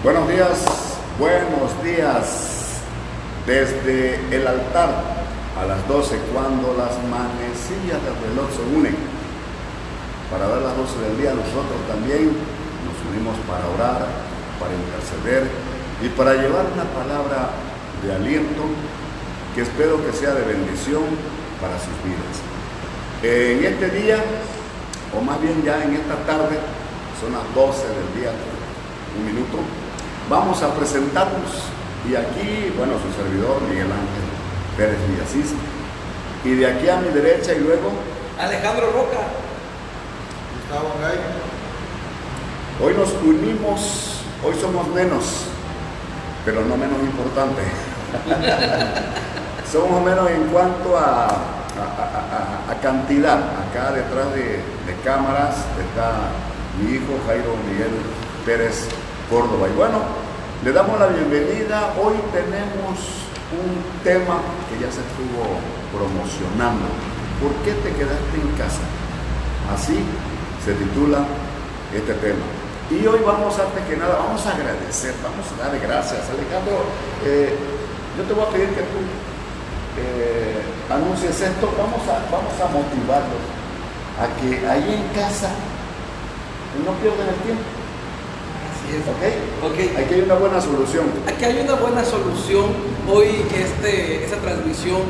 Buenos 0.00 0.28
días, 0.28 0.62
buenos 1.18 1.82
días. 1.82 2.78
Desde 3.44 4.14
el 4.30 4.46
altar 4.46 4.90
a 5.58 5.66
las 5.66 5.88
12, 5.88 6.16
cuando 6.32 6.72
las 6.78 6.94
manecillas 7.10 7.98
del 8.06 8.14
reloj 8.30 8.46
se 8.54 8.62
unen 8.78 8.94
para 10.30 10.46
dar 10.46 10.62
las 10.62 10.76
12 10.76 11.00
del 11.00 11.18
día, 11.18 11.34
nosotros 11.34 11.82
también 11.88 12.30
nos 12.30 12.94
unimos 13.10 13.34
para 13.42 13.66
orar, 13.74 14.06
para 14.62 14.70
interceder 14.70 15.50
y 16.00 16.08
para 16.10 16.34
llevar 16.34 16.66
una 16.72 16.86
palabra 16.94 17.50
de 18.00 18.14
aliento 18.14 18.70
que 19.56 19.62
espero 19.62 19.98
que 20.06 20.12
sea 20.12 20.32
de 20.32 20.44
bendición 20.44 21.02
para 21.60 21.74
sus 21.74 21.98
vidas. 22.06 22.38
En 23.24 23.64
este 23.64 23.90
día, 23.90 24.22
o 25.12 25.20
más 25.20 25.42
bien 25.42 25.60
ya 25.64 25.82
en 25.82 25.94
esta 25.94 26.14
tarde, 26.22 26.54
son 27.18 27.32
las 27.32 27.52
12 27.52 27.82
del 27.82 28.22
día, 28.22 28.30
un 29.18 29.26
minuto, 29.26 29.58
vamos 30.28 30.62
a 30.62 30.74
presentarnos. 30.74 31.50
Y 32.08 32.14
aquí, 32.14 32.72
bueno, 32.76 32.94
su 32.94 33.22
servidor 33.22 33.60
Miguel 33.62 33.90
Ángel 33.90 34.28
Pérez 34.76 34.98
Villasís. 35.08 35.54
Y 36.44 36.54
de 36.54 36.66
aquí 36.66 36.88
a 36.88 36.96
mi 36.96 37.08
derecha 37.08 37.52
y 37.52 37.60
luego 37.60 37.90
Alejandro 38.38 38.86
Roca. 38.92 39.18
Gustavo 40.54 40.94
Gay. 41.00 41.18
Hoy 42.80 42.94
nos 42.94 43.12
unimos, 43.24 44.20
hoy 44.44 44.54
somos 44.60 44.86
menos, 44.88 45.46
pero 46.44 46.64
no 46.64 46.76
menos 46.76 47.00
importante. 47.00 47.62
somos 49.72 50.04
menos 50.04 50.30
en 50.30 50.44
cuanto 50.46 50.96
a, 50.96 51.26
a, 51.26 52.68
a, 52.68 52.72
a 52.72 52.80
cantidad. 52.80 53.38
Acá 53.38 53.90
detrás 53.92 54.32
de, 54.32 54.62
de, 54.86 54.94
cámaras 55.04 55.56
está 55.80 56.30
mi 56.80 56.92
hijo 56.94 57.18
Jairo 57.26 57.56
Miguel 57.68 57.90
Pérez 58.46 58.88
Córdoba. 59.28 59.68
Y 59.68 59.76
bueno, 59.76 60.00
le 60.64 60.72
damos 60.72 60.98
la 60.98 61.06
bienvenida. 61.08 61.92
Hoy 62.00 62.16
tenemos 62.32 62.96
un 63.52 63.76
tema 64.02 64.40
que 64.68 64.80
ya 64.80 64.90
se 64.90 65.04
estuvo 65.04 65.60
promocionando. 65.92 66.88
¿Por 67.40 67.52
qué 67.62 67.72
te 67.84 67.92
quedaste 67.92 68.36
en 68.40 68.50
casa? 68.56 68.82
Así 69.72 70.00
se 70.64 70.72
titula 70.74 71.24
este 71.94 72.14
tema. 72.14 72.44
Y 72.90 73.06
hoy 73.06 73.20
vamos, 73.24 73.52
antes 73.58 73.84
que 73.84 73.96
nada, 73.96 74.16
vamos 74.16 74.44
a 74.46 74.56
agradecer, 74.56 75.14
vamos 75.22 75.44
a 75.44 75.62
darle 75.62 75.78
gracias. 75.78 76.24
Alejandro, 76.32 76.88
eh, 77.24 77.52
yo 78.16 78.24
te 78.24 78.32
voy 78.32 78.44
a 78.44 78.48
pedir 78.48 78.68
que 78.70 78.80
tú 78.80 79.00
eh, 80.00 80.62
anuncies 80.88 81.36
esto, 81.36 81.68
vamos 81.76 82.00
a, 82.08 82.24
vamos 82.32 82.56
a 82.56 82.66
motivarlos 82.72 83.44
a 84.16 84.26
que 84.40 84.66
ahí 84.66 85.04
en 85.04 85.04
casa 85.14 85.52
no 86.84 86.92
pierdan 86.96 87.28
el 87.28 87.40
tiempo. 87.44 87.87
Así 88.88 88.96
es. 88.96 89.96
Aquí 89.98 90.14
hay 90.14 90.20
una 90.22 90.34
buena 90.34 90.60
solución. 90.60 91.06
Aquí 91.26 91.44
hay 91.44 91.60
una 91.60 91.74
buena 91.74 92.04
solución. 92.04 92.66
Hoy 93.10 93.44
este, 93.54 94.24
esta 94.24 94.36
transmisión 94.38 95.02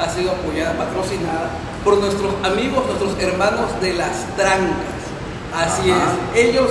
ha 0.00 0.08
sido 0.10 0.32
apoyada, 0.32 0.76
patrocinada 0.76 1.50
por 1.84 1.98
nuestros 1.98 2.32
amigos, 2.44 2.84
nuestros 2.86 3.12
hermanos 3.20 3.80
de 3.80 3.94
las 3.94 4.26
trancas. 4.36 5.02
Así 5.54 5.90
Ajá. 5.90 6.14
es. 6.34 6.44
Ellos 6.48 6.68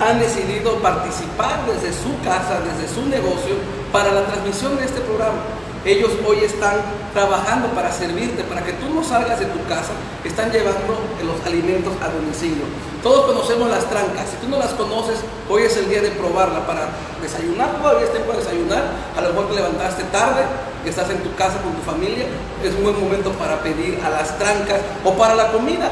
han 0.00 0.18
decidido 0.18 0.76
participar 0.76 1.66
desde 1.66 1.92
su 1.92 2.18
casa, 2.24 2.60
desde 2.60 2.92
su 2.92 3.06
negocio, 3.08 3.54
para 3.92 4.12
la 4.12 4.24
transmisión 4.26 4.76
de 4.76 4.84
este 4.84 5.00
programa. 5.00 5.38
Ellos 5.84 6.10
hoy 6.28 6.44
están 6.44 6.76
trabajando 7.14 7.68
para 7.68 7.90
servirte, 7.90 8.44
para 8.44 8.62
que 8.62 8.72
tú 8.74 8.92
no 8.94 9.02
salgas 9.02 9.40
de 9.40 9.46
tu 9.46 9.64
casa, 9.64 9.92
están 10.22 10.52
llevando 10.52 11.00
los 11.24 11.46
alimentos 11.46 11.94
a 12.02 12.08
domicilio. 12.08 12.64
Todos 13.02 13.32
conocemos 13.32 13.70
las 13.70 13.88
trancas, 13.88 14.28
si 14.28 14.36
tú 14.44 14.50
no 14.50 14.58
las 14.58 14.72
conoces, 14.74 15.20
hoy 15.48 15.62
es 15.62 15.74
el 15.78 15.88
día 15.88 16.02
de 16.02 16.10
probarla 16.10 16.66
para 16.66 16.88
desayunar, 17.22 17.80
todavía 17.80 18.04
es 18.04 18.12
tiempo 18.12 18.32
de 18.32 18.38
desayunar, 18.38 18.82
a 19.16 19.20
lo 19.22 19.28
mejor 19.30 19.48
te 19.48 19.54
levantaste 19.54 20.04
tarde, 20.12 20.42
estás 20.84 21.08
en 21.08 21.22
tu 21.22 21.34
casa 21.34 21.62
con 21.62 21.72
tu 21.72 21.82
familia, 21.82 22.26
es 22.62 22.74
un 22.74 22.82
buen 22.82 23.00
momento 23.00 23.32
para 23.32 23.62
pedir 23.62 23.98
a 24.04 24.10
las 24.10 24.38
trancas 24.38 24.80
o 25.02 25.14
para 25.14 25.34
la 25.34 25.50
comida, 25.50 25.90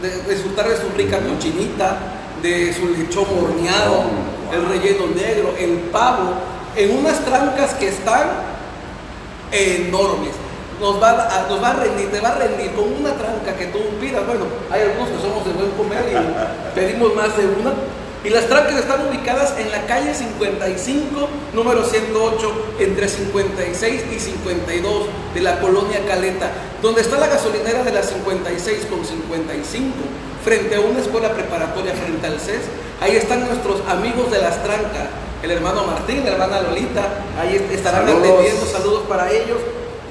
de, 0.00 0.08
de 0.08 0.34
disfrutar 0.36 0.70
de 0.70 0.76
su 0.78 0.88
rica 0.96 1.18
cochinita, 1.18 1.98
de 2.40 2.72
su 2.72 2.88
lechón 2.88 3.26
horneado, 3.28 4.04
el 4.54 4.66
relleno 4.66 5.06
negro, 5.14 5.52
el 5.58 5.90
pavo, 5.92 6.32
en 6.76 6.96
unas 6.96 7.20
trancas 7.26 7.74
que 7.74 7.88
están 7.88 8.56
enormes. 9.52 10.32
Nos 10.80 11.02
va, 11.02 11.10
a, 11.10 11.48
nos 11.48 11.62
va 11.62 11.70
a 11.70 11.74
rendir, 11.74 12.10
te 12.10 12.20
va 12.20 12.30
a 12.30 12.38
rendir 12.38 12.70
con 12.72 12.84
una 12.92 13.12
tranca 13.14 13.56
que 13.56 13.66
tú 13.66 13.78
pidas. 14.00 14.24
Bueno, 14.26 14.44
hay 14.70 14.82
algunos 14.82 15.08
que 15.08 15.20
somos 15.20 15.44
de 15.44 15.52
buen 15.52 15.70
comer 15.72 16.04
y 16.10 16.74
pedimos 16.74 17.14
más 17.14 17.36
de 17.36 17.46
una. 17.46 17.72
Y 18.24 18.30
las 18.30 18.46
trancas 18.46 18.74
están 18.74 19.06
ubicadas 19.06 19.54
en 19.58 19.70
la 19.70 19.86
calle 19.86 20.12
55, 20.12 21.28
número 21.54 21.84
108, 21.84 22.74
entre 22.80 23.08
56 23.08 24.02
y 24.12 24.18
52 24.18 25.06
de 25.34 25.40
la 25.40 25.60
colonia 25.60 26.00
Caleta, 26.06 26.50
donde 26.82 27.02
está 27.02 27.16
la 27.18 27.28
gasolinera 27.28 27.84
de 27.84 27.92
la 27.92 28.02
56 28.02 28.86
con 28.90 29.04
55, 29.04 29.94
frente 30.44 30.74
a 30.74 30.80
una 30.80 30.98
escuela 30.98 31.32
preparatoria 31.32 31.92
frente 31.92 32.26
al 32.26 32.40
CES. 32.40 32.62
Ahí 33.00 33.14
están 33.14 33.46
nuestros 33.46 33.82
amigos 33.88 34.32
de 34.32 34.42
las 34.42 34.64
trancas, 34.64 35.06
el 35.42 35.50
hermano 35.50 35.84
Martín, 35.84 36.24
la 36.24 36.32
hermana 36.32 36.62
Lolita, 36.62 37.08
ahí 37.40 37.56
estarán 37.72 38.06
Saludos. 38.06 38.28
atendiendo, 38.28 38.66
saludos 38.66 39.02
para 39.08 39.30
ellos. 39.30 39.58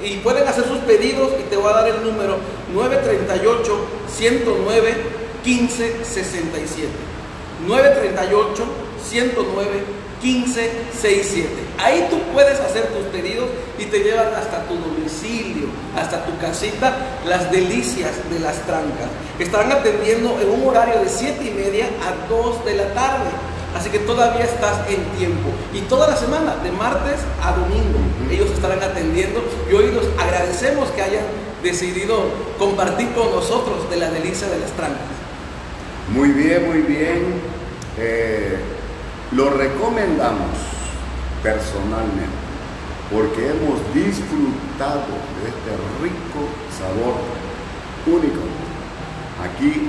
Y 0.02 0.18
pueden 0.18 0.46
hacer 0.46 0.64
sus 0.64 0.78
pedidos 0.78 1.32
y 1.40 1.42
te 1.50 1.56
voy 1.56 1.70
a 1.72 1.76
dar 1.76 1.88
el 1.88 2.04
número 2.04 2.38
938 2.72 3.86
109 4.16 4.94
1567. 5.44 6.88
938 7.66 8.64
109 9.08 9.70
1567. 10.22 11.48
Ahí 11.78 12.06
tú 12.10 12.18
puedes 12.32 12.58
hacer 12.60 12.86
tus 12.88 13.04
pedidos 13.06 13.48
y 13.78 13.84
te 13.86 14.00
llevan 14.00 14.34
hasta 14.34 14.64
tu 14.66 14.74
domicilio, 14.76 15.68
hasta 15.96 16.24
tu 16.24 16.36
casita, 16.38 16.96
las 17.26 17.50
delicias 17.50 18.12
de 18.30 18.40
las 18.40 18.56
trancas. 18.66 19.08
Estarán 19.38 19.72
atendiendo 19.72 20.38
en 20.40 20.48
un 20.50 20.68
horario 20.68 21.00
de 21.00 21.08
7 21.08 21.44
y 21.44 21.50
media 21.50 21.86
a 21.86 22.28
2 22.28 22.64
de 22.64 22.74
la 22.74 22.94
tarde. 22.94 23.30
Así 23.76 23.90
que 23.90 23.98
todavía 24.00 24.44
estás 24.44 24.88
en 24.88 25.04
tiempo. 25.16 25.50
Y 25.72 25.80
toda 25.82 26.08
la 26.08 26.16
semana, 26.16 26.56
de 26.56 26.72
martes 26.72 27.20
a 27.42 27.52
domingo, 27.52 27.98
ellos 28.30 28.50
estarán 28.50 28.82
atendiendo. 28.82 29.42
Y 29.70 29.74
hoy 29.74 29.92
los 29.92 30.06
agradecemos 30.18 30.90
que 30.90 31.02
hayan 31.02 31.24
decidido 31.62 32.24
compartir 32.58 33.12
con 33.12 33.30
nosotros 33.30 33.88
de 33.90 33.96
la 33.96 34.10
delicia 34.10 34.48
de 34.48 34.58
las 34.58 34.70
trancas. 34.72 35.18
Muy 36.12 36.30
bien, 36.30 36.66
muy 36.66 36.82
bien. 36.82 37.40
Eh, 37.98 38.58
lo 39.32 39.50
recomendamos 39.50 40.56
personalmente 41.42 42.48
porque 43.10 43.50
hemos 43.50 43.80
disfrutado 43.94 45.08
de 45.40 45.48
este 45.48 45.72
rico 46.02 46.44
sabor 46.76 47.16
único 48.06 48.40
aquí 49.42 49.88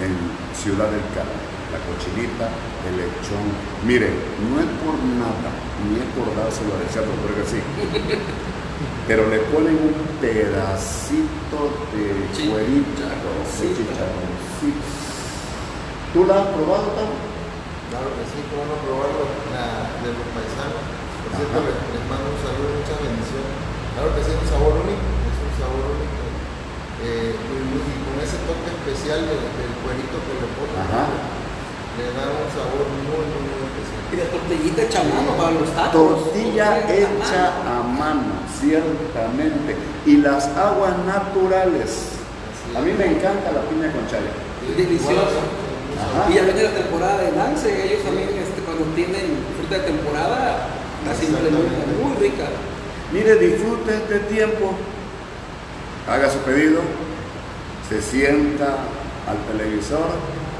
en 0.00 0.12
Ciudad 0.54 0.88
del 0.88 1.04
Carmen. 1.14 1.56
La 1.72 1.80
cochinita, 1.84 2.48
el 2.88 2.96
lechón. 2.96 3.46
Miren, 3.86 4.14
no 4.50 4.60
es 4.62 4.70
por 4.82 4.96
nada, 5.18 5.50
ni 5.86 5.98
es 6.00 6.08
por 6.14 6.28
dárselo 6.34 6.74
a 6.74 6.82
desear, 6.86 7.04
porque 7.22 7.42
sí. 7.46 7.60
Pero 9.06 9.28
le 9.30 9.38
ponen 9.54 9.76
un 9.78 9.94
pedacito 10.20 11.58
de 11.94 12.26
Sí. 12.34 12.48
cuerito, 12.50 13.02
Sí. 13.54 14.70
¿Tú 16.12 16.24
la 16.24 16.34
has 16.42 16.48
probado, 16.56 16.86
Tavo? 16.96 17.14
Claro 17.92 18.08
que 18.18 18.24
sí, 18.30 18.38
cómo 18.50 18.66
no 18.66 18.76
probarlo, 18.82 19.24
la 19.54 19.94
de 20.02 20.10
los 20.10 20.26
paisanos. 20.34 20.82
Por 21.22 21.30
cierto, 21.38 21.56
les, 21.62 21.76
les 21.92 22.04
mando 22.10 22.26
un 22.34 22.40
saludo, 22.42 22.72
muchas 22.82 22.98
bendiciones. 22.98 23.54
Claro 23.94 24.08
que 24.16 24.20
sí, 24.26 24.30
es 24.34 24.40
un 24.42 24.48
sabor 24.50 24.74
único, 24.80 25.06
es 25.28 25.38
un 25.38 25.52
sabor 25.60 25.84
único. 25.96 26.22
Eh, 27.06 27.30
y, 27.36 27.56
y 27.78 27.96
con 28.02 28.16
ese 28.18 28.36
toque 28.48 28.68
especial 28.74 29.20
del, 29.28 29.38
del 29.38 29.72
cuerito 29.84 30.16
que 30.24 30.34
le 30.40 30.48
ponen, 30.56 30.80
Ajá. 30.82 31.04
Le 31.96 32.12
da 32.12 32.28
un 32.28 32.48
sabor 32.52 32.84
muy, 32.92 33.24
muy, 33.24 33.48
muy 33.48 33.60
especial. 33.72 34.04
Y 34.12 34.16
la 34.20 34.26
tortillita 34.28 34.82
hecha 34.82 35.00
a 35.00 35.04
mano 35.04 35.32
para 35.36 35.50
los 35.52 35.70
tacos. 35.72 35.92
Tortilla 35.92 36.84
hecha 36.92 37.56
a 37.64 37.82
mano. 37.82 38.44
ciertamente. 38.60 39.76
Y 40.04 40.18
las 40.18 40.48
aguas 40.56 40.94
naturales. 41.06 42.20
A 42.76 42.80
mí 42.80 42.92
me 42.92 43.06
encanta 43.06 43.52
la 43.52 43.62
piña 43.62 43.92
con 43.92 44.06
chaya. 44.08 44.32
Delicioso. 44.76 45.40
Ajá. 45.96 46.30
Y 46.30 46.34
ya 46.34 46.42
viene 46.42 46.62
la 46.62 46.74
temporada 46.74 47.22
de 47.22 47.32
lance, 47.32 47.86
ellos 47.86 48.04
también 48.04 48.28
este, 48.28 48.60
cuando 48.60 48.84
tienen 48.94 49.40
fruta 49.56 49.80
de 49.80 49.90
temporada, 49.92 50.68
la 51.06 51.12
implementan 51.14 51.88
muy 52.02 52.16
rica. 52.20 52.44
Mire, 53.12 53.36
disfrute 53.36 53.94
este 53.94 54.18
tiempo. 54.28 54.74
Haga 56.08 56.28
su 56.28 56.38
pedido. 56.40 56.80
Se 57.88 58.02
sienta 58.02 58.78
al 59.26 59.38
televisor 59.56 60.10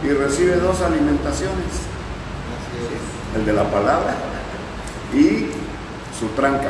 y 0.03 0.09
recibe 0.09 0.57
dos 0.57 0.81
alimentaciones. 0.83 1.73
Así 2.57 2.79
es. 2.95 3.39
el 3.41 3.47
de 3.47 3.53
la 3.53 3.65
palabra 3.65 4.15
y 5.15 5.51
su 6.19 6.29
tranca. 6.35 6.69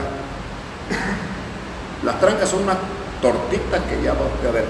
Las 2.05 2.20
trancas 2.20 2.49
son 2.49 2.62
unas 2.64 2.76
tortitas 3.20 3.82
que 3.82 4.02
ya 4.02 4.12
va 4.12 4.26
a 4.49 4.52
ver. 4.52 4.64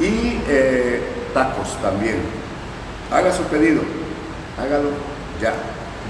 Y 0.00 0.40
eh, 0.48 1.00
tacos 1.32 1.80
también. 1.80 2.16
Haga 3.10 3.32
su 3.32 3.44
pedido, 3.44 3.82
hágalo 4.58 4.90
ya. 5.40 5.54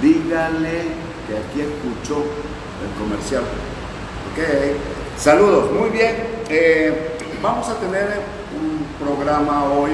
dígale 0.01 0.83
que 1.27 1.37
aquí 1.37 1.61
escuchó 1.61 2.25
el 2.83 2.99
comercial. 2.99 3.43
Ok, 3.43 5.19
saludos, 5.19 5.71
muy 5.73 5.91
bien. 5.91 6.17
Eh, 6.49 7.19
vamos 7.43 7.69
a 7.69 7.75
tener 7.75 8.21
un 8.59 8.87
programa 9.05 9.65
hoy 9.65 9.91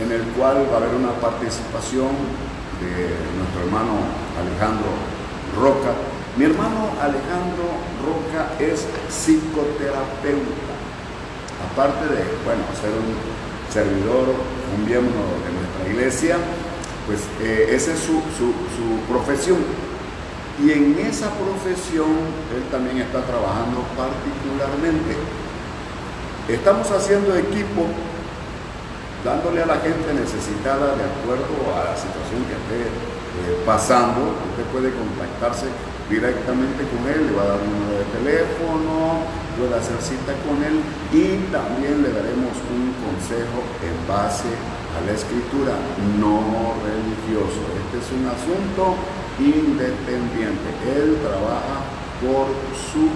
en 0.00 0.12
el 0.12 0.22
cual 0.38 0.66
va 0.70 0.74
a 0.74 0.76
haber 0.78 0.94
una 0.94 1.12
participación 1.20 2.14
de 2.78 3.10
nuestro 3.36 3.66
hermano 3.66 3.98
Alejandro 4.38 4.94
Roca. 5.58 5.92
Mi 6.36 6.44
hermano 6.44 6.94
Alejandro 7.02 7.66
Roca 8.06 8.54
es 8.62 8.86
psicoterapeuta. 9.10 10.70
Aparte 11.72 12.06
de, 12.14 12.22
bueno, 12.46 12.62
ser 12.78 12.94
un 12.94 13.18
servidor, 13.72 14.30
un 14.76 14.86
miembro 14.86 15.18
de 15.42 15.50
nuestra 15.50 15.82
iglesia, 15.90 16.36
pues 17.06 17.20
eh, 17.40 17.74
esa 17.74 17.92
es 17.94 17.98
su, 17.98 18.22
su, 18.38 18.54
su 18.78 19.02
profesión. 19.10 19.58
Y 20.62 20.70
en 20.72 20.98
esa 20.98 21.30
profesión 21.34 22.10
él 22.54 22.62
también 22.70 22.98
está 22.98 23.22
trabajando 23.22 23.82
particularmente. 23.96 25.16
Estamos 26.48 26.90
haciendo 26.90 27.34
equipo 27.36 27.86
dándole 29.24 29.62
a 29.62 29.66
la 29.66 29.78
gente 29.80 30.14
necesitada 30.14 30.94
de 30.94 31.04
acuerdo 31.04 31.54
a 31.74 31.90
la 31.92 31.96
situación 31.96 32.44
que 32.46 32.54
esté 32.54 32.80
eh, 32.86 33.62
pasando. 33.66 34.34
Usted 34.54 34.64
puede 34.70 34.90
contactarse 34.94 35.66
directamente 36.08 36.84
con 36.88 37.02
él, 37.04 37.26
le 37.28 37.32
va 37.36 37.42
a 37.42 37.48
dar 37.54 37.60
un 37.60 37.68
número 37.68 37.98
de 38.00 38.08
teléfono, 38.16 39.26
puede 39.58 39.74
hacer 39.76 40.00
cita 40.00 40.32
con 40.46 40.56
él 40.64 40.80
y 41.12 41.36
también 41.52 42.00
le 42.02 42.10
daremos 42.14 42.56
un 42.70 42.94
consejo 42.96 43.60
en 43.84 43.96
base 44.08 44.48
a 44.48 45.04
la 45.04 45.12
escritura 45.12 45.76
no 46.16 46.78
religioso. 46.80 47.60
Este 47.84 48.00
es 48.00 48.08
un 48.16 48.24
asunto 48.26 48.96
independiente. 49.38 50.66
Él 50.88 51.18
trabaja 51.20 51.84
por 52.22 52.48
su 52.72 53.12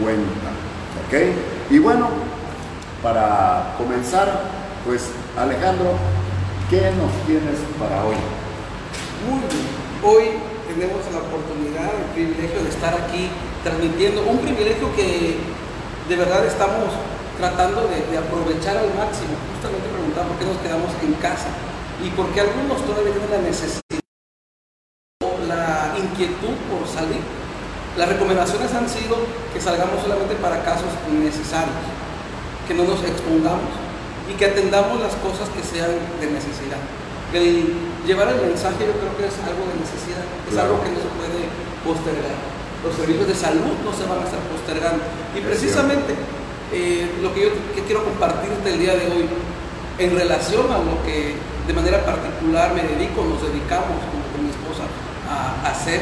cuenta. 0.00 0.50
¿Ok? 1.04 1.70
Y 1.70 1.78
bueno, 1.78 2.08
para 3.02 3.74
comenzar, 3.76 4.42
pues 4.86 5.10
Alejandro, 5.38 5.94
¿qué 6.68 6.90
nos 6.98 7.14
tienes 7.22 7.62
para 7.78 8.02
hoy? 8.02 8.18
Muy 9.22 9.38
bien. 9.46 9.70
Hoy 10.02 10.24
tenemos 10.66 10.98
la 11.14 11.22
oportunidad, 11.22 11.94
el 11.94 12.10
privilegio 12.10 12.58
de 12.58 12.68
estar 12.68 12.90
aquí 12.90 13.30
transmitiendo, 13.62 14.26
un 14.26 14.38
privilegio 14.38 14.90
que 14.96 15.38
de 16.08 16.16
verdad 16.16 16.44
estamos 16.44 16.90
tratando 17.38 17.86
de, 17.86 18.18
aprovechar 18.18 18.82
al 18.82 18.90
máximo. 18.98 19.38
Justamente 19.54 19.86
preguntaba 19.86 20.26
por 20.26 20.38
qué 20.42 20.44
nos 20.44 20.58
quedamos 20.58 20.90
en 21.06 21.14
casa 21.22 21.46
y 22.02 22.10
por 22.10 22.26
qué 22.34 22.40
algunos 22.40 22.82
todavía 22.82 23.14
tienen 23.14 23.30
la 23.30 23.42
necesidad 23.46 24.02
o 25.22 25.38
la 25.46 25.94
inquietud 26.02 26.58
por 26.66 26.82
salir. 26.90 27.22
Las 27.96 28.08
recomendaciones 28.08 28.74
han 28.74 28.88
sido 28.88 29.14
que 29.54 29.60
salgamos 29.60 30.02
solamente 30.02 30.34
para 30.42 30.64
casos 30.64 30.90
necesarios, 31.06 31.78
que 32.66 32.74
no 32.74 32.82
nos 32.82 33.02
expongamos 33.06 33.86
y 34.28 34.32
que 34.34 34.46
atendamos 34.46 35.00
las 35.00 35.14
cosas 35.24 35.48
que 35.50 35.62
sean 35.64 35.90
de 36.20 36.26
necesidad. 36.30 36.80
El 37.32 37.72
llevar 38.06 38.28
el 38.28 38.40
mensaje 38.40 38.88
yo 38.88 38.94
creo 38.96 39.12
que 39.16 39.26
es 39.28 39.36
algo 39.44 39.64
de 39.68 39.76
necesidad, 39.80 40.24
es 40.48 40.52
Claro. 40.52 40.76
algo 40.76 40.84
que 40.84 40.90
no 40.92 41.00
se 41.00 41.10
puede 41.16 41.40
postergar. 41.84 42.36
Los 42.84 42.94
servicios 42.94 43.26
de 43.28 43.34
salud 43.34 43.74
no 43.84 43.92
se 43.92 44.04
van 44.08 44.22
a 44.22 44.24
estar 44.24 44.40
postergando. 44.48 45.02
Y 45.36 45.40
precisamente 45.40 46.14
eh, 46.72 47.08
lo 47.20 47.32
que 47.34 47.40
yo 47.42 47.48
que 47.74 47.82
quiero 47.84 48.04
compartirte 48.04 48.70
el 48.72 48.78
día 48.78 48.94
de 48.94 49.06
hoy 49.08 49.24
en 49.98 50.10
relación 50.16 50.70
a 50.72 50.78
lo 50.78 51.02
que 51.04 51.34
de 51.66 51.72
manera 51.74 52.04
particular 52.04 52.72
me 52.72 52.82
dedico, 52.82 53.24
nos 53.24 53.42
dedicamos 53.44 54.00
junto 54.08 54.24
con 54.32 54.40
mi 54.44 54.50
esposa 54.50 54.88
a 55.28 55.68
hacer, 55.68 56.00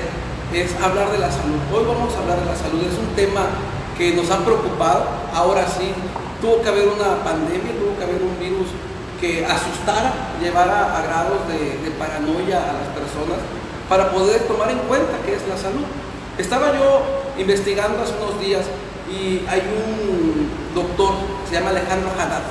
es 0.52 0.70
hablar 0.78 1.10
de 1.10 1.18
la 1.18 1.30
salud. 1.30 1.58
Hoy 1.74 1.82
vamos 1.86 2.14
a 2.14 2.18
hablar 2.22 2.38
de 2.38 2.46
la 2.46 2.54
salud, 2.54 2.78
es 2.86 2.96
un 2.98 3.10
tema 3.16 3.46
que 3.98 4.14
nos 4.14 4.30
ha 4.30 4.44
preocupado, 4.44 5.06
ahora 5.34 5.66
sí, 5.66 5.90
tuvo 6.40 6.62
que 6.62 6.68
haber 6.68 6.88
una 6.88 7.22
pandemia, 7.24 7.72
tuvo 7.78 7.96
que 7.96 8.04
haber 8.04 8.22
un 8.22 8.38
virus 8.38 8.68
que 9.20 9.44
asustara, 9.46 10.12
llevara 10.40 10.96
a 10.96 11.02
grados 11.02 11.48
de, 11.48 11.78
de 11.82 11.90
paranoia 11.96 12.58
a 12.58 12.72
las 12.72 12.88
personas 12.92 13.40
para 13.88 14.10
poder 14.10 14.42
tomar 14.42 14.70
en 14.70 14.78
cuenta 14.80 15.18
qué 15.24 15.34
es 15.34 15.46
la 15.48 15.56
salud. 15.56 15.84
Estaba 16.38 16.72
yo 16.76 17.02
investigando 17.38 18.02
hace 18.02 18.14
unos 18.20 18.40
días 18.40 18.64
y 19.08 19.46
hay 19.48 19.62
un 19.62 20.50
doctor, 20.74 21.14
se 21.48 21.54
llama 21.54 21.70
Alejandro 21.70 22.10
Haddad. 22.10 22.42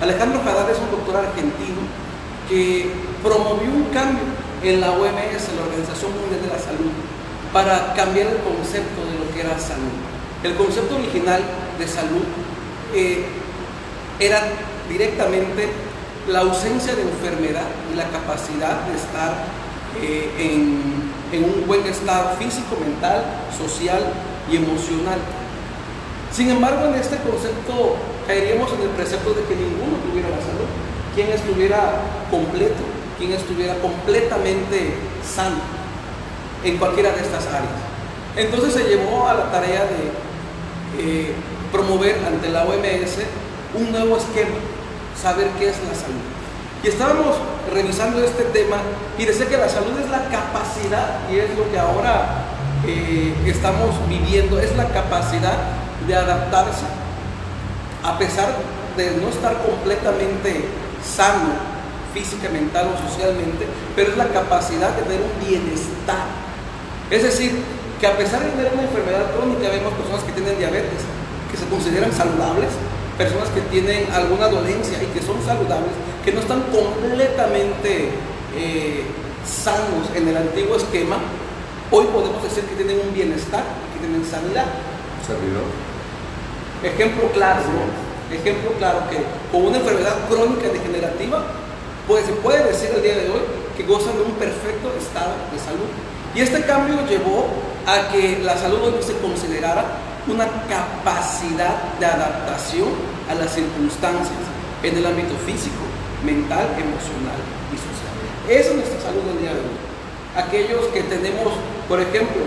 Alejandro 0.00 0.40
Haddad 0.40 0.70
es 0.70 0.78
un 0.78 0.90
doctor 0.90 1.16
argentino 1.16 1.84
que 2.48 2.90
promovió 3.22 3.70
un 3.70 3.84
cambio 3.92 4.24
en 4.62 4.80
la 4.80 4.90
OMS, 4.90 5.44
la 5.54 5.62
Organización 5.68 6.10
Mundial 6.18 6.42
de 6.42 6.48
la 6.48 6.58
Salud, 6.58 6.90
para 7.52 7.94
cambiar 7.94 8.28
el 8.28 8.40
concepto 8.42 9.04
de 9.06 9.14
lo 9.20 9.30
que 9.32 9.40
era 9.40 9.58
salud. 9.58 9.94
El 10.42 10.54
concepto 10.54 10.96
original 10.96 11.42
de 11.78 11.86
salud 11.86 12.24
era 14.18 14.42
directamente 14.88 15.68
la 16.28 16.40
ausencia 16.40 16.94
de 16.94 17.02
enfermedad 17.02 17.66
y 17.92 17.96
la 17.96 18.08
capacidad 18.08 18.82
de 18.86 18.96
estar 18.96 19.32
eh, 20.00 20.30
en, 20.38 21.10
en 21.32 21.44
un 21.44 21.66
buen 21.66 21.84
estado 21.86 22.36
físico, 22.36 22.76
mental, 22.80 23.24
social 23.56 24.12
y 24.50 24.56
emocional. 24.56 25.18
Sin 26.32 26.50
embargo, 26.50 26.86
en 26.86 26.94
este 26.94 27.16
concepto 27.18 27.96
caeríamos 28.26 28.72
en 28.74 28.82
el 28.82 28.88
precepto 28.90 29.30
de 29.30 29.42
que 29.44 29.56
ninguno 29.56 29.96
tuviera 30.08 30.28
la 30.28 30.36
salud, 30.36 30.68
quien 31.14 31.28
estuviera 31.30 32.02
completo, 32.30 32.82
quien 33.18 33.32
estuviera 33.32 33.74
completamente 33.80 34.94
sano 35.24 35.58
en 36.62 36.76
cualquiera 36.78 37.10
de 37.12 37.22
estas 37.22 37.46
áreas. 37.46 37.80
Entonces 38.36 38.74
se 38.74 38.88
llevó 38.88 39.26
a 39.26 39.34
la 39.34 39.50
tarea 39.50 39.84
de 39.84 40.12
eh, 40.98 41.34
promover 41.72 42.20
ante 42.26 42.48
la 42.48 42.64
OMS 42.64 43.18
un 43.74 43.92
nuevo 43.92 44.16
esquema, 44.16 44.56
saber 45.20 45.48
qué 45.58 45.70
es 45.70 45.76
la 45.88 45.94
salud. 45.94 46.20
Y 46.82 46.88
estábamos 46.88 47.36
revisando 47.72 48.24
este 48.24 48.44
tema 48.44 48.78
y 49.18 49.24
decía 49.24 49.46
que 49.46 49.56
la 49.56 49.68
salud 49.68 49.98
es 50.02 50.10
la 50.10 50.28
capacidad, 50.28 51.28
y 51.30 51.38
es 51.38 51.56
lo 51.56 51.70
que 51.70 51.78
ahora 51.78 52.44
eh, 52.86 53.34
estamos 53.46 53.90
viviendo, 54.08 54.58
es 54.58 54.74
la 54.76 54.88
capacidad 54.88 55.58
de 56.06 56.14
adaptarse 56.16 56.86
a 58.02 58.18
pesar 58.18 58.48
de 58.96 59.10
no 59.20 59.28
estar 59.28 59.56
completamente 59.62 60.64
sano 61.04 61.70
física, 62.14 62.48
mental 62.48 62.90
o 62.90 63.08
socialmente, 63.08 63.66
pero 63.94 64.10
es 64.10 64.16
la 64.16 64.28
capacidad 64.28 64.90
de 64.96 65.02
tener 65.02 65.20
un 65.20 65.46
bienestar. 65.46 66.26
Es 67.10 67.22
decir, 67.22 67.62
que 68.00 68.06
a 68.06 68.16
pesar 68.16 68.42
de 68.42 68.50
tener 68.50 68.72
una 68.72 68.82
enfermedad 68.82 69.30
crónica, 69.36 69.68
vemos 69.68 69.92
personas 69.94 70.24
que 70.24 70.32
tienen 70.32 70.58
diabetes, 70.58 71.04
se 71.60 71.66
consideran 71.68 72.12
saludables, 72.12 72.70
personas 73.18 73.50
que 73.50 73.60
tienen 73.68 74.08
alguna 74.12 74.48
dolencia 74.48 74.96
y 75.02 75.06
que 75.12 75.20
son 75.20 75.36
saludables, 75.44 75.92
que 76.24 76.32
no 76.32 76.40
están 76.40 76.62
completamente 76.72 78.08
eh, 78.56 79.04
sanos 79.44 80.08
en 80.14 80.28
el 80.28 80.36
antiguo 80.36 80.76
esquema, 80.76 81.18
hoy 81.90 82.06
podemos 82.06 82.42
decir 82.42 82.64
que 82.64 82.76
tienen 82.76 82.98
un 83.06 83.12
bienestar, 83.12 83.64
que 83.92 84.00
tienen 84.00 84.24
sanidad. 84.24 84.64
Servidor. 85.26 85.68
Ejemplo 86.82 87.28
claro, 87.32 87.60
¿no? 87.60 88.34
Ejemplo 88.34 88.72
claro 88.78 89.04
que 89.10 89.18
con 89.52 89.66
una 89.66 89.78
enfermedad 89.78 90.16
crónica 90.28 90.68
degenerativa, 90.68 91.44
pues 92.08 92.24
se 92.24 92.32
puede 92.32 92.64
decir 92.64 92.90
el 92.96 93.02
día 93.02 93.16
de 93.16 93.28
hoy 93.28 93.42
que 93.76 93.84
gozan 93.84 94.16
de 94.16 94.22
un 94.22 94.32
perfecto 94.32 94.88
estado 94.96 95.34
de 95.52 95.58
salud. 95.58 95.90
Y 96.34 96.40
este 96.40 96.62
cambio 96.64 96.96
llevó 97.06 97.48
a 97.86 98.08
que 98.10 98.38
la 98.42 98.56
salud 98.56 98.80
hoy 98.80 99.02
se 99.02 99.18
considerara 99.18 100.09
una 100.30 100.46
capacidad 100.68 101.98
de 101.98 102.06
adaptación 102.06 102.88
a 103.30 103.34
las 103.34 103.52
circunstancias 103.52 104.42
en 104.82 104.96
el 104.96 105.06
ámbito 105.06 105.34
físico, 105.44 105.82
mental, 106.24 106.66
emocional 106.78 107.40
y 107.70 107.76
social. 107.76 108.14
Esa 108.48 108.70
es 108.70 108.76
nuestra 108.76 109.00
salud 109.00 109.22
el 109.30 109.38
día. 109.40 109.52
Aquellos 110.36 110.86
que 110.94 111.02
tenemos, 111.02 111.52
por 111.88 112.00
ejemplo, 112.00 112.42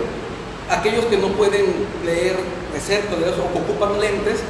aquellos 0.70 1.04
que 1.06 1.18
no 1.18 1.28
pueden 1.28 1.66
leer 2.04 2.36
de 2.72 2.80
cerca 2.80 3.14
o 3.14 3.52
que 3.52 3.58
ocupan 3.60 4.00
lentes, 4.00 4.40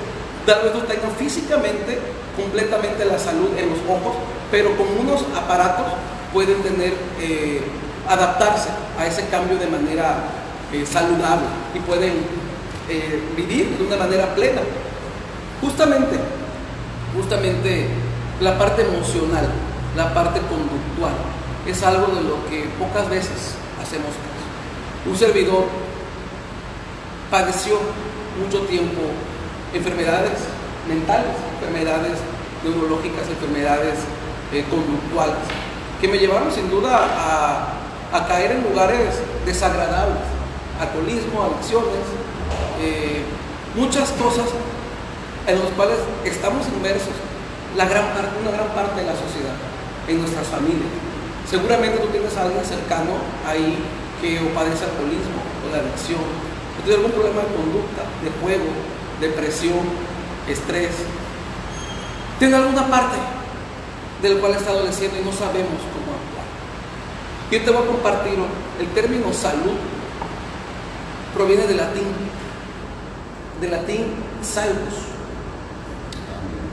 tal 0.47 0.63
vez 0.63 0.75
no 0.75 0.83
tengan 0.83 1.11
físicamente 1.19 1.99
completamente 2.37 3.05
la 3.05 3.19
salud 3.19 3.51
en 3.59 3.71
los 3.71 3.79
ojos, 3.89 4.17
pero 4.51 4.77
con 4.77 4.87
unos 4.99 5.23
aparatos 5.37 5.87
pueden 6.33 6.63
tener, 6.63 6.95
eh, 7.21 7.63
adaptarse 8.09 8.69
a 8.99 9.07
ese 9.07 9.27
cambio 9.29 9.57
de 9.57 9.67
manera 9.67 10.17
eh, 10.73 10.85
saludable 10.85 11.47
y 11.75 11.79
pueden 11.81 12.44
eh, 12.89 13.23
vivir 13.37 13.79
de 13.79 13.87
una 13.87 13.97
manera 13.97 14.35
plena. 14.35 14.61
Justamente, 15.61 16.17
justamente 17.15 17.89
la 18.41 18.59
parte 18.59 18.83
emocional, 18.83 19.49
la 19.97 20.13
parte 20.13 20.41
conductual, 20.41 21.15
es 21.67 21.83
algo 21.83 22.09
de 22.15 22.23
lo 22.23 22.45
que 22.49 22.69
pocas 22.79 23.09
veces 23.09 23.55
hacemos 23.81 24.09
caso. 24.09 25.11
Un 25.11 25.17
servidor 25.17 25.65
padeció 27.31 27.79
mucho 28.39 28.61
tiempo 28.67 29.01
enfermedades 29.73 30.39
mentales, 30.89 31.33
enfermedades 31.61 32.19
neurológicas, 32.63 33.29
enfermedades 33.29 33.99
eh, 34.53 34.65
conductuales, 34.69 35.37
que 36.01 36.09
me 36.09 36.19
llevaron 36.19 36.53
sin 36.53 36.71
duda 36.71 37.01
a, 37.01 37.75
a 38.13 38.27
caer 38.27 38.53
en 38.53 38.63
lugares 38.65 39.21
desagradables, 39.47 40.23
alcoholismo, 40.81 41.45
adicciones, 41.45 42.05
eh, 42.81 43.23
muchas 43.75 44.11
cosas 44.13 44.47
en 45.47 45.59
las 45.59 45.71
cuales 45.73 45.99
estamos 46.25 46.67
inmersos, 46.69 47.15
la 47.77 47.87
gran 47.87 48.05
una 48.41 48.51
gran 48.51 48.69
parte 48.75 49.01
de 49.01 49.07
la 49.07 49.13
sociedad, 49.13 49.57
en 50.09 50.21
nuestras 50.21 50.47
familias. 50.49 50.89
Seguramente 51.49 51.99
tú 51.99 52.09
tienes 52.09 52.37
a 52.37 52.43
alguien 52.43 52.65
cercano 52.65 53.21
ahí 53.47 53.79
que 54.21 54.41
o 54.41 54.49
padece 54.55 54.85
alcoholismo 54.85 55.43
o 55.63 55.73
la 55.73 55.83
adicción, 55.83 56.23
o 56.23 56.79
tiene 56.85 56.97
algún 56.97 57.13
problema 57.13 57.43
de 57.43 57.53
conducta, 57.55 58.03
de 58.25 58.31
juego, 58.41 58.71
depresión, 59.21 59.85
estrés. 60.49 61.05
Tiene 62.39 62.57
alguna 62.57 62.89
parte 62.89 63.19
del 64.23 64.39
cual 64.39 64.55
está 64.55 64.71
adoleciendo 64.71 65.19
y 65.21 65.25
no 65.25 65.33
sabemos 65.33 65.85
cómo 65.93 66.17
actuar. 66.17 66.49
Yo 67.51 67.61
te 67.61 67.71
voy 67.71 67.85
a 67.85 67.87
compartir 67.87 68.39
el 68.81 68.89
término 68.89 69.33
salud 69.33 69.77
proviene 71.35 71.67
del 71.67 71.77
latín, 71.77 72.07
del 73.65 73.71
latín 73.71 74.05
salus. 74.43 74.95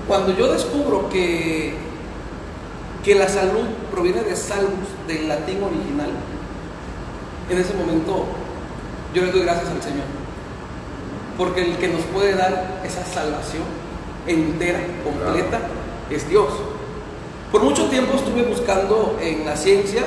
Cuando 0.07 0.35
yo 0.35 0.51
descubro 0.51 1.09
que, 1.09 1.73
que 3.03 3.15
la 3.15 3.29
salud 3.29 3.65
proviene 3.91 4.23
de 4.23 4.35
salus, 4.35 4.89
del 5.07 5.27
latín 5.27 5.63
original, 5.63 6.09
en 7.49 7.57
ese 7.57 7.73
momento 7.73 8.25
yo 9.13 9.23
le 9.23 9.31
doy 9.31 9.43
gracias 9.43 9.69
al 9.69 9.81
Señor. 9.81 10.05
Porque 11.37 11.61
el 11.61 11.77
que 11.77 11.87
nos 11.87 12.01
puede 12.13 12.35
dar 12.35 12.81
esa 12.83 13.05
salvación 13.05 13.63
entera, 14.27 14.79
completa, 15.03 15.61
es 16.09 16.27
Dios. 16.29 16.49
Por 17.51 17.63
mucho 17.63 17.85
tiempo 17.85 18.15
estuve 18.15 18.43
buscando 18.43 19.17
en 19.21 19.45
la 19.45 19.55
ciencia 19.55 20.03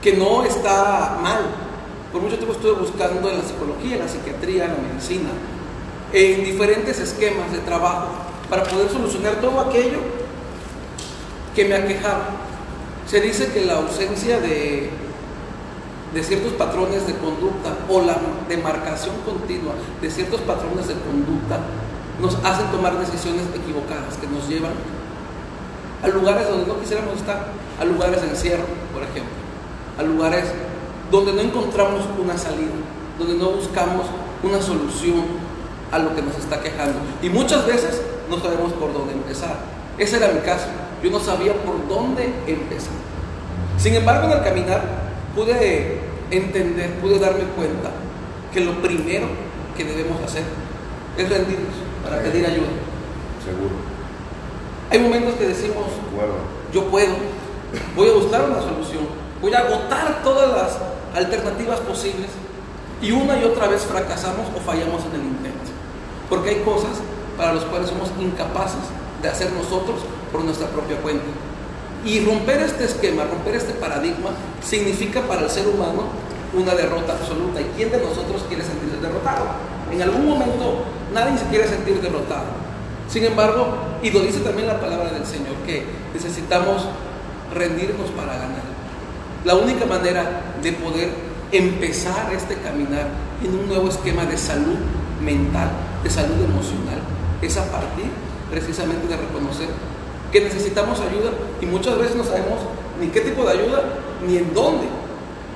que 0.00 0.14
no 0.14 0.42
está 0.44 1.18
mal. 1.22 1.40
Por 2.12 2.22
mucho 2.22 2.36
tiempo 2.36 2.54
estuve 2.54 2.72
buscando 2.72 3.28
en 3.30 3.38
la 3.38 3.44
psicología, 3.44 3.96
en 3.96 4.00
la 4.00 4.08
psiquiatría, 4.08 4.64
en 4.64 4.70
la 4.70 4.78
medicina, 4.78 5.28
en 6.12 6.44
diferentes 6.44 6.98
esquemas 6.98 7.52
de 7.52 7.58
trabajo 7.58 8.08
para 8.48 8.64
poder 8.64 8.88
solucionar 8.90 9.36
todo 9.40 9.60
aquello 9.60 9.98
que 11.54 11.64
me 11.66 11.74
aquejaba. 11.74 12.26
Se 13.06 13.20
dice 13.20 13.48
que 13.52 13.64
la 13.64 13.74
ausencia 13.74 14.40
de, 14.40 14.90
de 16.14 16.22
ciertos 16.22 16.52
patrones 16.52 17.06
de 17.06 17.14
conducta 17.14 17.76
o 17.88 18.00
la 18.00 18.16
demarcación 18.48 19.16
continua 19.24 19.74
de 20.00 20.10
ciertos 20.10 20.40
patrones 20.42 20.88
de 20.88 20.94
conducta 20.94 21.60
nos 22.20 22.34
hacen 22.44 22.66
tomar 22.70 22.98
decisiones 22.98 23.42
equivocadas 23.54 24.16
que 24.20 24.26
nos 24.26 24.48
llevan 24.48 24.72
a 26.02 26.08
lugares 26.08 26.48
donde 26.48 26.66
no 26.66 26.78
quisiéramos 26.80 27.16
estar, 27.16 27.48
a 27.80 27.84
lugares 27.84 28.22
de 28.22 28.28
encierro, 28.28 28.64
por 28.92 29.02
ejemplo, 29.02 29.34
a 29.98 30.02
lugares 30.02 30.44
donde 31.10 31.32
no 31.32 31.40
encontramos 31.40 32.04
una 32.20 32.36
salida, 32.36 32.72
donde 33.18 33.34
no 33.34 33.50
buscamos 33.50 34.06
una 34.42 34.60
solución 34.60 35.47
a 35.90 35.98
lo 35.98 36.14
que 36.14 36.22
nos 36.22 36.36
está 36.36 36.60
quejando. 36.60 36.98
Y 37.22 37.28
muchas 37.28 37.66
veces 37.66 38.02
no 38.28 38.38
sabemos 38.40 38.72
por 38.74 38.92
dónde 38.92 39.14
empezar. 39.14 39.56
Ese 39.98 40.16
era 40.16 40.28
mi 40.28 40.40
caso. 40.40 40.66
Yo 41.02 41.10
no 41.10 41.20
sabía 41.20 41.52
por 41.54 41.88
dónde 41.88 42.32
empezar. 42.46 42.92
Sin 43.78 43.94
embargo, 43.94 44.26
en 44.26 44.38
el 44.38 44.44
caminar 44.44 44.82
pude 45.34 46.00
entender, 46.30 46.94
pude 47.00 47.18
darme 47.18 47.44
cuenta 47.56 47.90
que 48.52 48.60
lo 48.60 48.72
primero 48.82 49.28
que 49.76 49.84
debemos 49.84 50.20
hacer 50.22 50.42
es 51.16 51.28
rendirnos 51.28 51.74
para 52.04 52.22
pedir 52.22 52.44
ayuda. 52.46 52.68
Seguro. 53.44 53.74
Hay 54.90 54.98
momentos 54.98 55.34
que 55.34 55.46
decimos, 55.46 55.86
yo 56.72 56.84
puedo, 56.86 57.14
voy 57.94 58.08
a 58.08 58.14
buscar 58.14 58.44
una 58.48 58.60
solución, 58.60 59.06
voy 59.40 59.52
a 59.52 59.58
agotar 59.58 60.22
todas 60.22 60.50
las 60.50 60.78
alternativas 61.14 61.80
posibles 61.80 62.30
y 63.00 63.10
una 63.10 63.38
y 63.38 63.44
otra 63.44 63.68
vez 63.68 63.82
fracasamos 63.82 64.46
o 64.56 64.60
fallamos 64.60 65.04
en 65.06 65.20
el 65.20 65.26
intento. 65.26 65.37
Porque 66.28 66.50
hay 66.50 66.60
cosas 66.60 66.98
para 67.36 67.54
las 67.54 67.64
cuales 67.64 67.88
somos 67.88 68.10
incapaces 68.20 68.80
de 69.22 69.28
hacer 69.28 69.52
nosotros 69.52 70.00
por 70.30 70.44
nuestra 70.44 70.68
propia 70.68 70.96
cuenta. 70.98 71.24
Y 72.04 72.24
romper 72.24 72.60
este 72.60 72.84
esquema, 72.84 73.24
romper 73.24 73.56
este 73.56 73.72
paradigma, 73.74 74.30
significa 74.62 75.22
para 75.22 75.42
el 75.42 75.50
ser 75.50 75.66
humano 75.66 76.04
una 76.54 76.74
derrota 76.74 77.12
absoluta. 77.12 77.60
¿Y 77.60 77.70
quién 77.76 77.90
de 77.90 77.98
nosotros 77.98 78.44
quiere 78.48 78.62
sentirse 78.62 79.00
derrotado? 79.00 79.46
En 79.92 80.02
algún 80.02 80.28
momento 80.28 80.84
nadie 81.12 81.38
se 81.38 81.46
quiere 81.46 81.66
sentir 81.66 82.00
derrotado. 82.00 82.46
Sin 83.08 83.24
embargo, 83.24 83.66
y 84.02 84.10
lo 84.10 84.20
dice 84.20 84.40
también 84.40 84.68
la 84.68 84.80
palabra 84.80 85.10
del 85.10 85.24
Señor, 85.24 85.54
que 85.66 85.84
necesitamos 86.12 86.84
rendirnos 87.54 88.10
para 88.10 88.34
ganar. 88.34 88.68
La 89.44 89.54
única 89.54 89.86
manera 89.86 90.42
de 90.62 90.72
poder 90.72 91.08
empezar 91.50 92.32
este 92.34 92.56
caminar 92.56 93.08
en 93.42 93.58
un 93.58 93.68
nuevo 93.68 93.88
esquema 93.88 94.26
de 94.26 94.36
salud 94.36 94.76
mental, 95.22 95.70
de 96.02 96.10
salud 96.10 96.42
emocional, 96.42 97.00
es 97.42 97.56
a 97.56 97.64
partir 97.70 98.06
precisamente 98.50 99.06
de 99.06 99.16
reconocer 99.16 99.68
que 100.32 100.40
necesitamos 100.40 101.00
ayuda 101.00 101.30
y 101.60 101.66
muchas 101.66 101.98
veces 101.98 102.16
no 102.16 102.24
sabemos 102.24 102.58
ni 103.00 103.08
qué 103.08 103.20
tipo 103.20 103.44
de 103.44 103.52
ayuda 103.52 103.82
ni 104.26 104.36
en 104.36 104.52
dónde, 104.52 104.86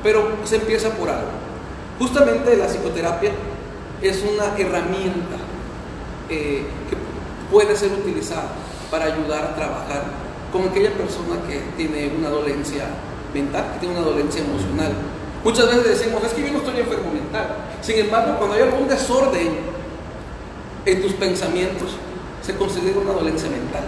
pero 0.03 0.37
se 0.45 0.57
empieza 0.57 0.91
por 0.91 1.09
algo. 1.09 1.31
Justamente 1.99 2.57
la 2.57 2.67
psicoterapia 2.67 3.33
es 4.01 4.23
una 4.23 4.57
herramienta 4.59 5.37
eh, 6.29 6.65
que 6.89 6.97
puede 7.51 7.77
ser 7.77 7.93
utilizada 7.93 8.49
para 8.91 9.07
ayudar 9.07 9.45
a 9.45 9.55
trabajar 9.55 10.05
con 10.53 10.69
aquella 10.69 10.91
persona 10.93 11.37
que 11.49 11.61
tiene 11.77 12.13
una 12.17 12.29
dolencia 12.29 12.85
mental, 13.33 13.73
que 13.75 13.81
tiene 13.81 13.97
una 13.97 14.07
dolencia 14.07 14.43
emocional. 14.43 14.93
Muchas 15.45 15.67
veces 15.67 15.99
decimos, 15.99 16.23
es 16.25 16.33
que 16.33 16.43
yo 16.43 16.53
no 16.53 16.59
estoy 16.59 16.81
enfermo 16.81 17.13
mental. 17.13 17.57
Sin 17.81 17.99
embargo, 17.99 18.37
cuando 18.39 18.57
hay 18.57 18.63
algún 18.63 18.87
desorden 18.87 19.73
en 20.85 21.03
tus 21.03 21.13
pensamientos, 21.13 21.97
se 22.43 22.55
considera 22.57 22.99
una 22.99 23.13
dolencia 23.13 23.49
mental. 23.49 23.85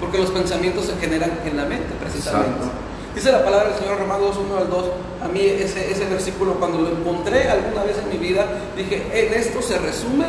Porque 0.00 0.18
los 0.18 0.30
pensamientos 0.30 0.86
se 0.86 0.96
generan 0.96 1.30
en 1.44 1.56
la 1.56 1.64
mente, 1.64 1.94
precisamente. 2.00 2.66
Dice 3.14 3.32
la 3.32 3.42
palabra 3.42 3.70
del 3.70 3.78
Señor 3.78 3.98
Romanos 3.98 4.36
1 4.36 4.56
al 4.58 4.68
2. 4.68 4.84
A 5.24 5.28
mí 5.28 5.40
ese, 5.40 5.90
ese 5.90 6.04
versículo, 6.04 6.54
cuando 6.54 6.78
lo 6.78 6.90
encontré 6.90 7.48
alguna 7.48 7.82
vez 7.84 7.96
en 7.98 8.10
mi 8.10 8.18
vida, 8.18 8.44
dije, 8.76 9.08
en 9.12 9.32
esto 9.32 9.62
se 9.62 9.78
resume 9.78 10.26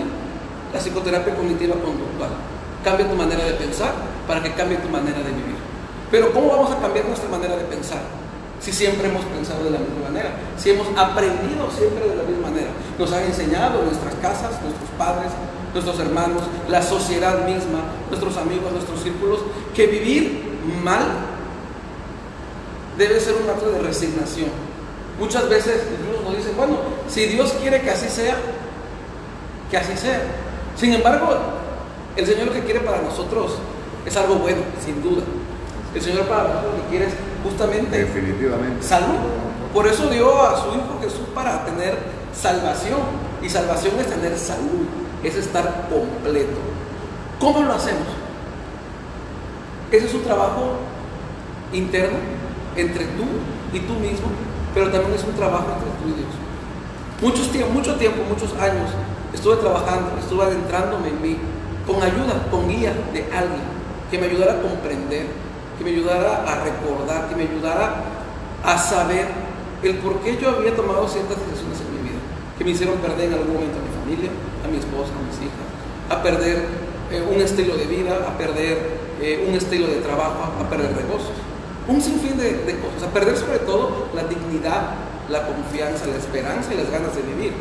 la 0.73 0.79
psicoterapia 0.79 1.35
cognitiva 1.35 1.75
conductual. 1.75 2.29
Cambia 2.83 3.09
tu 3.09 3.15
manera 3.15 3.43
de 3.43 3.53
pensar 3.53 3.91
para 4.25 4.41
que 4.41 4.53
cambie 4.53 4.77
tu 4.77 4.87
manera 4.87 5.17
de 5.17 5.31
vivir. 5.31 5.59
Pero 6.11 6.31
¿cómo 6.31 6.47
vamos 6.47 6.71
a 6.71 6.79
cambiar 6.79 7.05
nuestra 7.05 7.27
manera 7.27 7.57
de 7.57 7.65
pensar? 7.65 7.99
Si 8.61 8.71
siempre 8.71 9.09
hemos 9.09 9.23
pensado 9.25 9.63
de 9.65 9.71
la 9.71 9.79
misma 9.79 10.07
manera, 10.07 10.31
si 10.57 10.71
hemos 10.71 10.87
aprendido 10.95 11.69
siempre 11.69 12.07
de 12.07 12.15
la 12.15 12.23
misma 12.23 12.49
manera. 12.49 12.71
Nos 12.97 13.11
han 13.11 13.23
enseñado 13.23 13.79
en 13.79 13.85
nuestras 13.87 14.15
casas, 14.15 14.61
nuestros 14.63 14.89
padres, 14.97 15.31
nuestros 15.83 15.99
hermanos, 15.99 16.43
la 16.69 16.81
sociedad 16.81 17.45
misma, 17.45 17.81
nuestros 18.09 18.35
amigos, 18.37 18.71
nuestros 18.71 19.01
círculos, 19.01 19.39
que 19.75 19.87
vivir 19.87 20.57
mal 20.83 21.03
debe 22.97 23.19
ser 23.19 23.35
un 23.43 23.49
acto 23.49 23.69
de 23.69 23.79
resignación. 23.79 24.49
Muchas 25.19 25.47
veces 25.49 25.83
incluso 25.99 26.23
nos 26.23 26.37
dicen, 26.37 26.57
bueno, 26.57 26.77
si 27.07 27.25
Dios 27.27 27.53
quiere 27.61 27.81
que 27.81 27.91
así 27.91 28.09
sea, 28.09 28.35
que 29.69 29.77
así 29.77 29.95
sea. 29.95 30.21
Sin 30.75 30.93
embargo, 30.93 31.29
el 32.15 32.25
Señor 32.25 32.47
lo 32.47 32.53
que 32.53 32.61
quiere 32.61 32.79
para 32.79 33.01
nosotros 33.01 33.53
es 34.05 34.17
algo 34.17 34.35
bueno, 34.35 34.61
sin 34.83 35.01
duda. 35.01 35.23
El 35.93 36.01
Señor 36.01 36.25
para 36.25 36.43
nosotros 36.43 36.73
lo 36.75 36.83
que 36.83 36.89
quiere 36.89 37.05
es 37.05 37.13
justamente 37.43 37.97
Definitivamente. 37.99 38.83
salud. 38.83 39.17
Por 39.73 39.87
eso 39.87 40.09
dio 40.09 40.41
a 40.41 40.55
su 40.61 40.69
Hijo 40.69 40.99
Jesús 41.01 41.27
para 41.35 41.65
tener 41.65 41.97
salvación. 42.33 43.27
Y 43.41 43.49
salvación 43.49 43.93
es 43.99 44.07
tener 44.07 44.37
salud 44.37 44.87
es 45.23 45.35
estar 45.35 45.87
completo. 45.89 46.57
¿Cómo 47.39 47.63
lo 47.63 47.73
hacemos? 47.73 48.07
Ese 49.91 50.07
es 50.07 50.13
un 50.13 50.23
trabajo 50.23 50.77
interno 51.71 52.17
entre 52.75 53.05
tú 53.05 53.23
y 53.73 53.79
tú 53.79 53.93
mismo, 53.93 54.27
pero 54.73 54.91
también 54.91 55.13
es 55.13 55.23
un 55.23 55.33
trabajo 55.33 55.65
entre 55.73 55.89
tú 56.01 56.09
y 56.09 56.19
Dios. 56.21 56.33
Muchos 57.21 57.51
tiempo, 57.51 57.73
mucho 57.73 57.95
tiempo, 57.95 58.21
muchos 58.27 58.53
años 58.61 58.91
estuve 59.33 59.57
trabajando, 59.57 60.11
estuve 60.19 60.43
adentrándome 60.43 61.09
en 61.09 61.21
mí, 61.21 61.37
con 61.85 61.95
ayuda, 62.03 62.47
con 62.51 62.67
guía 62.67 62.93
de 63.13 63.23
alguien 63.33 63.77
que 64.11 64.17
me 64.17 64.27
ayudara 64.27 64.53
a 64.53 64.61
comprender, 64.61 65.27
que 65.77 65.83
me 65.83 65.91
ayudara 65.91 66.43
a 66.43 66.63
recordar, 66.63 67.29
que 67.29 67.35
me 67.35 67.43
ayudara 67.43 68.03
a 68.63 68.77
saber 68.77 69.27
el 69.83 69.97
por 69.97 70.19
qué 70.19 70.37
yo 70.37 70.49
había 70.49 70.75
tomado 70.75 71.07
ciertas 71.07 71.37
decisiones 71.37 71.79
en 71.81 71.95
mi 71.95 72.09
vida, 72.09 72.19
que 72.57 72.63
me 72.63 72.71
hicieron 72.71 72.97
perder 72.97 73.27
en 73.27 73.33
algún 73.33 73.53
momento 73.53 73.86
familia, 74.07 74.31
a 74.63 74.67
mi 74.71 74.77
esposa, 74.77 75.11
a 75.11 75.23
mis 75.27 75.35
hijas, 75.43 75.67
a 76.09 76.23
perder 76.23 76.63
eh, 77.11 77.27
un 77.27 77.41
estilo 77.41 77.75
de 77.75 77.85
vida, 77.85 78.15
a 78.25 78.37
perder 78.37 78.77
eh, 79.19 79.45
un 79.47 79.55
estilo 79.55 79.87
de 79.87 79.99
trabajo, 79.99 80.47
a 80.63 80.69
perder 80.69 80.95
negocios. 80.95 81.35
Un 81.87 82.01
sinfín 82.01 82.37
de, 82.37 82.63
de 82.63 82.79
cosas, 82.79 83.03
a 83.03 83.13
perder 83.13 83.35
sobre 83.37 83.59
todo 83.59 84.07
la 84.15 84.23
dignidad, 84.23 84.95
la 85.29 85.45
confianza, 85.47 86.07
la 86.07 86.15
esperanza 86.15 86.73
y 86.73 86.77
las 86.77 86.89
ganas 86.89 87.15
de 87.15 87.21
vivir. 87.21 87.53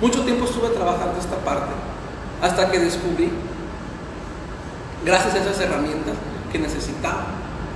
Mucho 0.00 0.22
tiempo 0.22 0.44
estuve 0.44 0.68
trabajando 0.68 1.18
esta 1.18 1.36
parte 1.44 1.72
hasta 2.42 2.70
que 2.70 2.78
descubrí, 2.78 3.30
gracias 5.04 5.34
a 5.34 5.38
esas 5.38 5.60
herramientas, 5.60 6.14
que 6.50 6.58
necesitaba, 6.58 7.26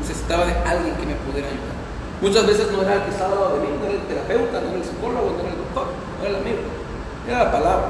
necesitaba 0.00 0.44
de 0.44 0.52
alguien 0.52 0.94
que 0.96 1.06
me 1.06 1.14
pudiera 1.14 1.48
ayudar. 1.48 1.76
Muchas 2.20 2.46
veces 2.46 2.72
no 2.72 2.82
era 2.82 2.94
el 2.94 3.02
que 3.02 3.10
estaba 3.10 3.32
al 3.32 3.40
lado 3.40 3.54
de 3.56 3.60
mí, 3.60 3.68
no 3.80 3.86
era 3.86 3.94
el 3.94 4.06
terapeuta, 4.08 4.60
no 4.60 4.68
era 4.68 4.76
el 4.76 4.84
psicólogo, 4.84 5.32
no 5.32 5.40
era 5.40 5.48
el 5.48 5.56
doctor, 5.56 5.86
no 6.18 6.26
era 6.26 6.30
el 6.36 6.42
amigo, 6.42 6.77
era 7.28 7.44
la 7.44 7.52
palabra. 7.52 7.88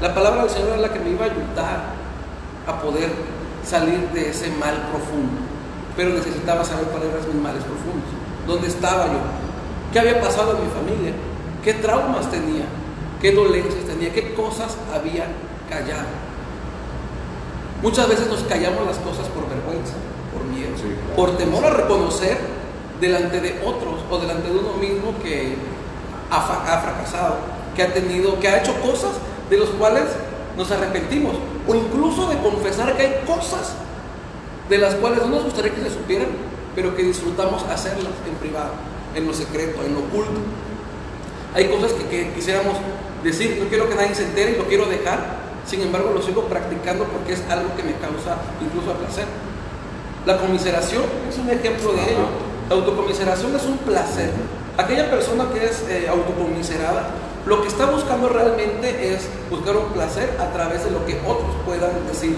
La 0.00 0.14
palabra 0.14 0.42
del 0.42 0.50
Señor 0.50 0.68
era 0.70 0.78
la 0.78 0.92
que 0.92 1.00
me 1.00 1.10
iba 1.10 1.24
a 1.24 1.28
ayudar 1.30 1.84
a 2.66 2.80
poder 2.80 3.10
salir 3.64 4.08
de 4.12 4.30
ese 4.30 4.50
mal 4.50 4.74
profundo. 4.90 5.40
Pero 5.96 6.10
necesitaba 6.10 6.64
saber 6.64 6.86
cuáles 6.86 7.08
eran 7.10 7.26
mis 7.26 7.42
males 7.42 7.62
profundos, 7.64 8.10
dónde 8.46 8.68
estaba 8.68 9.06
yo, 9.06 9.18
qué 9.92 9.98
había 10.00 10.20
pasado 10.20 10.56
en 10.56 10.64
mi 10.64 10.70
familia, 10.70 11.12
qué 11.64 11.72
traumas 11.74 12.30
tenía, 12.30 12.66
qué 13.20 13.32
dolencias 13.32 13.84
tenía, 13.84 14.12
qué 14.12 14.34
cosas 14.34 14.76
había 14.94 15.26
callado. 15.70 16.06
Muchas 17.82 18.08
veces 18.08 18.28
nos 18.28 18.42
callamos 18.42 18.86
las 18.86 18.98
cosas 18.98 19.26
por 19.28 19.48
vergüenza, 19.48 19.94
por 20.32 20.44
miedo, 20.44 20.76
Sí, 20.76 20.82
claro. 20.82 21.16
por 21.16 21.38
temor 21.38 21.64
a 21.64 21.70
reconocer 21.70 22.38
delante 23.00 23.40
de 23.40 23.62
otros 23.64 24.00
o 24.10 24.18
delante 24.18 24.48
de 24.50 24.58
uno 24.58 24.74
mismo 24.74 25.14
que 25.22 25.56
ha 26.30 26.40
fracasado, 26.42 27.36
que 27.76 27.82
ha 27.82 27.92
tenido, 27.92 28.40
que 28.40 28.48
ha 28.48 28.60
hecho 28.60 28.74
cosas 28.80 29.12
de 29.50 29.58
las 29.58 29.68
cuales 29.70 30.04
nos 30.56 30.70
arrepentimos, 30.70 31.36
o 31.68 31.74
incluso 31.74 32.28
de 32.28 32.38
confesar 32.38 32.96
que 32.96 33.02
hay 33.02 33.24
cosas 33.26 33.74
de 34.68 34.78
las 34.78 34.94
cuales 34.94 35.20
no 35.20 35.28
nos 35.28 35.44
gustaría 35.44 35.74
que 35.74 35.82
se 35.82 35.90
supieran, 35.90 36.28
pero 36.74 36.96
que 36.96 37.02
disfrutamos 37.02 37.62
hacerlas 37.64 38.12
en 38.26 38.34
privado, 38.36 38.72
en 39.14 39.26
lo 39.26 39.34
secreto, 39.34 39.82
en 39.84 39.94
lo 39.94 40.00
oculto. 40.00 40.40
Hay 41.54 41.68
cosas 41.68 41.92
que, 41.92 42.04
que 42.08 42.32
quisiéramos 42.32 42.76
decir, 43.22 43.58
no 43.62 43.68
quiero 43.68 43.88
que 43.88 43.94
nadie 43.94 44.14
se 44.14 44.24
entere 44.24 44.52
y 44.52 44.56
lo 44.56 44.64
quiero 44.64 44.86
dejar, 44.86 45.46
sin 45.66 45.82
embargo 45.82 46.12
lo 46.12 46.22
sigo 46.22 46.42
practicando 46.42 47.04
porque 47.04 47.34
es 47.34 47.42
algo 47.50 47.74
que 47.76 47.82
me 47.82 47.92
causa 47.94 48.36
incluso 48.60 48.92
placer. 48.94 49.26
La 50.26 50.38
conmiseración 50.38 51.04
es 51.28 51.38
un 51.38 51.48
ejemplo 51.50 51.92
de 51.92 52.02
ello. 52.02 52.26
La 52.68 52.74
autocomiseración 52.74 53.54
es 53.54 53.64
un 53.64 53.78
placer. 53.78 54.30
Aquella 54.76 55.08
persona 55.08 55.46
que 55.52 55.64
es 55.64 55.84
eh, 55.88 56.08
autocomiserada, 56.08 57.10
lo 57.46 57.62
que 57.62 57.68
está 57.68 57.86
buscando 57.86 58.28
realmente 58.28 59.14
es 59.14 59.28
buscar 59.50 59.76
un 59.76 59.92
placer 59.92 60.36
a 60.40 60.52
través 60.52 60.84
de 60.84 60.90
lo 60.90 61.04
que 61.06 61.18
otros 61.26 61.54
puedan 61.64 61.90
decirle, 62.08 62.36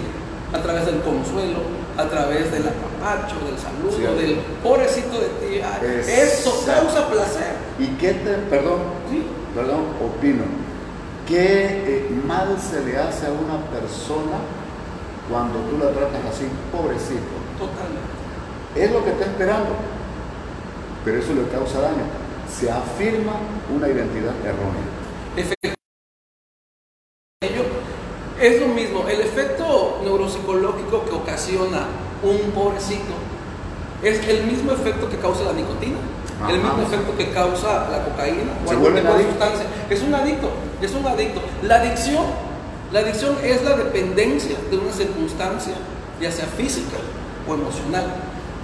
a 0.53 0.59
través 0.59 0.85
del 0.87 1.01
consuelo, 1.01 1.61
a 1.97 2.05
través 2.05 2.53
del 2.53 2.65
apapacho, 2.69 3.37
del 3.45 3.59
saludo, 3.59 4.15
del 4.17 4.37
pobrecito 4.63 5.19
de 5.19 5.29
ti. 5.41 5.61
Ay, 5.63 6.03
Eso 6.07 6.63
causa 6.67 7.09
placer. 7.09 7.55
¿Y 7.79 7.87
qué 7.97 8.13
te, 8.15 8.35
perdón, 8.51 8.81
Sí. 9.11 9.25
perdón, 9.55 9.85
opino? 10.05 10.45
¿Qué 11.27 12.07
eh, 12.09 12.21
mal 12.27 12.57
se 12.61 12.85
le 12.85 12.97
hace 12.99 13.27
a 13.27 13.31
una 13.31 13.59
persona 13.71 14.39
cuando 15.31 15.59
tú 15.61 15.77
la 15.79 15.91
tratas 15.91 16.21
así, 16.33 16.49
pobrecito? 16.73 17.37
Totalmente. 17.59 18.17
Es 18.77 18.93
lo 18.93 19.05
que 19.05 19.11
está 19.11 19.25
esperando, 19.25 19.71
pero 21.05 21.19
eso 21.19 21.33
le 21.35 21.49
causa 21.49 21.81
daño. 21.81 22.05
Se 22.49 22.71
afirma 22.71 23.33
una 23.75 23.89
identidad 23.89 24.33
errónea. 24.43 24.98
Efecto. 25.39 25.69
Es 28.41 28.61
lo 28.61 28.67
mismo, 28.69 29.07
el 29.09 29.21
efecto 29.21 30.01
neuropsicológico 30.03 31.05
que 31.05 31.15
ocasiona 31.15 31.87
un 32.25 32.51
pobrecito 32.51 33.15
es 34.03 34.27
el 34.27 34.47
mismo 34.47 34.73
efecto 34.73 35.09
que 35.09 35.17
causa 35.19 35.45
la 35.45 35.53
nicotina, 35.53 35.99
el 36.49 36.59
mismo 36.59 36.83
efecto 36.83 37.17
que 37.17 37.31
causa 37.31 37.89
la 37.89 38.05
cocaína 38.05 38.53
o 38.67 38.71
adictos. 38.71 39.23
sustancia. 39.31 39.67
Es 39.89 40.03
un 40.03 40.15
adicto, 40.15 40.51
es 40.83 40.93
un 40.93 41.07
adicto. 41.07 41.41
La 41.63 41.77
adicción, 41.77 42.25
la 42.93 43.01
adicción 43.01 43.37
es 43.43 43.63
la 43.63 43.77
dependencia 43.77 44.57
de 44.71 44.77
una 44.77 44.93
circunstancia, 44.93 45.75
ya 46.21 46.33
sea 46.33 46.47
física 46.47 46.97
o 47.49 47.55
emocional. 47.55 48.07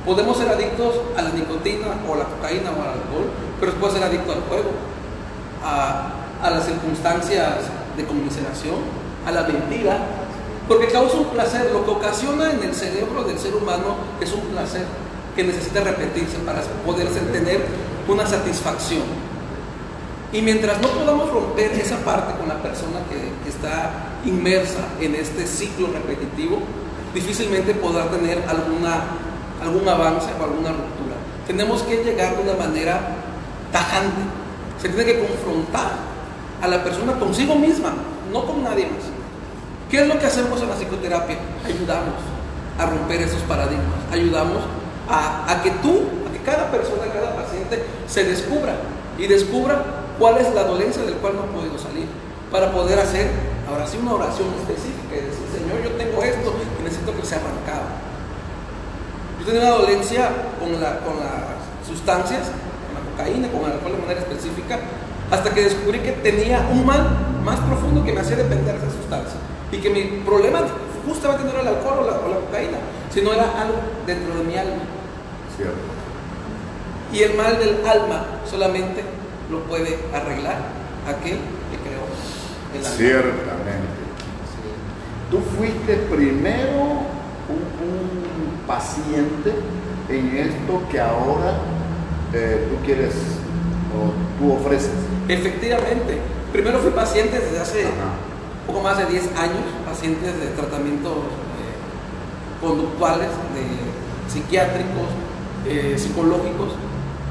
Podemos 0.04 0.38
ser 0.38 0.48
adictos 0.48 0.96
a 1.16 1.22
la 1.22 1.30
nicotina 1.30 1.86
o 2.08 2.14
a 2.14 2.16
la 2.16 2.24
cocaína 2.24 2.70
o 2.70 2.82
al 2.82 2.98
alcohol, 2.98 3.30
pero 3.60 3.70
se 3.70 3.78
puede 3.78 3.92
ser 3.94 4.02
adicto 4.02 4.32
al 4.32 4.40
juego, 4.40 4.70
a, 5.64 6.23
a 6.44 6.50
las 6.50 6.66
circunstancias 6.66 7.54
de 7.96 8.04
conmiseración, 8.04 8.76
a 9.26 9.32
la 9.32 9.42
mentira, 9.44 9.96
porque 10.68 10.88
causa 10.88 11.16
un 11.16 11.30
placer. 11.30 11.70
Lo 11.72 11.84
que 11.84 11.90
ocasiona 11.90 12.52
en 12.52 12.62
el 12.62 12.74
cerebro 12.74 13.24
del 13.24 13.38
ser 13.38 13.54
humano 13.54 13.96
es 14.20 14.30
un 14.32 14.42
placer 14.52 14.84
que 15.34 15.42
necesita 15.42 15.80
repetirse 15.80 16.36
para 16.44 16.60
poderse 16.84 17.20
tener 17.32 17.64
una 18.06 18.26
satisfacción. 18.26 19.02
Y 20.32 20.42
mientras 20.42 20.82
no 20.82 20.88
podamos 20.88 21.30
romper 21.30 21.72
esa 21.72 21.96
parte 21.98 22.34
con 22.38 22.48
la 22.48 22.60
persona 22.62 23.00
que, 23.08 23.16
que 23.42 23.48
está 23.48 23.90
inmersa 24.26 24.80
en 25.00 25.14
este 25.14 25.46
ciclo 25.46 25.88
repetitivo, 25.92 26.58
difícilmente 27.14 27.72
podrá 27.74 28.10
tener 28.10 28.42
alguna, 28.48 29.04
algún 29.62 29.88
avance 29.88 30.28
o 30.38 30.44
alguna 30.44 30.70
ruptura. 30.70 31.16
Tenemos 31.46 31.82
que 31.84 32.04
llegar 32.04 32.36
de 32.36 32.42
una 32.42 32.58
manera 32.58 33.00
tajante. 33.72 34.22
Se 34.82 34.88
tiene 34.90 35.04
que 35.04 35.26
confrontar 35.26 36.13
a 36.62 36.68
la 36.68 36.82
persona 36.82 37.18
consigo 37.18 37.54
misma, 37.56 37.92
no 38.32 38.44
con 38.46 38.62
nadie 38.62 38.86
más. 38.86 39.04
¿Qué 39.90 40.00
es 40.00 40.08
lo 40.08 40.18
que 40.18 40.26
hacemos 40.26 40.60
en 40.60 40.68
la 40.68 40.74
psicoterapia? 40.74 41.36
Ayudamos 41.64 42.14
a 42.78 42.86
romper 42.86 43.22
esos 43.22 43.42
paradigmas, 43.42 44.00
ayudamos 44.10 44.62
a, 45.08 45.60
que 45.62 45.70
tú, 45.82 46.02
a 46.28 46.32
que 46.32 46.40
cada 46.44 46.70
persona, 46.70 47.12
cada 47.12 47.36
paciente 47.36 47.84
se 48.06 48.24
descubra 48.24 48.74
y 49.18 49.26
descubra 49.26 49.82
cuál 50.18 50.38
es 50.38 50.52
la 50.54 50.64
dolencia 50.64 51.02
del 51.02 51.14
cual 51.16 51.34
no 51.36 51.42
ha 51.42 51.46
podido 51.46 51.78
salir, 51.78 52.06
para 52.50 52.72
poder 52.72 52.98
hacer 52.98 53.30
ahora 53.68 53.86
sí 53.86 53.98
una 54.00 54.14
oración 54.14 54.48
específica 54.60 55.14
y 55.14 55.26
decir, 55.26 55.46
Señor, 55.52 55.82
yo 55.82 55.90
tengo 55.96 56.22
esto 56.22 56.54
y 56.80 56.82
necesito 56.82 57.14
que 57.14 57.24
sea 57.24 57.38
arrancado. 57.38 57.86
Yo 59.40 59.46
tenía 59.46 59.60
una 59.62 59.78
dolencia 59.78 60.30
con, 60.58 60.70
con 60.70 61.20
las 61.20 61.86
sustancias, 61.86 62.50
con 62.50 62.94
la 62.94 63.02
cocaína, 63.10 63.48
con 63.50 63.64
el 63.66 63.72
alcohol 63.72 63.92
de 63.92 63.98
manera 63.98 64.20
específica, 64.20 64.78
hasta 65.30 65.50
que 65.52 65.62
descubrí 65.62 66.00
que 66.00 66.12
tenía 66.12 66.68
un 66.72 66.84
mal 66.86 67.06
más 67.44 67.58
profundo 67.60 68.04
que 68.04 68.12
me 68.12 68.20
hacía 68.20 68.36
depender 68.36 68.78
de 68.78 68.86
esa 68.86 68.96
sustancia. 68.96 69.38
Y 69.72 69.78
que 69.78 69.90
mi 69.90 70.22
problema 70.24 70.60
justamente 71.06 71.44
no 71.44 71.50
era 71.50 71.60
el 71.62 71.68
alcohol 71.68 71.98
o 72.00 72.06
la, 72.06 72.18
o 72.18 72.28
la 72.28 72.46
cocaína, 72.46 72.78
sino 73.12 73.32
era 73.32 73.44
algo 73.60 73.76
dentro 74.06 74.34
de 74.36 74.44
mi 74.44 74.56
alma. 74.56 74.82
¿Cierto? 75.56 75.78
Y 77.12 77.22
el 77.22 77.36
mal 77.36 77.58
del 77.58 77.86
alma 77.86 78.24
solamente 78.48 79.02
lo 79.50 79.60
puede 79.64 79.98
arreglar 80.12 80.56
aquel 81.06 81.38
que 81.70 81.78
creó 81.82 82.04
el 82.74 82.84
alma. 82.84 82.96
Ciertamente. 82.96 84.04
Tú 85.30 85.40
fuiste 85.56 85.96
primero 86.10 86.82
un, 87.48 87.60
un 87.84 88.66
paciente 88.66 89.54
en 90.08 90.36
esto 90.36 90.82
que 90.90 91.00
ahora 91.00 91.58
eh, 92.32 92.68
tú 92.68 92.84
quieres 92.84 93.14
o 93.94 94.12
tú 94.38 94.52
ofreces. 94.54 94.90
Efectivamente, 95.28 96.18
primero 96.52 96.78
fui 96.80 96.90
paciente 96.90 97.38
desde 97.38 97.58
hace 97.58 97.84
Ajá. 97.84 98.20
poco 98.66 98.80
más 98.80 98.98
de 98.98 99.06
10 99.06 99.24
años, 99.36 99.64
pacientes 99.86 100.38
de 100.38 100.46
tratamientos 100.48 101.12
eh, 101.12 102.60
conductuales, 102.60 103.28
de 103.28 104.30
psiquiátricos, 104.30 105.08
eh, 105.66 105.94
psicológicos, 105.96 106.72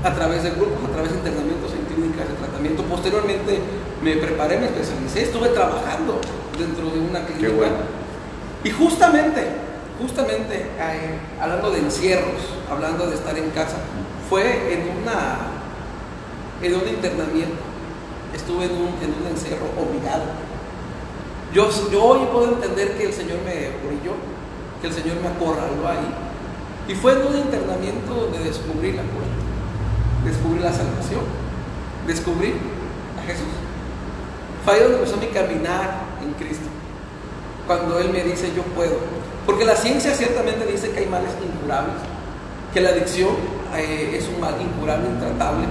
a 0.04 0.14
través 0.14 0.44
de 0.44 0.52
grupos, 0.52 0.90
a 0.90 0.92
través 0.92 1.12
de 1.12 1.18
internamientos 1.20 1.72
en 1.72 1.86
clínicas 1.86 2.28
de 2.28 2.34
tratamiento. 2.36 2.84
Posteriormente 2.84 3.60
me 4.04 4.18
preparé, 4.18 4.60
me 4.60 4.66
especialicé, 4.66 5.24
estuve 5.24 5.50
trabajando 5.50 6.20
dentro 6.58 6.90
de 6.90 7.00
una 7.00 7.26
clínica. 7.26 7.48
Qué 7.48 7.54
bueno. 7.54 7.78
Y 8.64 8.72
justamente, 8.72 9.48
justamente, 10.02 10.68
eh, 10.80 11.20
hablando 11.40 11.70
de 11.70 11.80
encierros, 11.80 12.42
hablando 12.70 13.08
de 13.08 13.16
estar 13.16 13.38
en 13.38 13.50
casa, 13.52 13.78
fue 14.30 14.74
en 14.74 15.02
una 15.02 15.54
en 16.62 16.76
un 16.76 16.88
internamiento. 16.88 17.73
Estuve 18.34 18.66
en 18.66 18.72
un, 18.72 18.88
en 19.02 19.14
un 19.22 19.28
encierro 19.30 19.66
obligado. 19.78 20.24
Yo, 21.54 21.70
yo 21.92 22.04
hoy 22.04 22.28
puedo 22.32 22.54
entender 22.54 22.98
que 22.98 23.06
el 23.06 23.14
Señor 23.14 23.38
me 23.46 23.70
orilló, 23.88 24.14
que 24.82 24.88
el 24.88 24.94
Señor 24.94 25.18
me 25.22 25.28
acorraló 25.28 25.88
ahí. 25.88 26.10
Y 26.88 26.96
fue 26.96 27.14
en 27.14 27.28
un 27.28 27.38
internamiento 27.38 28.14
donde 28.14 28.40
descubrí 28.40 28.92
la 28.92 29.04
cura, 29.04 29.28
descubrí 30.26 30.60
la 30.60 30.74
salvación, 30.74 31.22
descubrí 32.08 32.54
a 33.22 33.26
Jesús. 33.26 33.48
Fue 34.66 34.80
donde 34.80 34.98
empezó 34.98 35.18
mi 35.18 35.28
caminar 35.28 36.02
en 36.22 36.34
Cristo. 36.34 36.68
Cuando 37.68 38.00
Él 38.00 38.10
me 38.10 38.24
dice, 38.24 38.52
yo 38.56 38.64
puedo. 38.64 38.98
Porque 39.46 39.64
la 39.64 39.76
ciencia 39.76 40.14
ciertamente 40.14 40.66
dice 40.66 40.92
que 40.92 41.00
hay 41.00 41.06
males 41.06 41.32
incurables, 41.44 41.96
que 42.74 42.82
la 42.82 42.90
adicción 42.90 43.36
eh, 43.76 44.16
es 44.18 44.28
un 44.28 44.40
mal 44.40 44.56
incurable, 44.60 45.08
intratable, 45.08 45.66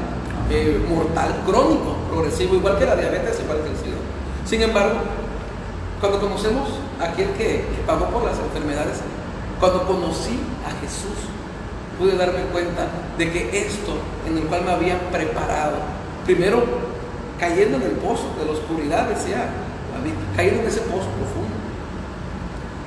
eh, 0.50 0.84
mortal, 0.88 1.42
crónico, 1.46 1.96
progresivo, 2.10 2.56
igual 2.56 2.78
que 2.78 2.86
la 2.86 2.96
diabetes, 2.96 3.40
igual 3.40 3.58
que 3.62 3.70
el 3.70 3.76
SIDA. 3.76 3.96
Sin 4.44 4.62
embargo, 4.62 4.98
cuando 6.00 6.20
conocemos 6.20 6.68
a 7.00 7.04
aquel 7.04 7.28
que, 7.30 7.64
que 7.64 7.82
pagó 7.86 8.06
por 8.06 8.24
las 8.24 8.38
enfermedades, 8.38 9.00
cuando 9.60 9.86
conocí 9.86 10.40
a 10.66 10.70
Jesús, 10.80 11.30
pude 11.98 12.16
darme 12.16 12.42
cuenta 12.52 12.88
de 13.16 13.30
que 13.30 13.66
esto 13.66 13.94
en 14.26 14.38
el 14.38 14.44
cual 14.44 14.64
me 14.64 14.72
habían 14.72 14.98
preparado, 15.12 15.76
primero 16.24 16.64
cayendo 17.38 17.76
en 17.76 17.82
el 17.82 17.92
pozo 17.92 18.26
de 18.38 18.46
la 18.46 18.52
oscuridad, 18.52 19.08
decía 19.08 19.50
cayendo 20.36 20.62
en 20.62 20.68
ese 20.68 20.80
pozo 20.80 21.06
profundo, 21.18 21.54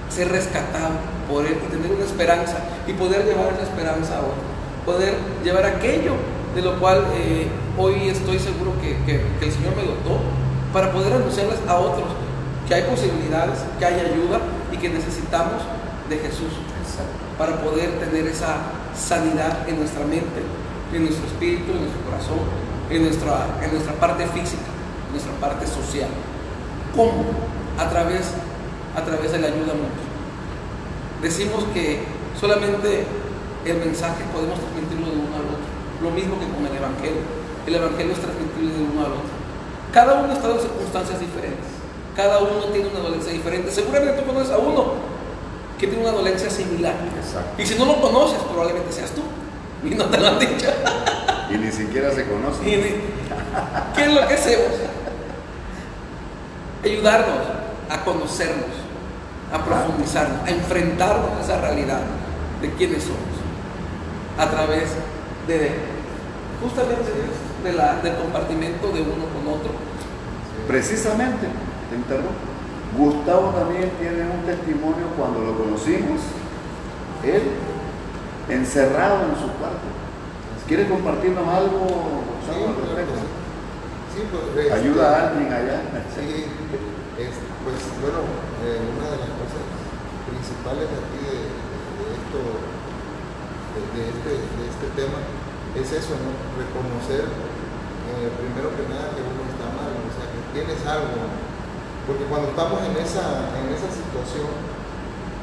ser 0.10 0.32
rescatado 0.32 0.96
por 1.30 1.46
él 1.46 1.58
y 1.66 1.72
tener 1.72 1.92
una 1.92 2.06
esperanza 2.06 2.58
y 2.88 2.94
poder 2.94 3.26
llevar 3.26 3.54
esa 3.54 3.64
esperanza 3.64 4.18
a 4.18 4.20
otro, 4.20 4.44
poder 4.86 5.16
llevar 5.44 5.66
aquello 5.66 6.14
de 6.56 6.62
lo 6.62 6.80
cual 6.80 7.04
eh, 7.14 7.48
hoy 7.78 8.08
estoy 8.08 8.40
seguro 8.40 8.72
que, 8.82 8.96
que, 9.06 9.22
que 9.40 9.46
el 9.46 9.52
Señor 9.52 9.76
me 9.76 9.84
dotó 9.84 10.22
para 10.72 10.92
poder 10.92 11.14
anunciarles 11.14 11.60
a 11.68 11.76
otros 11.76 12.08
que 12.68 12.74
hay 12.74 12.84
posibilidades, 12.84 13.60
que 13.78 13.86
hay 13.86 14.00
ayuda 14.00 14.40
y 14.72 14.78
que 14.78 14.90
necesitamos 14.90 15.62
de 16.10 16.18
Jesús 16.18 16.50
para 17.38 17.58
poder 17.62 18.00
tener 18.00 18.28
esa 18.28 18.58
sanidad 18.96 19.68
en 19.68 19.80
nuestra 19.80 20.06
mente, 20.06 20.42
en 20.94 21.04
nuestro 21.04 21.28
espíritu, 21.28 21.72
en 21.72 21.82
nuestro 21.82 22.02
corazón, 22.06 22.40
en 22.90 23.04
nuestra, 23.04 23.60
en 23.62 23.72
nuestra 23.72 23.94
parte 23.94 24.26
física, 24.28 24.72
en 25.08 25.12
nuestra 25.12 25.34
parte 25.42 25.68
social. 25.68 26.10
¿Cómo? 26.96 27.26
A 27.78 27.90
través, 27.90 28.32
a 28.96 29.04
través 29.04 29.32
de 29.32 29.40
la 29.40 29.48
ayuda 29.48 29.74
mutua. 29.74 30.08
Decimos 31.22 31.66
que 31.74 32.04
solamente 32.40 33.06
el 33.66 33.78
mensaje 33.78 34.24
podemos 34.32 34.60
transmitirlo 34.60 35.08
de 35.08 35.18
uno 35.18 35.36
al 35.36 35.48
otro, 35.60 35.76
lo 36.02 36.12
mismo 36.12 36.40
que 36.40 36.48
con 36.48 36.66
el 36.66 36.76
Evangelio. 36.76 37.22
El 37.68 37.76
Evangelio 37.76 38.14
es 38.14 38.20
transmitible 38.20 38.74
de 38.74 38.84
uno 38.84 39.00
al 39.06 39.12
otro. 39.14 39.36
Cada 39.92 40.22
uno 40.22 40.34
está 40.34 40.52
en 40.52 40.60
circunstancias 40.60 41.20
diferentes, 41.20 41.72
cada 42.16 42.40
uno 42.40 42.66
tiene 42.74 42.90
una 42.90 43.00
dolencia 43.00 43.32
diferente. 43.32 43.72
Seguramente 43.72 44.22
tú 44.22 44.28
conoces 44.28 44.52
a 44.52 44.58
uno 44.58 44.94
que 45.80 45.88
tiene 45.88 46.04
una 46.04 46.12
dolencia 46.12 46.50
similar. 46.50 46.96
Y 47.58 47.66
si 47.66 47.78
no 47.78 47.86
lo 47.86 48.02
conoces, 48.02 48.40
probablemente 48.44 48.92
seas 48.92 49.12
tú. 49.12 49.22
Y 49.88 49.96
no 49.96 50.06
te 50.06 50.18
lo 50.18 50.28
han 50.28 50.40
dicho. 50.40 50.68
y 51.50 51.58
ni 51.58 51.72
siquiera 51.72 52.12
se 52.12 52.26
conoce. 52.26 52.64
¿Qué 52.64 54.04
es 54.04 54.14
lo 54.14 54.28
que 54.28 54.34
hacemos? 54.34 54.72
Ayudarnos 56.84 57.40
a 57.90 58.04
conocernos, 58.04 58.76
a 59.52 59.64
profundizarnos, 59.64 60.48
a 60.48 60.50
enfrentarnos 60.50 61.32
a 61.40 61.42
esa 61.42 61.62
realidad 61.62 62.02
de 62.62 62.72
quiénes 62.72 63.04
somos. 63.04 63.20
A 64.38 64.50
través 64.50 64.90
de 65.48 65.72
justamente 66.62 67.12
de 67.64 67.74
la, 67.74 68.02
del 68.02 68.16
compartimiento 68.18 68.88
de 68.88 69.02
uno 69.02 69.26
con 69.34 69.54
otro. 69.54 69.72
Precisamente, 70.68 71.48
te 71.90 71.96
interrumpo 71.96 72.56
Gustavo 72.98 73.52
también 73.52 73.92
tiene 74.00 74.24
un 74.24 74.48
testimonio 74.48 75.12
cuando 75.18 75.44
lo 75.44 75.58
conocimos, 75.58 76.22
él 77.24 77.44
encerrado 78.48 79.28
en 79.28 79.36
su 79.36 79.52
cuarto. 79.60 79.84
¿Quiere 80.66 80.88
compartirnos 80.88 81.46
algo, 81.46 81.86
sí, 82.48 82.56
sí, 84.16 84.22
pues, 84.32 84.72
Ayuda 84.72 85.04
a 85.12 85.30
alguien 85.30 85.52
allá. 85.52 85.82
Sí, 86.16 86.46
pues 87.16 87.82
bueno, 88.02 88.24
eh, 88.64 88.80
una 88.96 89.08
de 89.12 89.18
las 89.20 89.32
cosas 89.38 89.64
principales 90.26 90.90
aquí 90.90 91.20
de, 91.22 91.52
esto, 92.16 92.40
de, 93.76 94.02
este, 94.10 94.32
de, 94.32 94.64
este, 94.72 94.88
tema, 94.96 95.20
es 95.76 95.88
eso, 95.92 96.16
¿no? 96.16 96.32
reconocer 96.56 97.28
eh, 97.28 98.28
primero 98.40 98.72
que 98.76 98.88
nada 98.88 99.12
que 99.12 99.22
uno 99.24 99.44
está 99.50 99.68
mal, 99.76 99.92
o 99.92 100.12
sea, 100.16 100.26
que 100.32 100.40
tienes 100.56 100.80
algo 100.88 101.46
porque 102.06 102.24
cuando 102.30 102.54
estamos 102.54 102.86
en 102.86 102.94
esa, 103.02 103.50
en 103.58 103.66
esa 103.74 103.90
situación, 103.90 104.46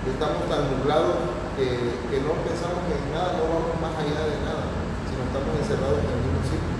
estamos 0.07 0.47
tan 0.47 0.63
nublados 0.71 1.35
que, 1.59 2.23
no 2.23 2.39
pensamos 2.47 2.87
en 2.87 3.03
nada, 3.11 3.35
no 3.35 3.51
vamos 3.51 3.75
más 3.83 3.99
allá 3.99 4.31
de 4.31 4.39
nada, 4.47 4.71
sino 5.11 5.27
estamos 5.27 5.59
encerrados 5.59 5.99
en 5.99 6.07
el 6.07 6.23
mismo 6.23 6.43
sitio. 6.47 6.75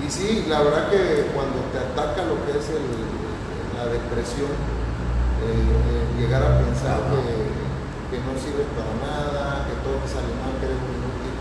Y 0.00 0.06
sí, 0.08 0.48
la 0.48 0.64
verdad 0.64 0.88
que 0.88 1.28
cuando 1.36 1.60
te 1.76 1.78
ataca 1.92 2.24
lo 2.24 2.40
que 2.48 2.56
es 2.56 2.72
la 2.72 3.84
depresión, 3.92 4.48
eh, 5.44 5.52
eh, 5.52 6.04
llegar 6.16 6.40
a 6.40 6.56
pensar 6.64 7.04
que, 7.12 7.51
no 8.20 8.36
sirves 8.36 8.68
para 8.76 8.92
nada, 9.00 9.64
que 9.64 9.80
todo 9.80 9.96
te 10.04 10.08
sale 10.12 10.28
mal, 10.36 10.52
que 10.60 10.68
eres 10.68 10.80
muy 10.84 10.96
inútil. 11.00 11.34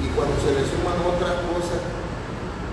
Y, 0.00 0.06
cuando 0.16 0.32
se 0.40 0.56
le 0.56 0.64
suman 0.64 0.96
otras 1.04 1.44
cosas, 1.44 1.80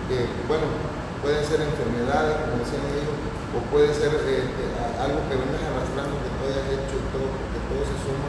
que 0.07 0.31
bueno, 0.47 0.71
pueden 1.19 1.43
ser 1.43 1.59
enfermedades, 1.59 2.39
como 2.39 2.63
decían 2.63 2.87
ellos, 2.87 3.17
o 3.51 3.59
puede 3.67 3.91
ser 3.91 4.15
eh, 4.15 4.47
eh, 4.47 5.03
algo 5.03 5.19
que 5.27 5.35
vengas 5.35 5.59
arrastrando 5.59 6.15
que 6.23 6.31
tú 6.31 6.41
hayas 6.47 6.67
hecho 6.71 6.97
todo, 7.11 7.27
que 7.51 7.59
todo 7.67 7.81
se 7.83 7.97
suma. 7.99 8.27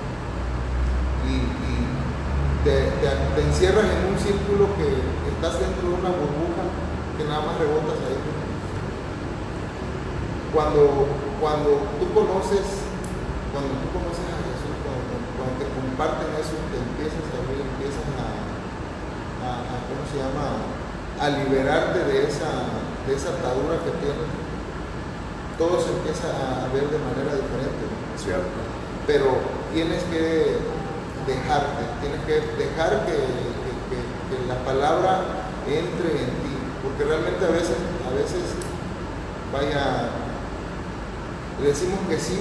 Y, 1.31 1.65
te, 2.65 2.89
encierras 3.45 3.85
en 3.85 4.09
un 4.09 4.19
círculo 4.19 4.73
que 4.81 4.89
estás 5.37 5.61
dentro 5.61 5.85
de 5.85 5.95
una 6.01 6.09
burbuja 6.17 6.65
que 7.17 7.25
nada 7.25 7.45
más 7.45 7.59
rebotas 7.61 8.01
ahí. 8.09 8.17
Cuando, 10.49 11.07
cuando 11.41 11.85
tú 12.01 12.09
conoces, 12.15 12.89
cuando 13.53 13.71
tú 13.85 13.87
conoces 13.93 14.25
a 14.33 14.39
Jesús, 14.49 14.75
cuando, 14.81 15.61
te 15.61 15.67
comparten 15.95 16.27
eso, 16.35 16.59
te 16.75 16.79
empiezas 16.83 17.23
a 17.23 17.39
ver, 17.47 17.63
empiezas 17.63 18.03
a, 18.19 18.27
a 19.47 19.79
¿cómo 19.87 20.03
se 20.11 20.19
llama? 20.19 20.75
a 21.23 21.31
liberarte 21.31 22.03
de 22.03 22.27
esa, 22.27 22.51
de 23.07 23.15
esa 23.15 23.31
atadura 23.31 23.79
que 23.87 23.95
tienes, 24.03 24.27
todo 25.55 25.79
se 25.79 25.95
empieza 25.95 26.27
a 26.35 26.67
ver 26.75 26.91
de 26.91 26.99
manera 26.99 27.39
diferente. 27.39 27.87
Cierto. 28.19 28.59
Pero 29.07 29.39
tienes 29.73 30.03
que 30.11 30.59
dejarte, 31.31 31.83
tienes 32.03 32.21
que 32.27 32.43
dejar 32.59 33.07
que, 33.07 33.55
la 34.49 34.59
palabra 34.67 35.23
entre 35.65 36.11
en 36.11 36.31
ti, 36.43 36.55
porque 36.83 37.05
realmente 37.05 37.47
a 37.47 37.51
veces, 37.51 37.79
a 38.03 38.11
veces, 38.13 38.43
vaya, 39.53 40.11
le 41.63 41.69
decimos 41.69 42.01
que 42.09 42.19
sí, 42.19 42.41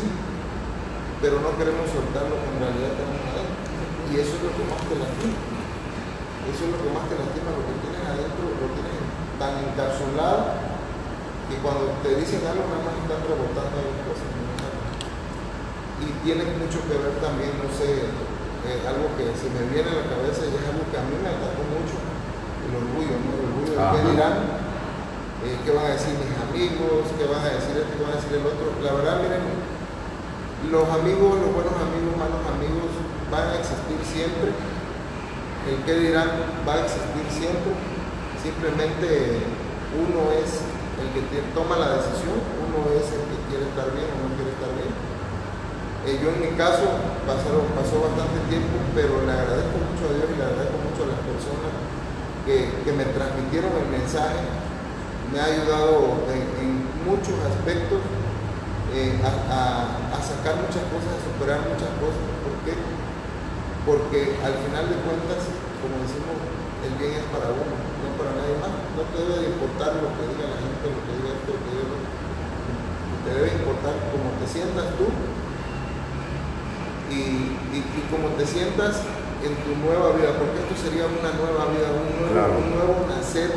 pero 1.21 1.39
no 1.39 1.55
queremos 1.55 1.85
soltar 1.87 2.23
lo 2.27 2.35
que 2.41 2.49
en 2.49 2.59
realidad 2.59 2.97
tenemos. 2.97 3.32
Y 4.13 4.21
eso 4.21 4.37
es 4.37 4.45
lo 4.45 4.53
que 4.53 4.61
más 4.69 4.77
te 4.85 4.93
lastima. 4.93 5.41
Eso 6.45 6.61
es 6.61 6.69
lo 6.69 6.77
que 6.85 6.89
más 6.93 7.09
te 7.09 7.17
lastima, 7.17 7.49
lo 7.49 7.65
que 7.65 7.81
tienes 7.81 8.03
adentro, 8.05 8.45
lo 8.45 8.67
tienes 8.77 9.01
tan 9.41 9.57
encapsulado 9.57 10.53
que 11.49 11.57
cuando 11.65 11.97
te 12.05 12.21
dicen 12.21 12.45
algo 12.45 12.61
nada 12.69 12.85
más 12.85 12.93
están 12.93 13.25
rebotando 13.25 13.73
las 13.73 14.05
cosas. 14.05 14.29
Y 15.97 16.13
tiene 16.21 16.45
mucho 16.61 16.77
que 16.85 16.93
ver 16.93 17.17
también, 17.25 17.57
no 17.57 17.65
sé, 17.73 18.05
eh, 18.69 18.85
algo 18.85 19.17
que 19.17 19.33
se 19.33 19.49
me 19.49 19.65
viene 19.73 19.89
a 19.89 20.05
la 20.05 20.05
cabeza 20.05 20.45
y 20.45 20.61
es 20.61 20.65
algo 20.69 20.85
que 20.93 20.97
a 21.01 21.05
mí 21.09 21.17
me 21.17 21.33
atacó 21.33 21.65
mucho, 21.73 21.97
el 21.97 22.73
orgullo, 22.85 23.17
¿no? 23.17 23.29
El 23.33 23.43
orgullo 23.49 23.73
de 23.73 23.81
qué 23.81 23.99
dirán, 24.13 24.35
eh, 25.41 25.57
qué 25.65 25.71
van 25.73 25.89
a 25.89 25.97
decir 25.97 26.13
mis 26.21 26.37
amigos, 26.37 27.09
qué 27.17 27.25
van 27.25 27.41
a 27.41 27.57
decir 27.57 27.81
esto, 27.81 27.97
qué 27.97 28.03
van 28.05 28.13
a 28.13 28.19
decir 28.21 28.37
el 28.37 28.45
otro. 28.45 28.77
La 28.77 28.93
verdad, 28.93 29.25
miren, 29.25 29.41
los 30.69 30.85
amigos, 31.01 31.41
los 31.41 31.49
buenos 31.49 31.75
amigos, 31.81 32.13
malos 32.13 32.45
amigos 32.45 33.02
van 33.33 33.49
a 33.49 33.59
existir 33.59 33.97
siempre. 34.05 34.53
El 35.65 35.81
qué 35.85 35.93
dirán 35.97 36.29
va 36.67 36.73
a 36.75 36.85
existir 36.85 37.25
siempre 37.31 37.73
Simplemente 38.43 39.39
uno 39.95 40.35
es 40.35 40.67
el 40.99 41.07
que 41.15 41.39
toma 41.55 41.79
la 41.79 41.95
decisión, 41.95 42.43
uno 42.59 42.91
es 42.91 43.07
el 43.15 43.23
que 43.23 43.39
quiere 43.47 43.71
estar 43.71 43.87
bien 43.95 44.11
o 44.11 44.19
no 44.19 44.35
quiere 44.35 44.51
estar 44.51 44.67
bien. 44.75 44.91
Eh, 46.03 46.19
yo 46.19 46.35
en 46.35 46.43
mi 46.43 46.51
caso 46.59 46.91
pasaron, 47.23 47.71
pasó 47.71 48.03
bastante 48.03 48.43
tiempo, 48.51 48.83
pero 48.91 49.23
le 49.23 49.31
agradezco 49.31 49.79
mucho 49.79 50.11
a 50.11 50.13
Dios 50.19 50.27
y 50.27 50.35
le 50.35 50.43
agradezco 50.43 50.75
mucho 50.75 51.07
a 51.07 51.11
las 51.15 51.23
personas 51.23 51.71
que, 52.43 52.91
me 52.91 53.07
transmitieron 53.15 53.71
el 53.79 53.87
mensaje. 53.95 54.43
Me 55.31 55.39
ha 55.39 55.47
ayudado 55.47 56.27
en, 56.27 56.83
muchos 57.07 57.35
aspectos 57.47 58.03
eh, 58.91 59.23
a, 59.23 60.19
sacar 60.19 60.59
muchas 60.59 60.83
cosas, 60.91 61.15
a 61.15 61.23
superar 61.31 61.63
muchas 61.63 61.95
cosas. 61.95 62.27
¿Por 62.43 62.59
qué? 62.67 62.75
Porque 63.85 64.39
al 64.39 64.55
final 64.63 64.87
de 64.87 64.97
cuentas, 65.03 65.43
como 65.83 65.99
decimos, 66.03 66.39
el 66.87 66.93
bien 66.99 67.19
es 67.19 67.27
para 67.31 67.51
uno 67.51 67.93
para 68.17 68.37
nadie 68.37 68.55
más. 68.61 68.73
No 68.95 69.03
te 69.09 69.17
debe 69.19 69.35
de 69.41 69.49
importar 69.57 69.97
lo 69.99 70.09
que 70.15 70.23
diga 70.31 70.45
la 70.53 70.59
gente, 70.61 70.83
lo 70.87 71.01
que 71.03 71.11
diga 71.17 71.29
esto, 71.33 71.49
lo 71.53 71.61
que 71.61 71.71
diga 71.73 71.85
lo 71.89 71.97
Te 73.23 73.29
debe 73.33 73.49
importar 73.59 73.93
cómo 74.11 74.27
te 74.39 74.45
sientas 74.47 74.87
tú 74.97 75.07
y, 77.13 77.53
y, 77.77 77.79
cómo 78.09 78.33
te 78.33 78.45
sientas 78.45 79.05
en 79.45 79.53
tu 79.61 79.75
nueva 79.85 80.17
vida, 80.17 80.33
porque 80.39 80.65
esto 80.65 80.73
sería 80.73 81.05
una 81.05 81.29
nueva 81.35 81.69
vida, 81.69 81.93
un 81.93 82.09
nuevo, 82.09 82.57
un 82.57 82.69
nuevo 82.73 83.05
nacer. 83.05 83.51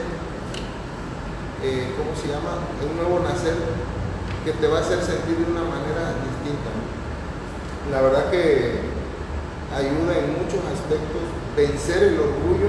Eh, 1.63 1.95
¿Cómo 1.97 2.13
se 2.13 2.29
llama? 2.29 2.69
Un 2.85 3.01
nuevo 3.01 3.25
nacer 3.25 3.57
que 4.45 4.53
te 4.53 4.67
va 4.69 4.79
a 4.79 4.81
hacer 4.83 5.01
sentir 5.01 5.41
de 5.41 5.51
una 5.51 5.65
manera 5.65 6.15
distinta. 6.21 6.71
La 7.91 8.03
verdad 8.03 8.31
que 8.31 8.86
ayuda 9.75 10.13
en 10.19 10.39
muchos 10.39 10.63
aspectos 10.71 11.23
vencer 11.57 12.13
el 12.13 12.21
orgullo 12.21 12.69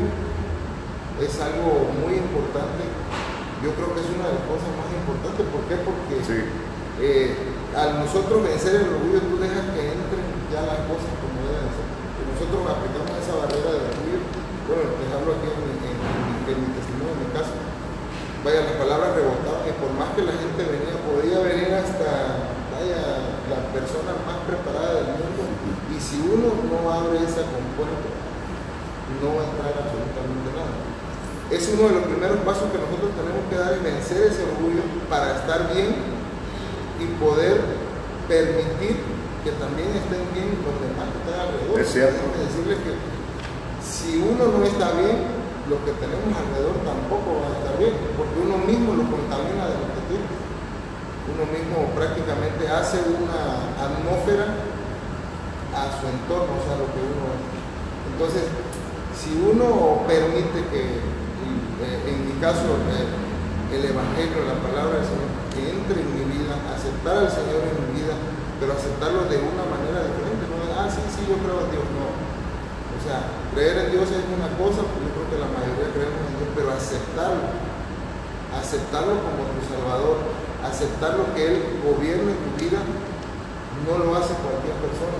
es 1.19 1.33
algo 1.41 1.91
muy 1.97 2.15
importante. 2.15 2.87
Yo 3.59 3.73
creo 3.73 3.89
que 3.91 4.01
es 4.05 4.09
una 4.13 4.29
de 4.29 4.37
las 4.37 4.45
cosas 4.45 4.69
más 4.77 4.89
importantes. 4.93 5.43
¿Por 5.49 5.65
qué? 5.65 5.75
Porque 5.81 6.15
eh, 7.01 7.35
al 7.73 8.05
nosotros 8.05 8.45
vencer 8.45 8.85
el 8.85 8.89
orgullo, 8.95 9.19
tú 9.25 9.35
dejas 9.41 9.65
que 9.73 9.97
entren 9.97 10.25
ya 10.53 10.61
las 10.63 10.85
cosas 10.85 11.09
como 11.19 11.41
deben 11.41 11.73
ser. 11.73 11.87
Que 12.15 12.23
nosotros 12.31 12.61
aplicamos 12.63 13.13
esa 13.17 13.33
barrera 13.33 13.69
de 13.75 13.81
orgullo. 13.91 14.19
Bueno, 14.69 14.93
les 15.01 15.09
hablo 15.09 15.29
aquí 15.35 15.47
en, 15.51 16.57
mi 16.57 16.69
testimonio, 16.77 17.17
en 17.17 17.21
mi 17.25 17.29
caso. 17.33 17.55
Vaya, 18.45 18.61
las 18.61 18.77
palabras 18.77 19.17
rebotaban 19.17 19.65
y 19.65 19.73
por 19.75 19.91
más 19.97 20.13
que 20.13 20.21
la 20.21 20.37
gente 20.37 20.61
venía, 20.63 20.95
podía 21.01 21.39
venir 21.41 21.73
hasta, 21.73 22.45
vaya, 22.71 23.01
la 23.49 23.59
persona 23.73 24.13
más 24.21 24.37
preparada 24.45 25.01
del 25.01 25.17
mundo. 25.17 25.56
Y 25.97 25.99
si 25.99 26.21
uno 26.21 26.53
no 26.69 26.77
abre 26.93 27.17
esa 27.25 27.41
compuerta, 27.49 28.05
no 29.17 29.33
va 29.33 29.41
a 29.41 29.49
entrar 29.49 29.73
absolutamente 29.81 30.53
nada. 30.53 30.77
Es 31.49 31.73
uno 31.73 31.89
de 31.89 31.93
los 31.97 32.05
primeros 32.05 32.37
pasos 32.45 32.69
que 32.69 32.77
nosotros 32.77 33.17
tenemos 33.17 33.41
que 33.49 33.57
dar 33.57 33.73
y 33.73 33.81
vencer 33.81 34.29
ese 34.29 34.45
orgullo 34.45 34.85
para 35.09 35.41
estar 35.41 35.73
bien 35.73 35.97
y 37.01 37.05
poder 37.17 37.65
permitir 38.29 39.01
que 39.41 39.51
también 39.57 39.89
estén 39.97 40.21
bien 40.37 40.53
los 40.61 40.77
demás 40.85 41.09
que 41.09 41.17
están 41.17 41.49
alrededor. 41.49 41.81
Es 41.81 41.89
cierto. 41.89 42.21
Decirles 42.45 42.77
que 42.85 42.93
si 43.81 44.21
uno 44.21 44.53
no 44.53 44.61
está 44.69 44.93
bien, 45.01 45.17
los 45.65 45.81
que 45.81 45.97
tenemos 45.97 46.29
alrededor 46.29 46.77
tampoco 46.85 47.41
van 47.41 47.57
a 47.57 47.57
estar 47.57 47.75
bien, 47.81 47.97
porque 48.13 48.37
uno 48.37 48.61
mismo 48.69 48.93
lo 48.93 49.03
contamina 49.09 49.65
de 49.65 49.81
lo 49.81 49.87
que 49.97 50.03
tiene. 50.13 50.29
Uno 51.25 51.43
mismo 51.49 51.89
prácticamente 51.97 52.69
hace 52.69 53.01
una 53.01 53.73
atmósfera 53.81 54.76
a 55.77 55.93
su 55.93 56.09
entorno, 56.09 56.57
o 56.57 56.63
sea, 56.65 56.81
lo 56.81 56.89
que 56.89 57.01
uno 57.01 57.37
es. 57.37 57.43
Entonces, 58.13 58.43
si 59.13 59.37
uno 59.37 60.05
permite 60.09 60.65
que, 60.73 61.01
eh, 61.01 61.97
en 62.09 62.17
mi 62.25 62.33
caso, 62.41 62.81
eh, 62.89 63.05
el 63.73 63.83
Evangelio, 63.83 64.47
la 64.47 64.57
palabra 64.63 65.01
del 65.01 65.07
Señor, 65.09 65.29
que 65.53 65.61
entre 65.69 66.01
en 66.01 66.09
mi 66.15 66.23
vida, 66.33 66.55
aceptar 66.73 67.25
al 67.25 67.29
Señor 67.29 67.61
en 67.67 67.77
mi 67.77 68.01
vida, 68.01 68.15
pero 68.57 68.73
aceptarlo 68.73 69.29
de 69.29 69.37
una 69.37 69.65
manera 69.69 70.01
diferente, 70.05 70.49
no 70.49 70.57
ah, 70.73 70.89
sí, 70.89 71.01
sí, 71.13 71.21
yo 71.29 71.37
creo 71.41 71.65
en 71.65 71.69
Dios, 71.73 71.85
no. 71.93 72.09
O 72.09 72.99
sea, 73.05 73.29
creer 73.53 73.85
en 73.85 73.91
Dios 73.93 74.09
es 74.09 74.23
una 74.25 74.49
cosa, 74.57 74.81
pues 74.81 75.01
yo 75.05 75.11
creo 75.13 75.27
que 75.29 75.37
la 75.41 75.49
mayoría 75.49 75.93
creemos 75.93 76.21
en 76.25 76.35
Dios, 76.41 76.49
pero 76.57 76.73
aceptarlo, 76.73 77.45
aceptarlo 78.53 79.13
como 79.21 79.45
tu 79.53 79.61
Salvador, 79.65 80.17
aceptar 80.65 81.21
lo 81.21 81.29
que 81.37 81.41
Él 81.45 81.55
gobierne 81.85 82.33
tu 82.33 82.51
vida, 82.57 82.81
no 83.85 83.93
lo 84.01 84.17
hace 84.17 84.33
cualquier 84.41 84.73
persona, 84.81 85.17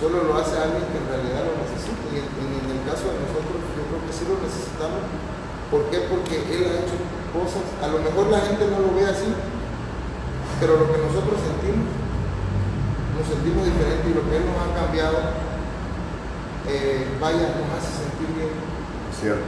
solo 0.00 0.24
lo 0.28 0.34
hace 0.38 0.54
alguien 0.60 0.84
que 0.92 0.98
en 1.00 1.08
realidad 1.08 1.42
lo 1.48 1.54
necesita. 1.60 2.00
Y 2.12 2.20
en, 2.20 2.28
en 2.60 2.68
el 2.76 2.80
caso 2.88 3.08
de 3.12 3.16
nosotros, 3.24 3.58
yo 3.76 3.82
creo 3.88 4.00
que 4.04 4.12
sí 4.12 4.24
lo 4.28 4.36
necesitamos. 4.40 5.02
¿Por 5.72 5.82
qué? 5.90 6.06
Porque 6.06 6.36
Él 6.52 6.62
ha 6.70 6.78
hecho 6.84 6.96
cosas, 7.34 7.64
a 7.82 7.88
lo 7.90 7.98
mejor 8.00 8.30
la 8.30 8.40
gente 8.46 8.64
no 8.70 8.78
lo 8.80 8.94
ve 8.94 9.04
así, 9.04 9.28
pero 10.62 10.78
lo 10.80 10.86
que 10.88 11.00
nosotros 11.02 11.36
sentimos, 11.42 11.90
nos 13.18 13.26
sentimos 13.28 13.66
diferente 13.66 14.04
y 14.08 14.14
lo 14.14 14.22
que 14.24 14.34
Él 14.40 14.44
nos 14.46 14.56
ha 14.62 14.70
cambiado, 14.72 15.18
eh, 16.70 17.06
vaya, 17.20 17.54
nos 17.58 17.68
hace 17.78 17.90
sentir 18.06 18.28
bien. 18.34 18.52
Cierto. 19.14 19.42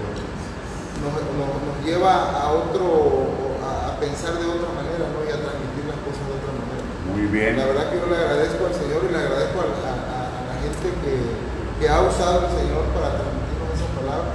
Nos, 0.99 1.15
nos- 1.15 1.63
nos 1.63 1.77
lleva 1.87 2.35
a 2.35 2.51
otro, 2.51 3.31
a, 3.63 3.95
a 3.95 4.01
pensar 4.03 4.35
de 4.39 4.47
otra 4.47 4.71
manera, 4.75 5.07
¿no? 5.15 5.23
Y 5.23 5.31
a 5.31 5.39
transmitir 5.39 5.87
las 5.87 5.99
cosas 6.03 6.25
de 6.27 6.35
otra 6.35 6.53
manera. 6.59 6.83
Muy 7.15 7.27
bien. 7.31 7.55
La 7.59 7.67
verdad 7.71 7.91
que 7.91 7.99
yo 8.03 8.07
le 8.11 8.19
agradezco 8.19 8.67
al 8.67 8.75
Señor 8.75 9.07
y 9.07 9.13
le 9.15 9.19
agradezco 9.23 9.59
a, 9.63 9.67
a- 9.71 9.98
gente 10.69 10.89
que, 11.01 11.15
que 11.81 11.85
ha 11.89 12.01
usado 12.05 12.45
el 12.47 12.53
Señor 12.61 12.85
para 12.93 13.17
transmitirnos 13.17 13.73
esa 13.73 13.89
palabra. 13.97 14.31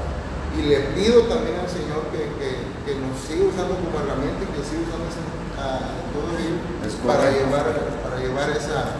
Y 0.57 0.61
le 0.69 0.79
pido 0.97 1.25
también 1.29 1.57
al 1.61 1.69
Señor 1.69 2.09
que, 2.13 2.29
que- 2.41 2.73
que 2.83 2.99
nos 2.99 3.15
siga 3.23 3.47
usando 3.47 3.79
como 3.79 3.95
herramienta 3.95 4.43
y 4.43 4.49
que 4.53 4.61
siga 4.61 4.83
usando 4.91 5.07
ese, 5.07 5.23
a 5.55 6.03
todo 6.11 6.29
ello 6.35 6.59
Es 6.83 6.93
para 6.99 7.31
llevar, 7.31 7.63
para 8.03 8.19
llevar 8.19 8.49
esa, 8.51 8.99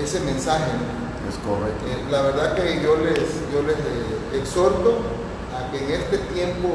ese 0.00 0.20
mensaje. 0.24 0.72
¿no? 0.80 0.88
Es 1.28 1.36
correcto. 1.44 1.82
Eh, 1.92 2.08
la 2.10 2.22
verdad 2.22 2.54
que 2.56 2.80
yo 2.82 2.96
les, 3.04 3.20
yo 3.52 3.60
les 3.62 3.76
eh, 3.78 4.40
exhorto 4.40 5.04
a 5.52 5.70
que 5.70 5.84
en 5.84 5.90
este 6.00 6.18
tiempo 6.32 6.68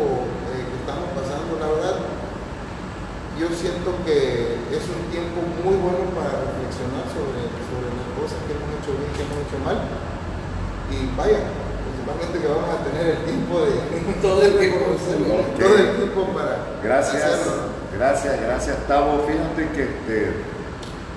eh, 0.54 0.62
que 0.62 0.76
estamos 0.86 1.10
pasando, 1.18 1.58
la 1.60 1.68
verdad, 1.74 1.96
yo 3.40 3.48
siento 3.54 3.94
que 4.06 4.58
es 4.74 4.84
un 4.90 5.04
tiempo 5.14 5.40
muy 5.64 5.76
bueno 5.78 6.10
para 6.18 6.42
reflexionar 6.50 7.06
sobre, 7.14 7.46
sobre 7.70 7.88
las 7.94 8.10
cosas 8.18 8.40
que 8.46 8.52
hemos 8.58 8.70
hecho 8.82 8.92
bien, 8.98 9.10
que 9.14 9.22
hemos 9.26 9.40
hecho 9.46 9.58
mal. 9.62 9.78
Y 10.90 10.98
vaya, 11.14 11.42
principalmente 11.86 12.36
que 12.42 12.48
vamos 12.50 12.70
a 12.74 12.80
tener 12.88 13.06
el 13.14 13.20
tiempo 13.28 13.54
de 13.62 13.74
Todo 14.26 14.42
el 14.42 14.54
tiempo. 14.58 14.78
reconocerlo, 14.80 15.28
Ok. 15.54 15.60
todo 15.60 15.76
el 15.78 15.90
tiempo 15.98 16.20
para 16.34 16.54
Gracias, 16.82 17.24
hacerlo. 17.24 17.76
gracias, 17.94 18.34
gracias, 18.42 18.76
Tavo. 18.88 19.26
Fíjate 19.28 19.62
que 19.76 19.84
este, 19.84 20.18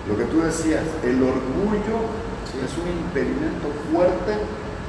lo 0.09 0.16
que 0.18 0.24
tú 0.28 0.42
decías, 0.42 0.85
el 1.04 1.22
orgullo 1.22 1.96
es 2.61 2.72
un 2.76 2.88
impedimento 2.90 3.68
fuerte 3.92 4.33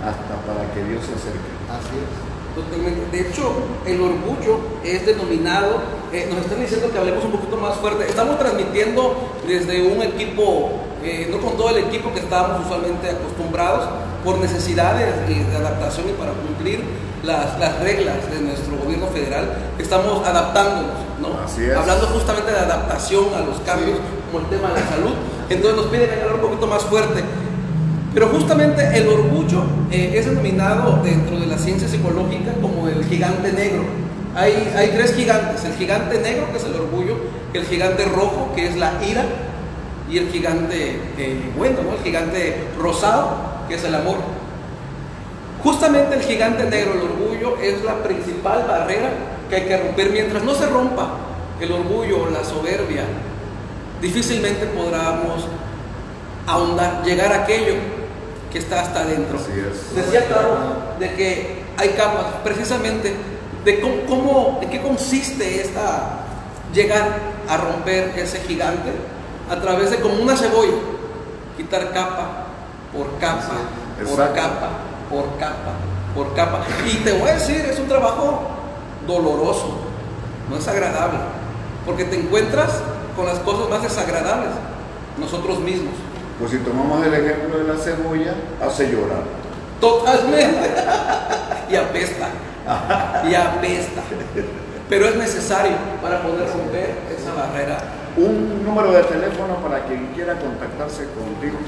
hasta 0.02 0.34
para 0.50 0.66
que 0.74 0.84
Dios 0.84 1.06
se 1.06 1.14
acerque. 1.14 1.52
Así 1.70 1.96
es. 1.96 2.31
Totalmente. 2.56 3.18
De 3.18 3.30
hecho, 3.30 3.54
el 3.86 4.02
orgullo 4.02 4.60
es 4.84 5.06
denominado, 5.06 5.82
eh, 6.12 6.28
nos 6.30 6.40
están 6.40 6.60
diciendo 6.60 6.92
que 6.92 6.98
hablemos 6.98 7.24
un 7.24 7.32
poquito 7.32 7.58
más 7.58 7.76
fuerte. 7.76 8.06
Estamos 8.08 8.38
transmitiendo 8.38 9.16
desde 9.48 9.82
un 9.88 10.02
equipo, 10.02 10.72
eh, 11.04 11.28
no 11.32 11.40
con 11.40 11.56
todo 11.56 11.70
el 11.70 11.86
equipo 11.86 12.14
que 12.14 12.20
estábamos 12.20 12.66
usualmente 12.66 13.10
acostumbrados, 13.10 13.90
por 14.24 14.38
necesidades 14.38 15.28
de 15.28 15.56
adaptación 15.56 16.10
y 16.10 16.14
para 16.14 16.32
cumplir 16.34 16.84
las, 17.24 17.58
las 17.60 17.80
reglas 17.80 18.18
de 18.32 18.42
nuestro 18.42 18.78
gobierno 18.78 19.08
federal, 19.08 19.50
estamos 19.80 20.26
adaptándonos, 20.28 20.98
¿no? 21.20 21.40
Así 21.44 21.66
es. 21.66 21.76
Hablando 21.76 22.08
justamente 22.08 22.52
de 22.52 22.60
adaptación 22.60 23.26
a 23.36 23.40
los 23.42 23.60
cambios, 23.62 23.98
como 24.32 24.44
el 24.46 24.50
tema 24.50 24.70
de 24.70 24.80
la 24.80 24.88
salud. 24.88 25.14
Entonces 25.50 25.76
nos 25.76 25.86
piden 25.88 26.10
hablar 26.12 26.36
un 26.36 26.42
poquito 26.42 26.68
más 26.68 26.84
fuerte. 26.84 27.24
Pero 28.14 28.28
justamente 28.28 28.98
el 28.98 29.08
orgullo 29.08 29.64
eh, 29.90 30.14
es 30.16 30.26
denominado 30.26 31.02
dentro 31.02 31.40
de 31.40 31.46
la 31.46 31.58
ciencia 31.58 31.88
psicológica 31.88 32.52
como 32.62 32.88
el 32.90 33.06
gigante 33.06 33.54
negro. 33.54 33.84
Hay, 34.36 34.74
hay 34.76 34.90
tres 34.90 35.16
gigantes, 35.16 35.64
el 35.64 35.74
gigante 35.74 36.20
negro 36.20 36.52
que 36.52 36.58
es 36.58 36.66
el 36.66 36.76
orgullo, 36.76 37.16
el 37.54 37.66
gigante 37.66 38.06
rojo 38.06 38.52
que 38.56 38.68
es 38.68 38.76
la 38.76 38.94
ira 39.06 39.24
y 40.10 40.18
el 40.18 40.30
gigante 40.30 41.00
eh, 41.18 41.52
bueno, 41.58 41.78
¿no? 41.84 41.98
el 41.98 42.04
gigante 42.04 42.68
rosado 42.78 43.30
que 43.70 43.76
es 43.76 43.84
el 43.86 43.96
amor. 43.96 44.18
Justamente 45.64 46.16
el 46.16 46.22
gigante 46.22 46.66
negro, 46.66 46.94
el 46.94 47.02
orgullo, 47.02 47.58
es 47.62 47.84
la 47.84 48.04
principal 48.04 48.66
barrera 48.68 49.10
que 49.50 49.56
hay 49.56 49.62
que 49.64 49.78
romper. 49.78 50.10
Mientras 50.10 50.44
no 50.44 50.54
se 50.54 50.66
rompa 50.66 51.12
el 51.62 51.72
orgullo, 51.72 52.30
la 52.32 52.44
soberbia, 52.44 53.04
difícilmente 54.02 54.66
podremos 54.66 55.48
ahondar, 56.48 57.04
llegar 57.06 57.32
a 57.32 57.44
aquello 57.44 57.76
que 58.52 58.60
está 58.60 58.82
hasta 58.82 59.02
adentro. 59.02 59.38
Decía 59.96 60.28
Caro 60.28 60.58
de 61.00 61.14
que 61.14 61.64
hay 61.78 61.90
capas, 61.90 62.26
precisamente, 62.44 63.16
de 63.66 63.80
cómo, 63.80 63.96
cómo- 64.08 64.58
de 64.62 64.68
qué 64.70 64.82
consiste 64.82 65.62
esta 65.62 66.20
llegar 66.74 67.08
a 67.48 67.58
romper 67.58 68.14
ese 68.18 68.40
gigante 68.42 68.92
a 69.50 69.56
través 69.60 69.92
de 69.92 69.98
como 70.00 70.16
una 70.16 70.36
cebolla, 70.36 70.74
quitar 71.58 71.92
capa 71.92 72.46
por 72.96 73.18
capa, 73.20 73.54
por 74.10 74.18
capa, 74.34 74.70
por 75.10 75.38
capa, 75.38 75.72
por 76.16 76.34
capa. 76.34 76.60
Y 76.92 76.98
te 76.98 77.14
voy 77.14 77.30
a 77.30 77.34
decir, 77.34 77.58
es 77.70 77.80
un 77.80 77.88
trabajo 77.88 78.42
doloroso, 79.08 79.78
no 80.50 80.58
es 80.58 80.68
agradable, 80.68 81.20
porque 81.86 82.06
te 82.06 82.18
encuentras 82.20 82.82
con 83.16 83.26
las 83.26 83.40
cosas 83.40 83.70
más 83.70 83.82
desagradables, 83.84 84.52
nosotros 85.18 85.60
mismos. 85.60 85.94
Pues 86.42 86.54
si 86.54 86.58
tomamos 86.58 87.06
el 87.06 87.14
ejemplo 87.14 87.60
de 87.60 87.66
la 87.66 87.78
cebolla, 87.78 88.34
hace 88.60 88.92
llorar. 88.92 89.22
Totalmente. 89.80 90.72
y 91.70 91.76
apesta. 91.76 92.30
Y 93.30 93.36
apesta. 93.36 94.02
Pero 94.90 95.06
es 95.06 95.18
necesario 95.18 95.74
para 96.02 96.24
poder 96.24 96.50
romper 96.52 96.96
esa 97.16 97.36
barrera. 97.36 97.78
Un 98.18 98.66
número 98.66 98.92
de 98.92 99.04
teléfono 99.04 99.58
para 99.58 99.86
quien 99.86 100.08
quiera 100.16 100.34
contactarse 100.40 101.06
contigo. 101.14 101.60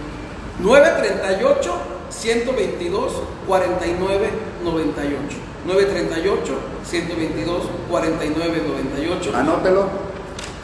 938 0.59 1.73
122 2.09 3.13
49 3.47 4.29
98. 4.63 5.37
938 5.67 6.53
122 6.83 7.63
49 7.91 8.63
98. 8.67 9.37
Anótelo. 9.37 9.85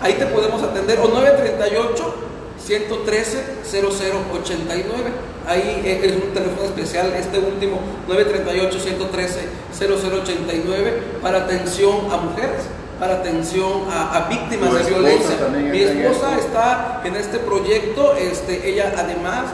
Ahí 0.02 0.14
te 0.14 0.26
podemos 0.26 0.64
atender. 0.64 0.98
O 1.00 1.10
938 1.10 2.29
113 2.70 3.44
0089. 3.66 5.10
Ahí 5.48 5.82
eh, 5.84 6.02
es 6.04 6.12
un 6.14 6.34
teléfono 6.34 6.66
especial, 6.66 7.12
este 7.18 7.40
último 7.40 7.80
938 8.08 8.80
113 8.80 9.40
0089 9.74 11.02
para 11.24 11.40
atención 11.40 12.12
a 12.12 12.18
mujeres, 12.18 12.62
para 13.00 13.16
atención 13.16 13.90
a, 13.90 14.18
a 14.18 14.30
víctimas 14.30 14.72
de 14.74 14.92
violencia. 14.92 15.36
Mi 15.52 15.82
esposa 15.82 16.38
está 16.38 17.02
en 17.04 17.16
este 17.16 17.40
proyecto, 17.40 18.14
este, 18.16 18.70
ella 18.70 18.94
además 18.96 19.46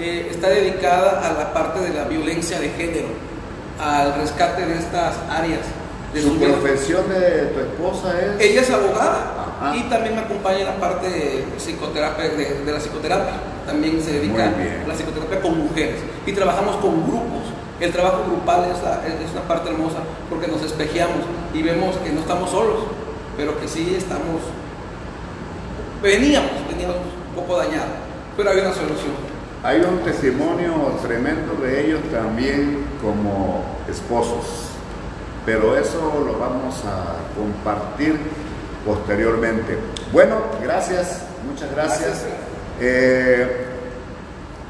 eh, 0.00 0.26
está 0.32 0.48
dedicada 0.48 1.20
a 1.28 1.32
la 1.32 1.54
parte 1.54 1.78
de 1.78 1.94
la 1.94 2.04
violencia 2.06 2.58
de 2.58 2.70
género, 2.70 3.06
al 3.78 4.16
rescate 4.16 4.66
de 4.66 4.78
estas 4.78 5.14
áreas. 5.30 5.60
De 6.12 6.22
Su 6.22 6.38
profesión 6.38 7.08
de 7.08 7.52
tu 7.54 7.60
esposa 7.60 8.20
es. 8.20 8.40
Ella 8.40 8.60
es 8.62 8.70
abogada 8.70 9.43
Ajá. 9.68 9.76
y 9.76 9.82
también 9.84 10.14
me 10.16 10.20
acompaña 10.22 10.60
en 10.60 10.66
la 10.66 10.76
parte 10.76 11.08
de 11.08 11.44
psicoterapia, 11.58 12.24
de, 12.28 12.64
de 12.64 12.72
la 12.72 12.78
psicoterapia. 12.78 13.34
También 13.66 14.00
se 14.02 14.12
dedica 14.20 14.44
a 14.48 14.88
la 14.88 14.94
psicoterapia 14.94 15.40
con 15.40 15.58
mujeres 15.58 15.96
y 16.26 16.32
trabajamos 16.32 16.76
con 16.76 17.02
grupos. 17.06 17.44
El 17.80 17.90
trabajo 17.92 18.22
grupal 18.26 18.64
es, 18.70 18.82
la- 18.82 19.02
es 19.06 19.32
una 19.32 19.42
parte 19.42 19.70
hermosa 19.70 19.98
porque 20.30 20.46
nos 20.48 20.62
espejeamos 20.62 21.24
y 21.52 21.62
vemos 21.62 21.96
que 21.96 22.10
no 22.12 22.20
estamos 22.20 22.50
solos, 22.50 22.84
pero 23.36 23.58
que 23.60 23.66
sí 23.66 23.94
estamos, 23.98 24.40
veníamos, 26.02 26.50
veníamos 26.68 26.96
un 26.96 27.34
poco 27.42 27.56
dañados, 27.58 27.88
pero 28.36 28.50
hay 28.50 28.58
una 28.58 28.72
solución. 28.72 29.12
hay 29.62 29.80
un 29.80 29.98
testimonio 30.00 30.72
tremendo 31.02 31.54
de 31.62 31.86
ellos 31.86 32.00
también 32.12 32.84
como 33.02 33.64
esposos, 33.90 34.68
pero 35.46 35.76
eso 35.76 36.22
lo 36.26 36.38
vamos 36.38 36.76
a 36.84 37.34
compartir 37.36 38.18
posteriormente. 38.84 39.78
Bueno, 40.12 40.36
gracias, 40.62 41.22
muchas 41.48 41.70
gracias. 41.70 42.24
Eh, 42.80 43.66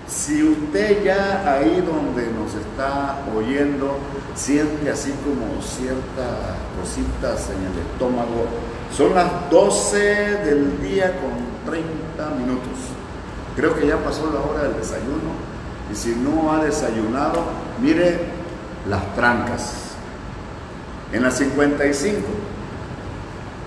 si 0.07 0.43
usted 0.43 1.03
ya 1.03 1.43
ahí 1.51 1.83
donde 1.85 2.27
nos 2.33 2.55
está 2.55 3.19
oyendo 3.37 3.99
siente 4.35 4.91
así 4.91 5.13
como 5.25 5.63
ciertas 5.63 6.57
cositas 6.81 7.51
en 7.51 7.73
el 7.73 7.79
estómago, 7.87 8.47
son 8.95 9.15
las 9.15 9.51
12 9.51 9.99
del 9.99 10.83
día 10.83 11.13
con 11.21 11.73
30 11.73 12.31
minutos. 12.37 12.79
Creo 13.57 13.75
que 13.75 13.87
ya 13.87 13.99
pasó 13.99 14.31
la 14.33 14.41
hora 14.41 14.69
del 14.69 14.77
desayuno 14.77 15.33
y 15.91 15.95
si 15.95 16.15
no 16.17 16.53
ha 16.53 16.65
desayunado, 16.65 17.45
mire 17.81 18.19
las 18.89 19.15
trancas. 19.15 19.75
En 21.13 21.23
la 21.23 21.31
55, 21.31 22.21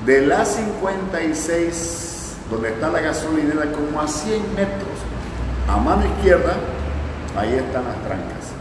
de 0.07 0.25
la 0.25 0.45
56, 0.45 2.37
donde 2.49 2.69
está 2.69 2.89
la 2.89 3.01
gasolinera, 3.01 3.69
como 3.73 3.99
a 3.99 4.07
100 4.07 4.55
metros, 4.55 4.97
a 5.67 5.75
mano 5.75 6.05
izquierda, 6.05 6.53
ahí 7.37 7.55
están 7.55 7.83
las 7.83 8.01
trancas. 8.05 8.53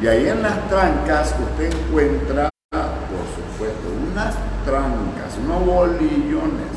Y 0.00 0.06
ahí 0.06 0.28
en 0.28 0.40
las 0.40 0.68
trancas 0.68 1.34
usted 1.50 1.74
encuentra, 1.74 2.48
por 2.70 3.26
supuesto, 3.34 3.88
unas 4.12 4.36
trancas, 4.64 5.36
unos 5.44 5.66
bolillones 5.66 6.74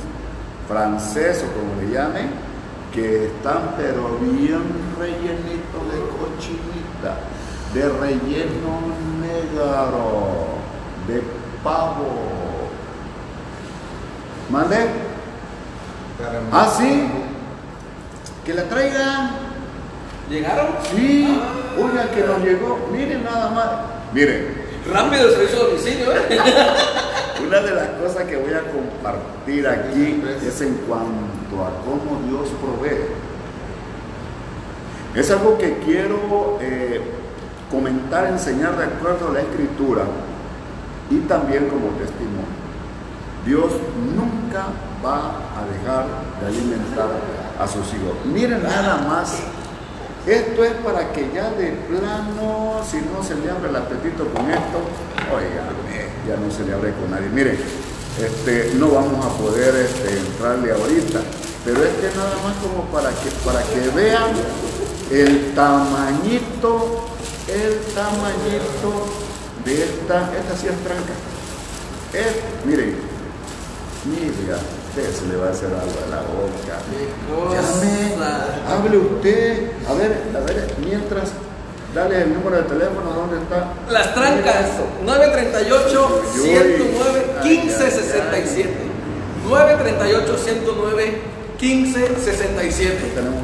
franceses, 0.68 1.46
como 1.54 1.80
le 1.80 1.94
llamen, 1.94 2.32
que 2.92 3.28
están 3.28 3.76
pero 3.78 4.18
bien 4.18 4.64
rellenitos 4.98 5.92
de 5.92 6.00
cochinita, 6.18 7.20
de 7.72 7.88
relleno 8.00 8.82
negro, 9.22 10.58
de 11.08 11.22
pavo. 11.64 12.47
¿Mande? 14.50 14.78
Ah, 16.52 16.74
sí. 16.78 17.08
Que 18.46 18.54
la 18.54 18.64
traigan. 18.64 19.32
¿Llegaron? 20.30 20.68
Sí, 20.94 21.42
oiga 21.78 22.10
que 22.12 22.22
nos 22.22 22.40
llegó, 22.40 22.90
miren 22.92 23.24
nada 23.24 23.50
más, 23.50 23.68
miren. 24.14 24.68
Rápido 24.92 25.32
servicio 25.32 25.58
de 25.58 25.66
domicilio, 25.66 26.12
¿eh? 26.14 26.40
Una 27.46 27.60
de 27.62 27.72
las 27.72 27.88
cosas 27.92 28.24
que 28.26 28.36
voy 28.36 28.54
a 28.54 28.64
compartir 28.64 29.68
aquí 29.68 30.22
es 30.46 30.62
en 30.62 30.74
cuanto 30.88 31.64
a 31.64 31.82
cómo 31.84 32.22
Dios 32.28 32.50
provee. 32.62 33.06
Es 35.16 35.32
algo 35.32 35.58
que 35.58 35.78
quiero 35.86 36.58
eh, 36.62 37.02
comentar, 37.72 38.28
enseñar 38.28 38.78
de 38.78 38.86
acuerdo 38.86 39.30
a 39.30 39.34
la 39.34 39.42
escritura 39.42 40.04
y 41.10 41.20
también 41.20 41.68
como 41.70 41.88
testimonio. 41.98 42.57
Dios 43.48 43.72
nunca 44.14 44.68
va 45.04 45.40
a 45.56 45.64
dejar 45.72 46.06
de 46.42 46.48
alimentar 46.48 47.10
a 47.58 47.66
sus 47.66 47.88
hijos. 47.96 48.14
Miren 48.26 48.62
nada 48.62 48.98
más 49.08 49.36
esto 50.28 50.66
es 50.66 50.74
para 50.84 51.14
que 51.14 51.32
ya 51.34 51.50
de 51.52 51.72
plano, 51.88 52.82
si 52.84 52.98
no 52.98 53.24
se 53.24 53.36
le 53.36 53.50
abre 53.50 53.70
el 53.70 53.76
apetito 53.78 54.28
con 54.34 54.52
esto, 54.52 54.84
oiga, 55.34 55.64
ya 56.28 56.36
no 56.36 56.52
se 56.52 56.66
le 56.66 56.74
abre 56.74 56.92
con 56.92 57.10
nadie. 57.10 57.30
Miren, 57.30 57.58
este, 58.20 58.74
no 58.76 58.90
vamos 58.90 59.26
a 59.26 59.30
poder 59.38 59.74
este, 59.78 60.18
entrarle 60.20 60.74
ahorita, 60.74 61.22
pero 61.64 61.82
es 61.82 61.94
que 61.96 62.18
nada 62.18 62.36
más 62.44 62.54
como 62.62 62.84
para 62.92 63.10
que, 63.12 63.30
para 63.46 63.64
que 63.64 63.90
vean 63.96 64.32
el 65.10 65.54
tamañito, 65.54 67.08
el 67.48 67.80
tamañito 67.96 69.08
de 69.64 69.84
esta, 69.84 70.30
esta 70.36 70.58
sí 70.58 70.68
es 70.68 70.84
tranca. 70.84 71.14
Es, 72.12 72.66
miren, 72.66 73.17
mira, 74.08 74.58
se 74.96 75.26
le 75.28 75.36
va 75.36 75.48
a 75.48 75.52
hacer 75.52 75.68
algo 75.68 76.00
a 76.06 76.10
la 76.10 76.22
boca. 76.22 76.80
Llame, 77.54 78.16
hable 78.68 78.98
usted. 78.98 79.72
A 79.88 79.94
ver, 79.94 80.24
a 80.36 80.40
ver, 80.40 80.76
mientras, 80.84 81.32
dale 81.94 82.24
el 82.24 82.34
número 82.34 82.58
de 82.58 82.64
teléfono, 82.64 83.14
¿dónde 83.14 83.38
está? 83.38 83.74
Las 83.90 84.14
trancas, 84.14 84.72
938 85.04 86.22
109 90.38 91.37
1567. 91.58 91.58
938 91.58 91.88
109 91.92 92.10
1567. 92.18 93.12
Tenemos 93.16 93.38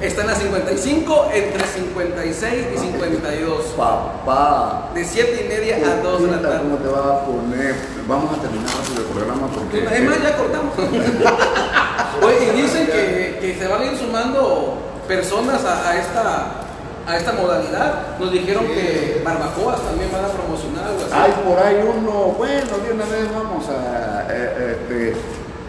Está 0.00 0.20
en 0.22 0.26
la 0.28 0.34
55, 0.34 1.30
entre 1.34 1.66
56 1.66 2.66
y 2.74 2.78
52. 2.78 3.64
Papá. 3.76 4.90
De 4.94 5.04
7 5.04 5.44
y 5.44 5.48
media 5.48 5.76
a 5.76 6.02
2 6.02 6.22
de 6.22 6.30
la 6.30 6.40
tarde. 6.40 6.58
¿Cómo 6.58 6.76
te 6.76 6.88
va 6.88 6.98
a 6.98 7.24
poner? 7.24 7.74
Vamos 8.06 8.38
a 8.38 8.40
terminar 8.40 8.70
el 8.96 9.02
programa 9.04 9.48
porque. 9.48 9.84
Es 9.84 10.02
más, 10.04 10.22
ya 10.22 10.36
cortamos. 10.36 10.74
Oye, 12.22 12.52
y 12.52 12.62
dicen 12.62 12.86
que, 12.86 13.38
que, 13.40 13.56
se 13.58 13.68
van 13.68 13.82
a 13.82 13.84
ir 13.84 13.98
sumando 13.98 14.78
personas 15.06 15.64
a, 15.64 15.90
a 15.90 15.98
esta 15.98 16.64
a 17.08 17.16
esta 17.16 17.32
modalidad. 17.32 18.18
Nos 18.18 18.30
dijeron 18.30 18.66
que 18.66 19.22
barbacoas 19.24 19.80
también 19.82 20.10
van 20.12 20.26
a 20.26 20.28
promocionar 20.28 20.84
algo 20.84 21.00
así. 21.00 21.14
Hay 21.14 21.32
por 21.42 21.58
ahí 21.58 21.76
uno, 21.82 22.34
bueno, 22.36 22.78
de 22.78 22.92
una 22.92 23.04
vez 23.06 23.32
vamos 23.32 23.64
a 23.68 24.26
eh, 24.30 24.76
este, 24.76 25.16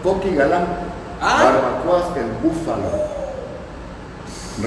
Coqui 0.02 0.34
Galán. 0.34 0.89
Ah. 1.20 1.44
Barbacoas 1.44 2.16
el 2.16 2.30
búfalo. 2.42 3.20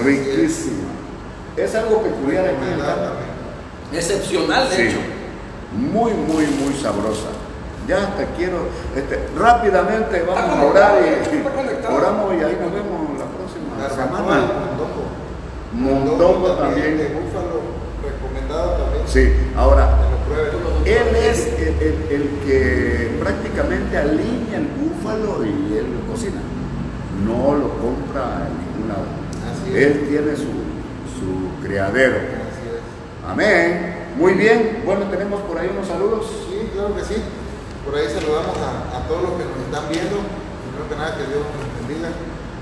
Riquísima. 0.03 0.89
Es 1.57 1.75
algo 1.75 2.01
peculiar 2.01 2.45
aquí 2.45 2.65
en 2.71 3.97
Excepcional, 3.97 4.69
de 4.69 4.87
hecho. 4.87 4.97
Muy, 5.77 6.13
muy, 6.13 6.45
muy 6.45 6.73
sabrosa. 6.73 7.29
Ya 7.87 7.97
hasta 7.97 8.25
quiero, 8.37 8.67
este, 8.95 9.27
rápidamente 9.37 10.23
vamos 10.25 10.57
a 10.57 10.63
orar 10.63 11.01
y 11.03 11.91
oramos 11.91 12.33
y 12.33 12.43
ahí 12.43 12.57
nos 12.61 12.71
vemos 12.71 13.19
la 13.19 13.25
próxima 13.25 13.89
semana. 13.89 14.47
Mondongo 15.73 16.51
también. 16.53 16.97
De 16.97 17.09
búfalo 17.09 17.61
recomendado 18.01 18.83
también. 18.83 19.03
Sí, 19.07 19.33
ahora, 19.57 19.97
él 20.85 21.15
es 21.15 21.47
el, 21.47 22.29
que 22.45 23.17
prácticamente 23.19 23.97
alinea 23.97 24.57
el 24.57 24.67
búfalo 24.67 25.45
y 25.45 25.77
él 25.77 25.87
lo 25.93 26.11
cocina. 26.11 26.41
No 27.25 27.55
lo 27.55 27.69
compra 27.79 28.47
en 28.47 28.53
ningún 28.59 28.89
lado. 28.89 29.05
Él 29.73 30.07
tiene 30.09 30.35
su, 30.35 30.51
su 31.15 31.63
criadero. 31.65 32.17
Amén. 33.27 34.13
Muy 34.17 34.33
bien. 34.33 34.83
Bueno, 34.85 35.05
tenemos 35.09 35.41
por 35.41 35.57
ahí 35.57 35.69
unos 35.71 35.87
saludos. 35.87 36.25
Sí, 36.49 36.69
claro 36.73 36.95
que 36.95 37.03
sí. 37.03 37.15
Por 37.85 37.95
ahí 37.95 38.07
saludamos 38.07 38.57
a, 38.57 38.97
a 38.97 39.07
todos 39.07 39.23
los 39.23 39.31
que 39.33 39.45
nos 39.45 39.57
están 39.65 39.89
viendo. 39.89 40.19
Primero 40.19 40.89
que 40.89 40.95
nada, 40.95 41.17
que 41.17 41.25
Dios 41.31 41.43
nos 41.47 41.87
bendiga. 41.87 42.09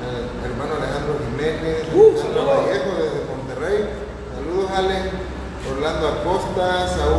Al 0.01 0.51
hermano 0.51 0.81
Alejandro 0.81 1.13
Jiménez, 1.29 1.85
uh, 1.93 2.13
Vallejo 2.41 2.91
desde 2.97 3.19
Monterrey. 3.29 3.85
Saludos, 4.33 4.71
Ale. 4.71 5.31
Orlando 5.61 6.07
Acosta, 6.07 6.87
Saúl 6.87 7.10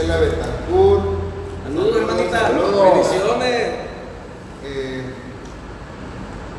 Gisela 0.00 0.16
Betancourt. 0.16 1.02
Saludos, 1.64 1.96
hermanita. 1.96 2.40
Saludos. 2.40 2.94
Bendiciones. 2.94 3.68
Eh, 4.64 5.02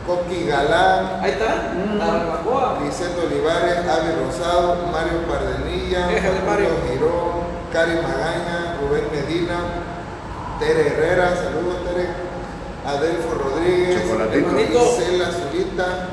Coqui 0.05 0.45
Galán. 0.45 1.21
Ahí 1.21 1.31
está. 1.31 1.73
Mm. 1.73 2.83
Vicente 2.85 3.21
Olivares, 3.25 3.77
Avi 3.77 4.11
Rosado, 4.21 4.87
Mario 4.91 5.25
Pardenilla, 5.27 6.07
Mario 6.45 6.69
Girón, 6.87 7.41
Cari 7.71 7.95
Magaña, 7.95 8.77
Rubén 8.81 9.05
Medina, 9.11 9.59
Tere 10.59 10.87
Herrera, 10.87 11.35
saludos 11.35 11.77
Tere, 11.85 12.09
Adelfo 12.85 13.35
Rodríguez, 13.35 14.01
Gisela 14.01 15.31
Zurita, 15.31 16.09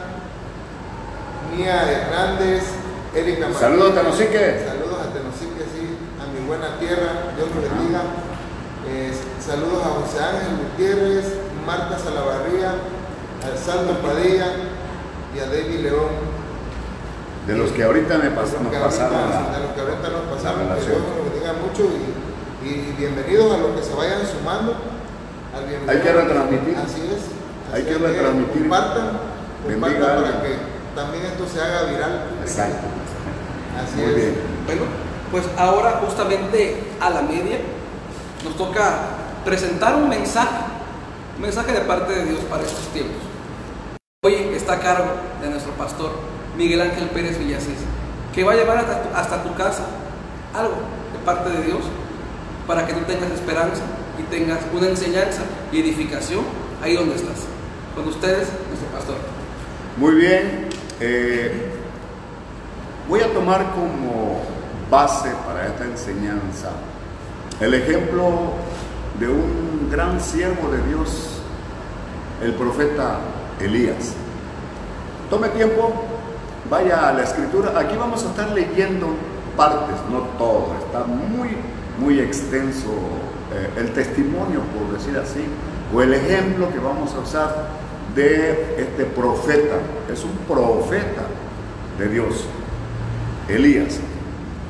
Mía 1.57 1.91
Hernández, 1.91 2.65
Erika 3.15 3.49
Tenosique. 3.49 4.65
Saludos 4.65 4.99
a 5.01 5.13
Tenosique, 5.13 5.65
sí, 5.75 5.99
a 6.23 6.27
mi 6.33 6.47
buena 6.47 6.68
tierra, 6.79 7.35
Dios 7.37 7.49
lo 7.55 7.61
bendiga. 7.63 8.03
Eh, 8.89 9.13
saludos 9.41 9.83
a 9.85 10.01
José 10.01 10.19
Ángel 10.23 10.65
Gutiérrez, 10.65 11.27
Marta 11.67 11.99
Salavarría, 11.99 12.73
al 13.45 13.59
Salto 13.59 13.99
Padilla 14.01 14.47
y 15.35 15.39
a 15.39 15.47
David 15.47 15.81
León. 15.81 16.39
De 17.47 17.57
los 17.57 17.71
que 17.73 17.83
ahorita 17.83 18.19
me 18.19 18.31
pasaron. 18.31 18.71
De 18.71 18.79
los 18.79 18.95
que 18.95 19.81
ahorita 19.81 20.09
nos 20.09 20.25
pasaron, 20.37 20.69
que 20.69 20.85
Dios 20.85 21.01
nos 21.01 21.33
bendiga 21.33 21.53
mucho 21.61 21.89
y, 22.63 22.95
bienvenidos 22.99 23.55
a 23.55 23.59
los 23.59 23.71
que 23.77 23.83
se 23.83 23.95
vayan 23.95 24.21
sumando. 24.27 24.75
Al 25.55 25.89
Hay 25.89 26.03
que 26.03 26.13
retransmitir. 26.13 26.77
Así 26.77 27.01
es. 27.09 27.75
Hay 27.75 27.83
que 27.85 27.95
retransmitir. 27.95 28.63
Compartan, 28.63 29.11
compartan 29.65 30.23
para 30.23 30.43
que 30.43 30.57
también 30.95 31.25
esto 31.25 31.47
se 31.49 31.61
haga 31.61 31.85
viral. 31.85 32.25
Exacto. 32.43 32.87
Así 33.79 34.01
Muy 34.01 34.15
Bien. 34.15 34.35
Bueno, 34.67 35.08
pues 35.31 35.45
ahora 35.57 36.01
justamente 36.05 36.77
a 37.01 37.11
la 37.11 37.23
media 37.23 37.59
nos 38.45 38.57
toca 38.57 38.99
presentar 39.45 39.95
un 39.95 40.09
mensaje, 40.09 40.57
un 41.37 41.43
mensaje 41.43 41.73
de 41.73 41.81
parte 41.81 42.13
de 42.13 42.25
Dios 42.25 42.41
para 42.51 42.63
estos 42.63 42.87
tiempos. 42.89 43.17
Hoy 44.25 44.35
está 44.55 44.75
a 44.75 44.81
cargo 44.81 45.11
de 45.43 45.51
nuestro 45.51 45.73
pastor 45.73 46.13
Miguel 46.57 46.81
Ángel 46.81 47.09
Pérez 47.11 47.39
Villasís, 47.39 47.79
que 48.35 48.45
va 48.45 48.53
a 48.53 48.57
llevar 48.57 48.79
hasta 49.15 49.43
tu, 49.43 49.55
casa 49.55 49.85
algo 50.55 50.77
de 51.13 51.19
parte 51.25 51.51
de 51.51 51.63
Dios 51.63 51.81
para 52.67 52.87
que 52.87 52.95
tú 52.95 53.01
tengas 53.07 53.31
esperanza 53.31 53.83
y 54.19 54.23
tengas 54.25 54.61
una 54.73 54.89
enseñanza 54.89 55.43
y 55.73 55.81
edificación 55.81 56.45
ahí 56.83 56.97
donde 56.97 57.17
estás. 57.17 57.47
Con 57.95 58.09
ustedes, 58.09 58.49
nuestro 58.69 58.89
pastor. 58.95 59.17
Muy 59.97 60.15
bien. 60.15 60.69
eh, 61.01 61.73
voy 63.09 63.21
a 63.21 63.33
tomar 63.33 63.73
como 63.73 64.58
base 64.91 65.31
para 65.47 65.67
esta 65.67 65.85
enseñanza 65.85 66.71
el 67.61 67.75
ejemplo 67.75 68.53
de 69.19 69.29
un 69.29 69.89
gran 69.91 70.21
siervo 70.21 70.71
de 70.71 70.83
Dios, 70.89 71.41
el 72.43 72.55
profeta 72.55 73.19
Elías. 73.61 74.15
Tome 75.29 75.49
tiempo, 75.49 75.93
vaya 76.71 77.09
a 77.09 77.13
la 77.13 77.25
escritura. 77.25 77.79
Aquí 77.79 77.97
vamos 77.97 78.25
a 78.25 78.29
estar 78.29 78.51
leyendo 78.51 79.09
partes, 79.57 79.97
no 80.11 80.21
todo. 80.39 80.69
Está 80.87 81.05
muy, 81.05 81.57
muy 81.99 82.21
extenso 82.21 82.89
eh, 83.53 83.71
el 83.77 83.93
testimonio, 83.93 84.61
por 84.61 84.97
decir 84.97 85.19
así, 85.19 85.45
o 85.93 86.01
el 86.01 86.15
ejemplo 86.15 86.71
que 86.73 86.79
vamos 86.79 87.13
a 87.15 87.19
usar 87.19 87.67
de 88.15 88.77
este 88.79 89.05
profeta. 89.05 89.79
Es 90.13 90.23
un 90.23 90.37
profeta 90.47 91.27
de 91.99 92.09
Dios, 92.09 92.45
Elías. 93.49 93.99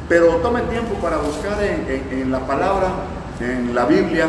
Pero 0.08 0.36
tome 0.36 0.62
tiempo 0.62 0.94
para 1.02 1.18
buscar 1.18 1.62
en, 1.62 2.30
la 2.32 2.40
palabra, 2.40 2.88
en 3.40 3.74
la 3.74 3.84
Biblia, 3.84 4.26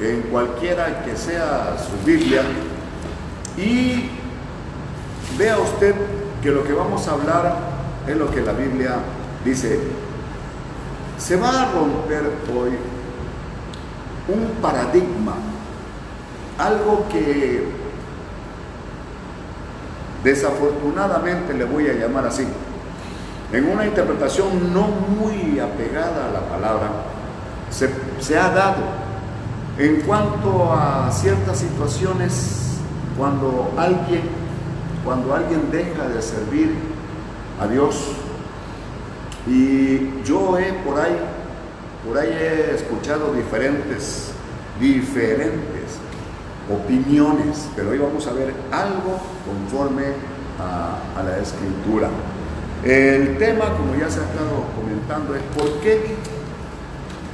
en 0.00 0.22
cualquiera 0.22 1.04
que 1.04 1.14
sea 1.14 1.76
su 1.78 2.04
Biblia, 2.06 2.40
y 3.58 4.08
vea 5.36 5.58
usted 5.58 5.94
que 6.42 6.50
lo 6.50 6.64
que 6.64 6.72
vamos 6.72 7.06
a 7.06 7.12
hablar 7.12 7.54
es 8.08 8.16
lo 8.16 8.30
que 8.30 8.40
la 8.40 8.52
Biblia 8.52 8.96
dice. 9.44 9.78
Se 11.18 11.36
va 11.36 11.50
a 11.50 11.72
romper 11.72 12.22
hoy 12.56 12.70
un 14.28 14.62
paradigma, 14.62 15.34
algo 16.58 17.06
que 17.10 17.66
desafortunadamente 20.24 21.52
le 21.52 21.64
voy 21.64 21.88
a 21.88 21.92
llamar 21.92 22.26
así, 22.26 22.46
en 23.52 23.68
una 23.68 23.86
interpretación 23.86 24.72
no 24.72 24.88
muy 24.88 25.60
apegada 25.60 26.28
a 26.28 26.32
la 26.32 26.40
palabra, 26.48 26.90
se, 27.70 28.38
ha 28.38 28.50
dado 28.50 28.82
en 29.78 30.00
cuanto 30.02 30.72
a 30.72 31.10
ciertas 31.10 31.58
situaciones 31.58 32.78
cuando 33.16 33.72
alguien, 33.76 34.22
cuando 35.04 35.34
alguien 35.34 35.70
deja 35.70 36.08
de 36.08 36.22
servir 36.22 36.74
a 37.60 37.66
Dios. 37.66 38.12
Y 39.46 40.22
yo 40.24 40.58
he 40.58 40.72
por 40.84 40.98
ahí, 40.98 41.16
por 42.06 42.16
ahí 42.16 42.30
he 42.30 42.74
escuchado 42.74 43.34
diferentes, 43.34 44.32
diferentes 44.80 45.98
opiniones, 46.72 47.68
pero 47.76 47.90
hoy 47.90 47.98
vamos 47.98 48.26
a 48.26 48.32
ver 48.32 48.54
algo 48.70 49.18
conforme 49.44 50.04
a 50.58 51.22
la 51.22 51.38
escritura. 51.38 52.08
El 52.84 53.38
tema, 53.38 53.66
como 53.76 53.94
ya 53.94 54.10
se 54.10 54.18
ha 54.18 54.24
estado 54.24 54.64
comentando, 54.74 55.36
es 55.36 55.42
¿por 55.56 55.80
qué 55.80 56.16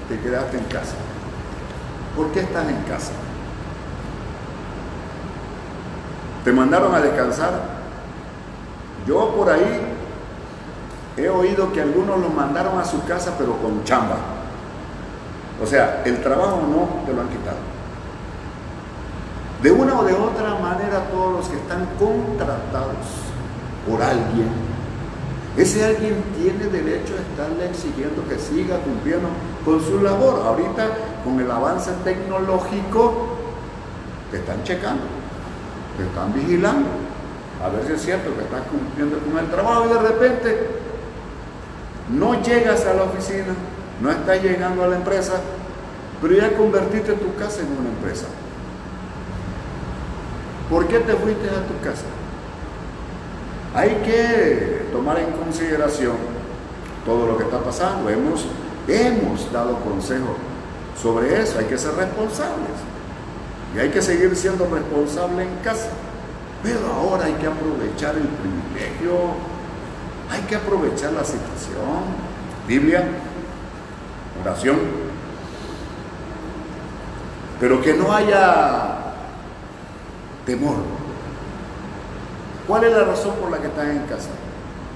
te 0.09 0.21
quedaste 0.21 0.59
en 0.59 0.65
casa? 0.65 0.95
¿Por 2.15 2.31
qué 2.33 2.41
estás 2.41 2.69
en 2.69 2.83
casa? 2.83 3.13
¿Te 6.45 6.53
mandaron 6.53 6.95
a 6.95 7.01
descansar? 7.01 7.79
Yo 9.07 9.35
por 9.35 9.49
ahí 9.49 9.81
he 11.17 11.29
oído 11.31 11.73
que 11.73 11.81
algunos 11.81 12.21
los 12.21 12.35
mandaron 12.35 12.79
a 12.79 12.85
su 12.85 13.03
casa 13.05 13.35
pero 13.39 13.57
con 13.57 13.83
chamba. 13.85 14.19
O 15.63 15.67
sea, 15.67 16.03
el 16.05 16.23
trabajo 16.23 16.61
no 16.69 17.07
te 17.07 17.15
lo 17.15 17.23
han 17.23 17.29
quitado. 17.29 17.57
De 19.63 19.73
una 19.73 19.99
o 19.99 20.05
de 20.05 20.13
otra 20.13 20.55
manera 20.57 21.09
todos 21.11 21.33
los 21.39 21.49
que 21.49 21.57
están 21.57 21.87
contratados 21.99 22.97
por 23.89 24.03
alguien, 24.03 24.68
ese 25.59 25.85
alguien 25.85 26.15
tiene 26.37 26.71
derecho 26.71 27.15
a 27.15 27.21
estarle 27.21 27.67
exigiendo 27.69 28.27
que 28.29 28.39
siga 28.39 28.79
cumpliendo 28.79 29.29
con 29.65 29.83
su 29.83 30.01
labor. 30.01 30.43
Ahorita 30.47 30.87
con 31.25 31.41
el 31.41 31.51
avance 31.51 31.91
tecnológico 32.05 33.37
te 34.31 34.37
están 34.37 34.63
checando, 34.63 35.03
te 35.97 36.05
están 36.05 36.33
vigilando, 36.33 36.89
a 37.61 37.71
ver 37.71 37.87
si 37.87 37.93
es 37.93 38.03
cierto 38.03 38.37
que 38.37 38.43
estás 38.43 38.63
cumpliendo 38.71 39.19
con 39.19 39.37
el 39.37 39.51
trabajo 39.51 39.87
y 39.87 39.95
de 39.95 39.99
repente 39.99 40.69
no 42.11 42.41
llegas 42.41 42.87
a 42.87 42.95
la 42.95 43.03
oficina, 43.03 43.55
no 44.01 44.13
estás 44.13 44.41
llegando 44.41 44.85
a 44.85 44.87
la 44.87 44.97
empresa, 44.97 45.41
pero 46.23 46.35
ya 46.35 46.57
convertiste 46.57 47.15
tu 47.15 47.35
casa 47.35 47.63
en 47.63 47.67
una 47.67 47.89
empresa. 47.89 48.27
¿Por 50.71 50.87
qué 50.87 51.01
te 51.01 51.15
fuiste 51.15 51.49
a 51.49 51.67
tu 51.67 51.83
casa? 51.83 52.05
Hay 53.75 53.91
que 54.05 54.87
tomar 54.93 55.19
en 55.19 55.31
consideración 55.33 56.17
todo 57.05 57.27
lo 57.27 57.37
que 57.37 57.45
está 57.45 57.61
pasando. 57.61 58.09
Hemos, 58.09 58.47
hemos 58.87 59.53
dado 59.53 59.79
consejo 59.81 60.37
sobre 61.01 61.41
eso. 61.41 61.59
Hay 61.59 61.67
que 61.67 61.79
ser 61.79 61.95
responsables. 61.95 62.79
Y 63.75 63.79
hay 63.79 63.91
que 63.91 64.01
seguir 64.01 64.35
siendo 64.35 64.67
responsable 64.67 65.43
en 65.43 65.55
casa. 65.63 65.91
Pero 66.63 66.81
ahora 66.93 67.27
hay 67.27 67.35
que 67.35 67.47
aprovechar 67.47 68.17
el 68.17 68.27
privilegio. 68.27 69.13
Hay 70.31 70.43
que 70.43 70.57
aprovechar 70.57 71.13
la 71.13 71.25
situación. 71.25 72.29
Biblia, 72.67 73.05
oración. 74.43 74.79
Pero 77.61 77.81
que 77.81 77.95
no 77.95 78.13
haya 78.13 78.99
temor. 80.47 80.98
¿Cuál 82.69 82.85
es 82.85 82.93
la 82.93 83.05
razón 83.05 83.35
por 83.41 83.51
la 83.51 83.59
que 83.59 83.69
estás 83.69 83.89
en 83.89 84.01
casa? 84.01 84.29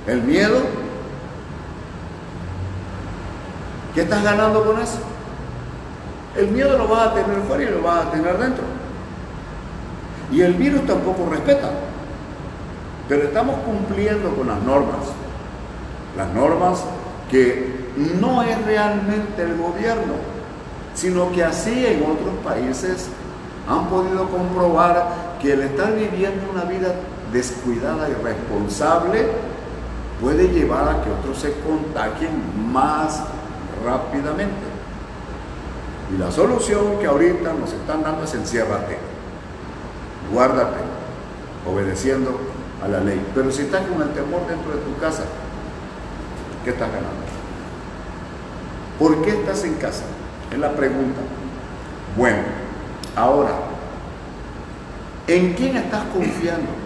¿El 0.07 0.23
miedo? 0.23 0.61
¿Qué 3.95 4.03
estás 4.03 4.23
ganando 4.23 4.63
con 4.63 4.79
eso? 4.79 4.99
El 6.37 6.49
miedo 6.49 6.77
lo 6.77 6.87
vas 6.87 7.09
a 7.09 7.15
tener 7.15 7.39
fuera 7.49 7.65
y 7.65 7.71
lo 7.71 7.81
vas 7.81 8.07
a 8.07 8.11
tener 8.11 8.37
dentro. 8.37 8.65
Y 10.31 10.43
el 10.43 10.53
virus 10.53 10.87
tampoco 10.87 11.31
respeta. 11.31 11.71
Pero 13.09 13.23
estamos 13.25 13.57
cumpliendo 13.61 14.37
con 14.37 14.49
las 14.49 14.61
normas. 14.63 15.07
Las 16.15 16.29
normas 16.29 16.85
que 17.31 17.91
no 18.21 18.43
es 18.43 18.67
realmente 18.67 19.43
el 19.43 19.57
gobierno, 19.57 20.15
sino 20.95 21.33
que 21.33 21.43
así 21.43 21.87
en 21.87 22.03
otros 22.03 22.35
países 22.45 23.09
han 23.67 23.87
podido 23.87 24.29
comprobar 24.29 25.39
que 25.41 25.55
el 25.55 25.63
estar 25.63 25.95
viviendo 25.95 26.51
una 26.53 26.65
vida 26.65 26.95
descuidada 27.33 28.09
y 28.09 28.15
responsable 28.23 29.27
puede 30.21 30.49
llevar 30.49 30.89
a 30.89 31.03
que 31.03 31.11
otros 31.11 31.39
se 31.39 31.53
contagien 31.61 32.31
más 32.73 33.23
rápidamente. 33.85 34.73
Y 36.15 36.19
la 36.19 36.31
solución 36.31 36.99
que 37.01 37.07
ahorita 37.07 37.53
nos 37.55 37.73
están 37.73 38.03
dando 38.03 38.25
es 38.25 38.35
enciérrate, 38.35 38.99
guárdate, 40.33 40.79
obedeciendo 41.67 42.39
a 42.85 42.89
la 42.89 43.01
ley. 43.01 43.21
Pero 43.35 43.51
si 43.51 43.63
estás 43.63 43.87
con 43.87 44.03
el 44.03 44.11
temor 44.11 44.47
dentro 44.47 44.73
de 44.73 44.83
tu 44.83 44.97
casa, 45.01 45.25
¿qué 46.65 46.71
estás 46.71 46.89
ganando? 46.89 47.23
¿Por 48.99 49.23
qué 49.23 49.31
estás 49.31 49.65
en 49.65 49.75
casa? 49.75 50.05
Es 50.53 50.59
la 50.59 50.73
pregunta. 50.73 51.21
Bueno, 52.17 52.43
ahora, 53.17 53.53
¿en 55.27 55.55
quién 55.55 55.77
estás 55.79 56.05
confiando? 56.13 56.82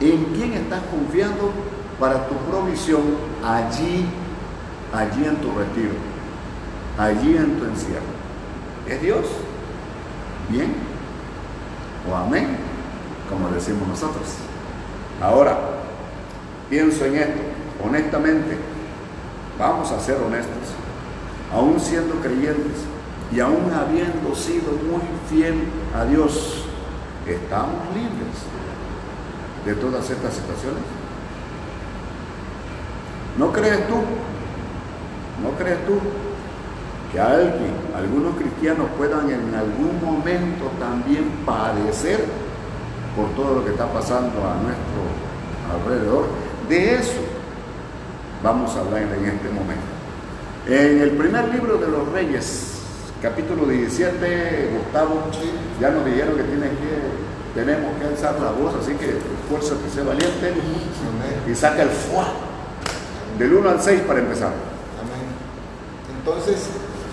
¿En 0.00 0.24
quién 0.34 0.54
estás 0.54 0.80
confiando 0.90 1.52
para 1.98 2.26
tu 2.26 2.34
provisión 2.50 3.02
allí, 3.44 4.06
allí 4.94 5.24
en 5.26 5.36
tu 5.36 5.48
retiro, 5.48 5.92
allí 6.96 7.36
en 7.36 7.58
tu 7.58 7.66
encierro? 7.66 8.00
¿Es 8.88 9.02
Dios? 9.02 9.26
¿Bien? 10.48 10.72
¿O 12.10 12.16
amén? 12.16 12.56
Como 13.28 13.50
decimos 13.50 13.86
nosotros. 13.86 14.26
Ahora, 15.20 15.58
pienso 16.70 17.04
en 17.04 17.16
esto, 17.16 17.42
honestamente, 17.84 18.56
vamos 19.58 19.92
a 19.92 20.00
ser 20.00 20.16
honestos, 20.16 20.72
aún 21.52 21.78
siendo 21.78 22.14
creyentes 22.14 22.86
y 23.30 23.40
aún 23.40 23.70
habiendo 23.70 24.34
sido 24.34 24.72
muy 24.90 25.02
fiel 25.28 25.64
a 25.94 26.06
Dios, 26.06 26.64
estamos 27.26 27.84
libres 27.94 28.69
de 29.64 29.74
todas 29.74 30.08
estas 30.10 30.34
situaciones. 30.34 30.82
¿No 33.38 33.52
crees 33.52 33.86
tú? 33.88 33.96
¿No 35.42 35.50
crees 35.58 35.86
tú 35.86 35.98
que 37.12 37.20
alguien, 37.20 37.72
algunos 37.94 38.36
cristianos 38.36 38.86
puedan 38.96 39.30
en 39.30 39.54
algún 39.54 40.00
momento 40.02 40.70
también 40.78 41.24
padecer 41.44 42.24
por 43.16 43.30
todo 43.30 43.56
lo 43.56 43.64
que 43.64 43.72
está 43.72 43.86
pasando 43.86 44.38
a 44.46 44.54
nuestro 44.62 45.00
alrededor. 45.74 46.26
De 46.68 46.94
eso 46.94 47.20
vamos 48.42 48.74
a 48.76 48.80
hablar 48.80 49.02
en 49.02 49.24
este 49.24 49.48
momento. 49.48 49.82
En 50.66 51.00
el 51.00 51.10
primer 51.12 51.48
libro 51.48 51.78
de 51.78 51.88
los 51.88 52.08
Reyes, 52.12 52.82
capítulo 53.20 53.66
17, 53.66 54.70
Gustavo, 54.72 55.22
ya 55.80 55.90
nos 55.90 56.04
dijeron 56.04 56.36
que, 56.36 56.42
tiene 56.44 56.66
que 56.68 57.29
tenemos 57.54 57.98
que 57.98 58.06
alzar 58.06 58.40
la 58.40 58.52
voz, 58.52 58.74
así 58.80 58.94
que 58.94 59.18
fuerza 59.48 59.74
que 59.82 59.90
sea 59.90 60.04
valiente 60.04 60.54
y 61.46 61.54
saca 61.54 61.82
el 61.82 61.90
fuá. 61.90 62.28
Del 63.38 63.54
1 63.54 63.70
al 63.70 63.80
6 63.80 64.02
para 64.06 64.20
empezar. 64.20 64.52
Amén. 65.00 65.26
Entonces, 66.18 66.68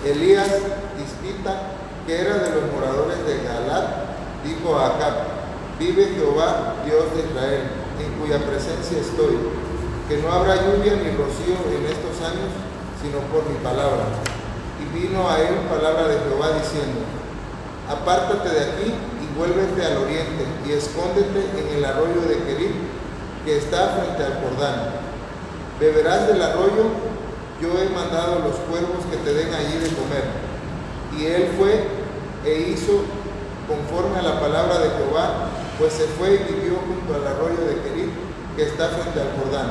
Elías 0.06 0.50
Tispita, 0.98 1.62
que 2.06 2.22
era 2.22 2.38
de 2.40 2.50
los 2.56 2.72
moradores 2.72 3.26
de 3.26 3.44
Galat, 3.44 4.44
dijo 4.44 4.76
a 4.78 4.88
Acab, 4.88 5.14
vive 5.80 6.14
Jehová, 6.16 6.76
Dios 6.86 7.06
de 7.16 7.30
Israel, 7.30 7.64
en 8.00 8.14
cuya 8.20 8.40
presencia 8.46 9.00
estoy, 9.00 9.38
que 10.08 10.18
no 10.18 10.32
habrá 10.32 10.56
lluvia 10.56 10.96
ni 10.96 11.12
rocío 11.18 11.58
en 11.72 11.86
estos 11.86 12.22
años, 12.24 12.52
sino 13.02 13.20
por 13.32 13.48
mi 13.50 13.58
palabra. 13.64 14.06
Y 14.80 14.86
vino 14.94 15.30
a 15.30 15.40
él 15.40 15.56
palabra 15.70 16.08
de 16.08 16.20
Jehová 16.28 16.60
diciendo, 16.60 17.02
apártate 17.90 18.50
de 18.50 18.62
aquí 18.62 18.94
vuélvete 19.38 19.86
al 19.86 19.98
oriente 19.98 20.44
y 20.66 20.72
escóndete 20.74 21.46
en 21.62 21.78
el 21.78 21.86
arroyo 21.86 22.22
de 22.28 22.42
Querib, 22.44 22.74
que 23.46 23.58
está 23.58 23.96
frente 23.96 24.24
al 24.24 24.42
Jordán. 24.42 24.98
Beberás 25.80 26.28
del 26.28 26.42
arroyo, 26.42 26.90
yo 27.62 27.70
he 27.80 27.90
mandado 27.90 28.40
los 28.40 28.56
cuervos 28.66 29.06
que 29.10 29.18
te 29.18 29.34
den 29.34 29.54
allí 29.54 29.78
de 29.78 29.94
comer. 29.94 30.26
Y 31.18 31.26
él 31.28 31.54
fue 31.58 31.86
e 32.46 32.74
hizo 32.74 33.04
conforme 33.68 34.18
a 34.20 34.24
la 34.24 34.40
palabra 34.40 34.80
de 34.80 34.90
Jehová, 34.90 35.50
pues 35.78 35.94
se 35.94 36.06
fue 36.18 36.36
y 36.36 36.54
vivió 36.54 36.78
junto 36.82 37.14
al 37.14 37.28
arroyo 37.28 37.62
de 37.68 37.82
Querib, 37.82 38.10
que 38.56 38.64
está 38.64 38.90
frente 38.90 39.22
al 39.22 39.38
Jordán. 39.38 39.70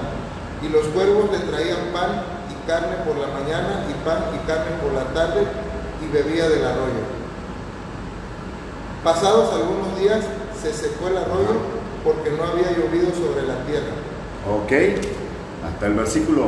Y 0.62 0.69
los 0.69 0.87
cuervos 0.89 1.31
le 1.33 1.39
traían 1.51 1.91
pan 1.93 2.23
y 2.51 2.69
carne 2.69 2.97
por 3.05 3.17
la 3.17 3.29
mañana 3.29 3.85
y 3.91 3.95
pan 4.07 4.31
y 4.31 4.47
carne 4.47 4.79
por 4.81 4.93
la 4.93 5.05
tarde, 5.12 5.43
y 6.03 6.12
bebía 6.12 6.49
del 6.49 6.64
arroyo. 6.64 7.16
Pasados 9.05 9.53
algunos 9.53 9.99
días 9.99 10.24
se 10.61 10.72
secó 10.72 11.09
el 11.09 11.18
arroyo 11.18 11.57
porque 12.05 12.30
no 12.30 12.44
había 12.44 12.70
llovido 12.70 13.11
sobre 13.14 13.47
la 13.47 13.64
tierra. 13.64 13.92
Ok, 14.49 15.03
hasta 15.66 15.86
el 15.86 15.94
versículo 15.94 16.44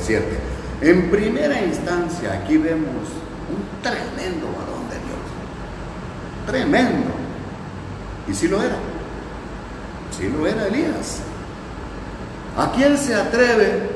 7. 0.00 0.24
Eh, 0.24 0.90
en 0.90 1.10
primera 1.10 1.60
instancia, 1.60 2.32
aquí 2.32 2.56
vemos 2.56 3.08
un 3.50 3.82
tremendo 3.82 4.46
varón 4.46 4.88
de 4.90 4.96
Dios. 4.96 6.46
Tremendo. 6.46 7.10
Y 8.28 8.34
si 8.34 8.48
lo 8.48 8.62
era. 8.62 8.76
Si 10.16 10.28
lo 10.28 10.46
era 10.46 10.66
Elías. 10.66 11.20
¿A 12.56 12.70
quién 12.72 12.96
se 12.98 13.14
atreve? 13.14 13.90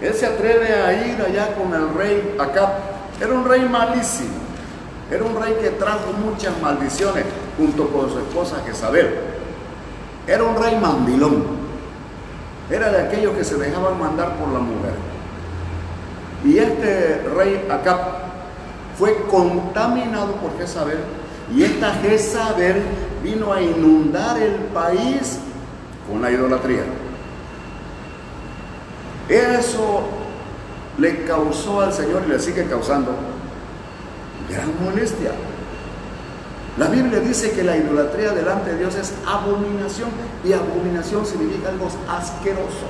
Él 0.00 0.14
se 0.14 0.26
atreve 0.26 0.74
a 0.74 0.92
ir 0.92 1.20
allá 1.20 1.54
con 1.54 1.72
el 1.74 1.94
rey 1.94 2.36
acá. 2.38 2.72
Era 3.20 3.32
un 3.32 3.44
rey 3.44 3.68
malísimo. 3.68 4.43
Era 5.10 5.24
un 5.24 5.40
rey 5.40 5.54
que 5.60 5.70
trajo 5.70 6.12
muchas 6.12 6.60
maldiciones 6.60 7.24
junto 7.58 7.88
con 7.88 8.10
su 8.10 8.18
esposa 8.18 8.62
Jezabel. 8.66 9.14
Era 10.26 10.42
un 10.42 10.56
rey 10.56 10.76
mandilón. 10.80 11.44
Era 12.70 12.90
de 12.90 13.02
aquellos 13.02 13.36
que 13.36 13.44
se 13.44 13.56
dejaban 13.56 13.98
mandar 13.98 14.36
por 14.36 14.48
la 14.48 14.60
mujer. 14.60 14.94
Y 16.44 16.58
este 16.58 17.22
rey 17.36 17.66
acá 17.70 17.98
fue 18.98 19.14
contaminado 19.30 20.32
por 20.36 20.56
Jezabel. 20.58 20.98
Y 21.54 21.62
esta 21.62 21.92
Jezabel 21.94 22.82
vino 23.22 23.52
a 23.52 23.60
inundar 23.60 24.40
el 24.40 24.54
país 24.72 25.38
con 26.08 26.22
la 26.22 26.30
idolatría. 26.30 26.84
Eso 29.28 30.02
le 30.98 31.24
causó 31.24 31.80
al 31.80 31.92
Señor 31.92 32.22
y 32.26 32.30
le 32.30 32.38
sigue 32.38 32.64
causando 32.66 33.12
gran 34.50 34.72
molestia. 34.82 35.32
La 36.76 36.88
Biblia 36.88 37.20
dice 37.20 37.52
que 37.52 37.62
la 37.62 37.76
idolatría 37.76 38.32
delante 38.32 38.72
de 38.72 38.78
Dios 38.78 38.96
es 38.96 39.12
abominación 39.26 40.08
y 40.44 40.52
abominación 40.52 41.24
significa 41.24 41.68
algo 41.68 41.88
asqueroso. 42.08 42.86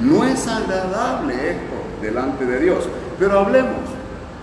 No 0.00 0.24
es 0.24 0.46
agradable 0.48 1.34
esto 1.50 1.74
delante 2.00 2.46
de 2.46 2.60
Dios. 2.60 2.84
Pero 3.18 3.40
hablemos 3.40 3.82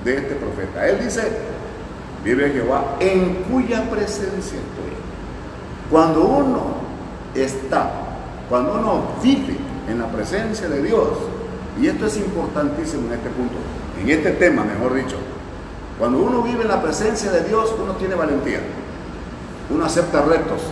de 0.04 0.18
este 0.18 0.36
profeta. 0.36 0.88
Él 0.88 1.04
dice, 1.04 1.22
vive 2.24 2.52
Jehová 2.52 2.98
en 3.00 3.44
cuya 3.52 3.90
presencia 3.90 4.60
estoy. 4.60 4.92
Cuando 5.90 6.24
uno 6.24 6.76
está, 7.36 7.92
cuando 8.50 8.76
uno 8.76 9.04
vive 9.22 9.58
en 9.90 10.00
la 10.00 10.08
presencia 10.08 10.70
de 10.70 10.82
Dios, 10.84 11.10
y 11.80 11.88
esto 11.88 12.06
es 12.06 12.18
importantísimo 12.18 13.08
en 13.08 13.14
este 13.14 13.30
punto, 13.30 13.56
en 14.00 14.10
este 14.10 14.32
tema, 14.32 14.64
mejor 14.64 14.94
dicho, 14.94 15.16
cuando 16.02 16.18
uno 16.18 16.42
vive 16.42 16.64
en 16.64 16.68
la 16.68 16.82
presencia 16.82 17.32
de 17.32 17.44
Dios, 17.44 17.76
uno 17.80 17.94
tiene 17.94 18.16
valentía, 18.16 18.60
uno 19.70 19.86
acepta 19.86 20.24
retos, 20.24 20.64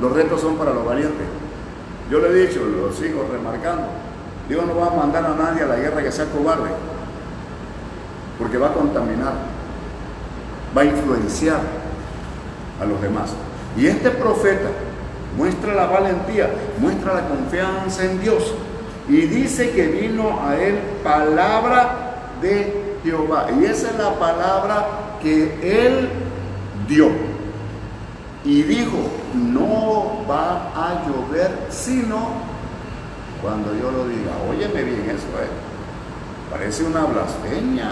los 0.00 0.12
retos 0.12 0.40
son 0.40 0.54
para 0.54 0.72
los 0.72 0.86
valientes. 0.86 1.26
Yo 2.08 2.20
le 2.20 2.28
he 2.28 2.46
dicho, 2.46 2.60
lo 2.64 2.92
sigo 2.92 3.26
remarcando, 3.32 3.88
Dios 4.48 4.64
no 4.64 4.76
va 4.76 4.86
a 4.86 4.90
mandar 4.90 5.26
a 5.26 5.34
nadie 5.34 5.64
a 5.64 5.66
la 5.66 5.74
guerra 5.74 6.04
que 6.04 6.12
sea 6.12 6.26
cobarde, 6.26 6.70
porque 8.38 8.56
va 8.56 8.68
a 8.68 8.72
contaminar, 8.74 9.32
va 10.76 10.82
a 10.82 10.84
influenciar 10.84 11.58
a 12.80 12.84
los 12.84 13.02
demás. 13.02 13.30
Y 13.76 13.88
este 13.88 14.10
profeta 14.12 14.68
muestra 15.36 15.74
la 15.74 15.86
valentía, 15.86 16.48
muestra 16.78 17.14
la 17.14 17.26
confianza 17.26 18.04
en 18.04 18.20
Dios 18.20 18.54
y 19.08 19.22
dice 19.22 19.72
que 19.72 19.88
vino 19.88 20.46
a 20.46 20.54
él 20.54 20.78
palabra 21.02 22.20
de 22.40 22.83
Jehová. 23.04 23.48
Y 23.60 23.64
esa 23.66 23.90
es 23.90 23.98
la 23.98 24.18
palabra 24.18 24.86
que 25.22 25.86
él 25.86 26.08
dio. 26.88 27.10
Y 28.44 28.62
dijo, 28.62 28.98
no 29.34 30.24
va 30.28 30.70
a 30.74 31.06
llover 31.06 31.50
sino 31.70 32.28
cuando 33.40 33.74
yo 33.74 33.90
lo 33.90 34.08
diga. 34.08 34.32
Óyeme 34.50 34.82
bien 34.82 35.10
eso, 35.10 35.28
¿eh? 35.40 35.48
Parece 36.50 36.84
una 36.84 37.04
blasfemia. 37.04 37.90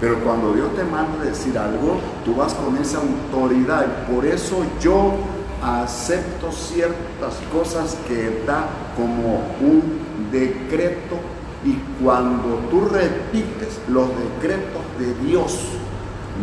Pero 0.00 0.18
cuando 0.20 0.52
Dios 0.52 0.74
te 0.74 0.84
manda 0.84 1.24
decir 1.24 1.56
algo, 1.56 2.00
tú 2.24 2.34
vas 2.34 2.52
con 2.54 2.76
esa 2.76 2.98
autoridad. 2.98 3.86
Y 3.86 4.12
por 4.12 4.26
eso 4.26 4.64
yo 4.80 5.14
acepto 5.62 6.52
ciertas 6.52 7.34
cosas 7.52 7.96
que 8.06 8.42
da 8.46 8.66
como 8.96 9.42
un 9.60 10.30
decreto. 10.30 11.16
Y 11.64 11.78
cuando 12.02 12.56
tú 12.70 12.88
repites 12.88 13.80
los 13.88 14.08
decretos 14.08 14.82
de 14.98 15.14
Dios, 15.26 15.58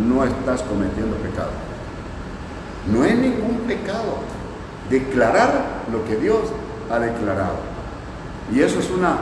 no 0.08 0.24
estás 0.24 0.62
cometiendo 0.64 1.16
pecado. 1.18 1.52
No 2.92 3.06
es 3.06 3.16
ningún 3.16 3.58
pecado 3.68 4.18
declarar 4.90 5.84
lo 5.92 6.04
que 6.06 6.16
Dios 6.16 6.40
ha 6.90 7.00
declarado. 7.00 7.58
Y 8.52 8.62
eso 8.62 8.80
es 8.80 8.90
una, 8.90 9.18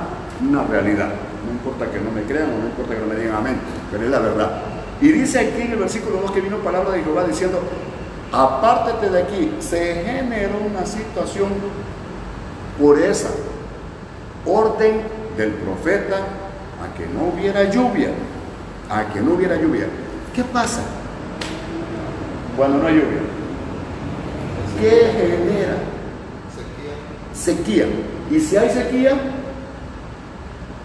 una 0.48 0.64
realidad. 0.64 1.10
No 1.46 1.52
importa 1.52 1.92
que 1.92 2.00
no 2.00 2.12
me 2.12 2.24
crean 2.24 2.54
o 2.54 2.60
no 2.60 2.66
importa 2.68 2.96
que 2.96 3.02
no 3.02 3.08
me 3.08 3.16
digan 3.16 3.36
amén, 3.36 3.58
pero 3.92 4.06
es 4.06 4.10
la 4.10 4.20
verdad. 4.20 4.62
Y 5.02 5.12
dice 5.12 5.40
aquí 5.40 5.62
en 5.62 5.72
el 5.72 5.80
versículo 5.80 6.22
2 6.22 6.32
que 6.32 6.42
vino 6.42 6.58
palabra 6.58 6.92
de 6.92 7.04
Jehová 7.04 7.26
diciendo, 7.26 7.60
apártate 8.32 9.10
de 9.10 9.22
aquí. 9.22 9.52
Se 9.60 10.04
generó 10.06 10.60
una 10.70 10.86
situación 10.86 11.50
por 12.80 13.00
esa 13.00 13.30
orden 14.46 15.19
del 15.38 15.52
profeta 15.54 16.18
a 16.82 16.98
que 16.98 17.06
no 17.08 17.30
hubiera 17.34 17.64
lluvia, 17.70 18.10
a 18.90 19.12
que 19.12 19.22
no 19.22 19.34
hubiera 19.34 19.56
lluvia. 19.56 19.88
¿Qué 20.34 20.44
pasa 20.44 20.82
cuando 22.56 22.80
no 22.80 22.88
hay 22.88 22.96
lluvia? 22.96 23.22
¿Qué 24.80 24.90
genera? 25.18 25.78
Sequía. 27.34 27.86
Y 28.32 28.40
si 28.40 28.58
hay 28.58 28.70
sequía, 28.70 29.12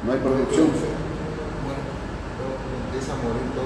no 0.04 0.12
hay 0.12 0.18
producción. 0.18 0.68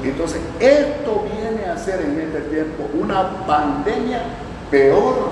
Entonces, 0.04 0.40
esto 0.60 1.26
viene 1.34 1.66
a 1.66 1.76
ser 1.76 2.00
en 2.00 2.20
este 2.20 2.40
tiempo 2.52 2.88
una 2.94 3.46
pandemia 3.46 4.22
peor 4.70 5.30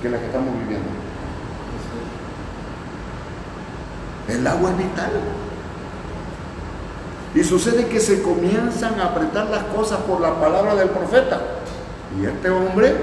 que 0.00 0.08
la 0.08 0.18
que 0.18 0.26
estamos 0.26 0.52
viviendo. 0.58 1.01
El 4.28 4.46
agua 4.46 4.70
es 4.70 4.78
vital. 4.78 5.10
Y 7.34 7.44
sucede 7.44 7.86
que 7.86 8.00
se 8.00 8.22
comienzan 8.22 9.00
a 9.00 9.06
apretar 9.06 9.48
las 9.48 9.64
cosas 9.64 10.00
por 10.00 10.20
la 10.20 10.34
palabra 10.40 10.74
del 10.74 10.90
profeta. 10.90 11.40
Y 12.20 12.26
este 12.26 12.50
hombre, 12.50 12.94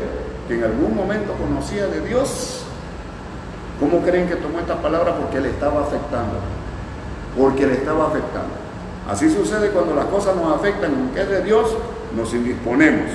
que 0.48 0.56
en 0.56 0.64
algún 0.64 0.96
momento 0.96 1.34
conocía 1.34 1.88
de 1.88 2.02
Dios, 2.02 2.62
¿cómo 3.80 4.02
creen 4.04 4.28
que 4.28 4.36
tomó 4.36 4.60
esta 4.60 4.82
palabra? 4.82 5.16
Porque 5.18 5.40
le 5.40 5.50
estaba 5.50 5.82
afectando 5.82 6.36
porque 7.38 7.66
le 7.66 7.74
estaba 7.74 8.08
afectando. 8.08 8.50
Así 9.10 9.30
sucede 9.30 9.70
cuando 9.70 9.96
las 9.96 10.06
cosas 10.06 10.36
nos 10.36 10.56
afectan, 10.56 10.94
aunque 10.94 11.22
es 11.22 11.30
de 11.30 11.44
Dios, 11.44 11.76
nos 12.16 12.34
indisponemos. 12.34 13.10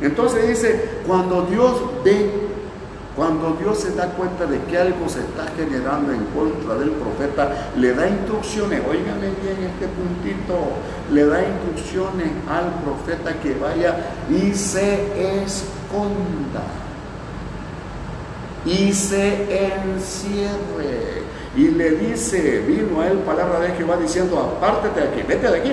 Entonces 0.00 0.48
dice, 0.48 0.90
cuando 1.06 1.42
Dios 1.42 1.80
ve 2.04 2.48
Cuando 3.16 3.56
Dios 3.60 3.78
se 3.78 3.94
da 3.94 4.06
cuenta 4.06 4.46
de 4.46 4.58
que 4.62 4.78
algo 4.78 5.06
se 5.08 5.20
está 5.20 5.46
generando 5.54 6.12
en 6.12 6.24
contra 6.26 6.76
del 6.76 6.92
profeta, 6.92 7.70
le 7.76 7.94
da 7.94 8.08
instrucciones, 8.08 8.80
oígame 8.88 9.32
bien 9.42 9.70
este 9.70 9.86
puntito, 9.88 10.56
le 11.12 11.26
da 11.26 11.40
instrucciones 11.44 12.28
al 12.48 12.72
profeta 12.82 13.38
que 13.40 13.54
vaya 13.54 13.96
y 14.30 14.54
se 14.54 15.42
esconda 15.42 16.62
y 18.64 18.92
se 18.92 19.74
encierre. 19.74 21.22
Y 21.54 21.68
le 21.68 21.90
dice, 21.90 22.60
vino 22.66 23.02
a 23.02 23.08
él 23.08 23.18
palabra 23.18 23.60
de 23.60 23.72
Jehová 23.72 23.98
diciendo, 23.98 24.38
apártate 24.38 25.00
de 25.00 25.08
aquí, 25.08 25.22
vete 25.28 25.50
de 25.50 25.58
aquí, 25.58 25.72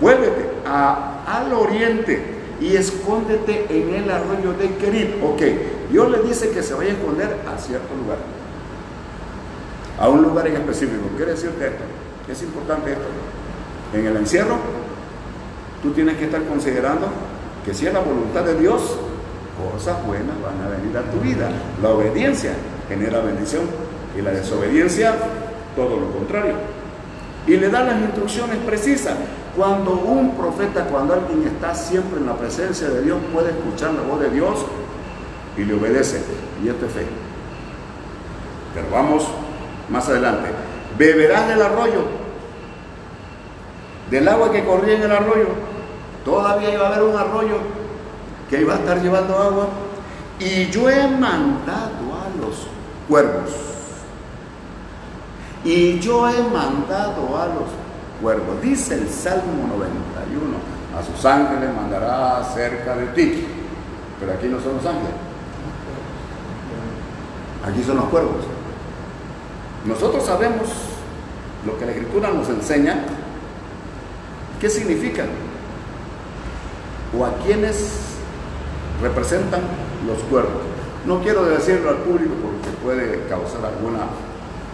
vuélvete 0.00 0.48
al 0.64 1.52
oriente 1.52 2.34
y 2.60 2.76
escóndete 2.76 3.66
en 3.68 3.94
el 3.94 4.10
arroyo 4.10 4.54
de 4.54 4.74
Kerit. 4.76 5.22
Ok, 5.22 5.42
Dios 5.90 6.10
le 6.10 6.22
dice 6.22 6.50
que 6.50 6.62
se 6.62 6.74
vaya 6.74 6.90
a 6.90 6.92
esconder 6.94 7.36
a 7.46 7.58
cierto 7.58 7.94
lugar, 7.94 8.18
a 9.98 10.08
un 10.08 10.22
lugar 10.22 10.46
en 10.46 10.56
específico. 10.56 11.08
Quiere 11.16 11.32
decirte 11.32 11.66
esto, 11.66 11.84
es 12.30 12.42
importante 12.42 12.92
esto. 12.92 13.04
En 13.92 14.06
el 14.06 14.16
encierro, 14.16 14.56
tú 15.82 15.92
tienes 15.92 16.16
que 16.16 16.24
estar 16.24 16.42
considerando 16.44 17.08
que 17.64 17.72
si 17.72 17.86
es 17.86 17.92
la 17.92 18.00
voluntad 18.00 18.44
de 18.44 18.58
Dios, 18.58 18.96
cosas 19.72 20.04
buenas 20.04 20.34
van 20.42 20.60
a 20.66 20.76
venir 20.76 20.96
a 20.96 21.02
tu 21.02 21.20
vida. 21.20 21.48
La 21.82 21.90
obediencia 21.90 22.52
genera 22.88 23.20
bendición 23.20 23.62
y 24.16 24.22
la 24.22 24.30
desobediencia 24.32 25.14
todo 25.76 26.00
lo 26.00 26.10
contrario. 26.10 26.54
Y 27.46 27.56
le 27.56 27.68
da 27.68 27.84
las 27.84 28.00
instrucciones 28.00 28.56
precisas. 28.66 29.14
Cuando 29.56 29.92
un 29.92 30.36
profeta, 30.36 30.86
cuando 30.86 31.14
alguien 31.14 31.46
está 31.46 31.74
siempre 31.74 32.18
en 32.18 32.26
la 32.26 32.36
presencia 32.36 32.88
de 32.88 33.02
Dios, 33.02 33.18
puede 33.32 33.50
escuchar 33.50 33.94
la 33.94 34.02
voz 34.02 34.20
de 34.20 34.30
Dios 34.30 34.64
y 35.56 35.64
le 35.64 35.74
obedece. 35.74 36.22
Y 36.62 36.68
esto 36.68 36.86
es 36.86 36.92
fe. 36.92 37.06
Pero 38.74 38.86
vamos 38.90 39.26
más 39.88 40.08
adelante. 40.08 40.48
Beberás 40.98 41.48
del 41.48 41.62
arroyo, 41.62 42.04
del 44.10 44.28
agua 44.28 44.52
que 44.52 44.64
corría 44.64 44.96
en 44.96 45.02
el 45.02 45.12
arroyo. 45.12 45.48
Todavía 46.24 46.72
iba 46.72 46.86
a 46.86 46.94
haber 46.94 47.02
un 47.02 47.16
arroyo 47.16 47.58
que 48.48 48.60
iba 48.60 48.74
a 48.74 48.76
estar 48.78 49.00
llevando 49.00 49.36
agua. 49.38 49.68
Y 50.38 50.66
yo 50.70 50.90
he 50.90 51.06
mandado 51.08 52.12
a 52.12 52.40
los 52.40 52.66
cuervos. 53.08 53.50
Y 55.64 55.98
yo 56.00 56.28
he 56.28 56.42
mandado 56.42 57.40
a 57.40 57.46
los 57.46 57.68
cuervos. 58.20 58.60
Dice 58.60 58.94
el 58.94 59.08
Salmo 59.08 59.68
91, 59.68 60.56
a 60.98 61.02
sus 61.02 61.24
ángeles 61.24 61.74
mandará 61.74 62.42
cerca 62.54 62.96
de 62.96 63.06
ti. 63.08 63.46
Pero 64.20 64.32
aquí 64.32 64.46
no 64.46 64.60
son 64.60 64.76
los 64.76 64.86
ángeles. 64.86 65.33
Aquí 67.66 67.82
son 67.82 67.96
los 67.96 68.06
cuervos. 68.06 68.44
Nosotros 69.86 70.24
sabemos 70.24 70.68
lo 71.66 71.78
que 71.78 71.86
la 71.86 71.92
Escritura 71.92 72.30
nos 72.30 72.48
enseña, 72.48 73.04
qué 74.60 74.68
significan 74.68 75.28
o 77.18 77.24
a 77.24 77.34
quienes 77.38 78.16
representan 79.00 79.62
los 80.06 80.18
cuervos. 80.24 80.62
No 81.06 81.20
quiero 81.20 81.44
decirlo 81.44 81.90
al 81.90 81.96
público 81.98 82.34
porque 82.42 82.70
puede 82.82 83.26
causar 83.28 83.64
alguna 83.64 84.06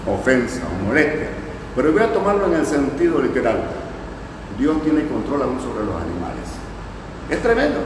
ofensa 0.06 0.62
o 0.66 0.86
molestia, 0.86 1.28
pero 1.76 1.92
voy 1.92 2.02
a 2.02 2.12
tomarlo 2.12 2.46
en 2.46 2.54
el 2.54 2.66
sentido 2.66 3.20
literal. 3.20 3.62
Dios 4.58 4.82
tiene 4.82 5.06
control 5.06 5.42
aún 5.42 5.60
sobre 5.60 5.84
los 5.84 5.94
animales. 5.94 6.46
Es 7.30 7.42
tremendo. 7.42 7.78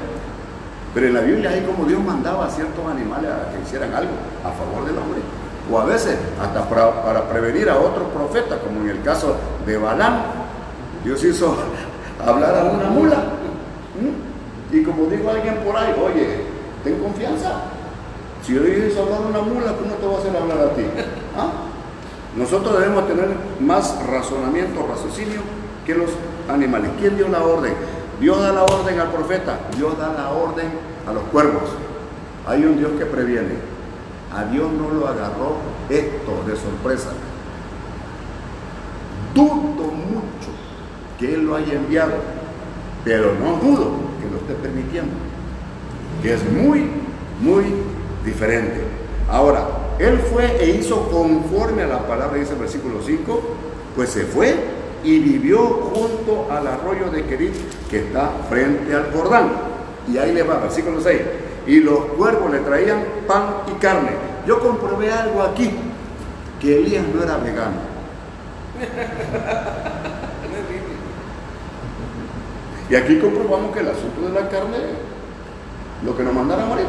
Pero 0.95 1.09
en 1.09 1.15
la 1.15 1.21
Biblia 1.21 1.51
hay 1.51 1.63
como 1.63 1.85
Dios 1.85 2.01
mandaba 2.01 2.47
a 2.47 2.51
ciertos 2.51 2.87
animales 2.87 3.29
a 3.29 3.51
que 3.51 3.63
hicieran 3.63 3.93
algo 3.93 4.13
a 4.45 4.51
favor 4.53 4.87
del 4.87 4.97
hombre. 4.97 5.21
O 5.71 5.79
a 5.79 5.85
veces 5.85 6.17
hasta 6.41 6.69
para, 6.69 7.29
prevenir 7.29 7.69
a 7.69 7.79
otros 7.79 8.09
profetas, 8.15 8.61
como 8.61 8.83
en 8.83 8.91
el 8.91 9.03
caso 9.03 9.37
de 9.67 9.77
Balán. 9.77 10.23
Dios 11.03 11.23
hizo 11.25 11.57
hablar 12.25 12.57
a 12.57 12.65
una 12.65 12.91
mula. 12.91 13.17
Y 14.71 14.83
como 14.83 15.07
dijo 15.07 15.29
alguien 15.31 15.57
por 15.65 15.77
ahí, 15.77 15.95
oye, 16.01 16.45
ten 16.85 16.99
confianza. 16.99 17.63
Si 18.45 18.55
yo 18.55 18.63
dije 18.63 18.93
hablar 19.01 19.23
a 19.23 19.27
una 19.27 19.41
mula, 19.41 19.73
¿cómo 19.73 19.95
te 19.95 20.07
va 20.07 20.15
a 20.15 20.19
hacer 20.19 20.37
hablar 20.37 20.59
a 20.59 20.75
ti? 20.75 20.83
¿Ah? 21.37 21.51
Nosotros 22.37 22.79
debemos 22.79 23.07
tener 23.09 23.29
más 23.61 23.97
razonamiento, 24.07 24.87
raciocinio 24.87 25.41
que 25.87 25.95
los 25.95 26.11
animales. 26.49 26.91
¿Quién 27.01 27.17
dio 27.17 27.29
la 27.29 27.43
orden? 27.43 27.75
Dios 28.21 28.41
da 28.41 28.53
la 28.53 28.65
orden 28.65 29.01
al 29.01 29.11
profeta, 29.11 29.59
Dios 29.77 29.99
da 29.99 30.13
la 30.13 30.31
orden 30.31 30.69
a 31.09 31.13
los 31.13 31.25
cuervos. 31.25 31.71
Hay 32.47 32.65
un 32.65 32.79
Dios 32.79 32.93
que 32.99 33.07
previene. 33.07 33.55
A 34.33 34.45
Dios 34.45 34.71
no 34.73 34.91
lo 34.91 35.07
agarró 35.07 35.57
esto 35.89 36.45
de 36.47 36.57
sorpresa. 36.57 37.11
Dudo 39.35 39.91
mucho 39.93 40.51
que 41.19 41.35
Él 41.35 41.47
lo 41.47 41.57
haya 41.57 41.75
enviado, 41.75 42.15
pero 43.05 43.35
no 43.35 43.57
dudo 43.57 43.93
que 44.21 44.31
lo 44.31 44.39
esté 44.39 44.55
permitiendo. 44.55 45.13
Que 46.23 46.35
es 46.35 46.51
muy, 46.51 46.89
muy 47.41 47.65
diferente. 48.25 48.83
Ahora, 49.31 49.67
Él 49.99 50.19
fue 50.19 50.57
e 50.61 50.71
hizo 50.71 51.09
conforme 51.11 51.83
a 51.83 51.87
la 51.87 52.07
palabra, 52.07 52.39
dice 52.39 52.53
el 52.53 52.59
versículo 52.59 53.01
5, 53.05 53.41
pues 53.97 54.11
se 54.11 54.25
fue 54.25 54.55
y 55.05 55.19
vivió 55.19 55.59
junto 55.95 56.49
al 56.51 56.67
arroyo 56.67 57.11
de 57.11 57.27
Querit 57.27 57.53
que 57.91 57.99
está 57.99 58.31
frente 58.49 58.95
al 58.95 59.13
Jordán. 59.13 59.51
Y 60.11 60.17
ahí 60.19 60.33
le 60.33 60.43
va, 60.43 60.59
versículo 60.59 61.01
6. 61.01 61.21
Y 61.67 61.81
los 61.81 61.99
cuervos 62.17 62.51
le 62.51 62.59
traían 62.61 63.05
pan 63.27 63.57
y 63.71 63.73
carne. 63.79 64.13
Yo 64.47 64.61
comprobé 64.61 65.13
algo 65.13 65.43
aquí, 65.43 65.71
que 66.61 66.79
Elías 66.79 67.05
no 67.15 67.23
era 67.23 67.37
vegano. 67.37 67.93
y 72.91 72.95
aquí 72.95 73.19
comprobamos 73.19 73.73
que 73.73 73.81
el 73.81 73.89
asunto 73.89 74.23
de 74.23 74.31
la 74.41 74.49
carne, 74.49 74.79
lo 76.03 76.17
que 76.17 76.23
nos 76.23 76.33
mandaron 76.35 76.71
ahorita. 76.71 76.89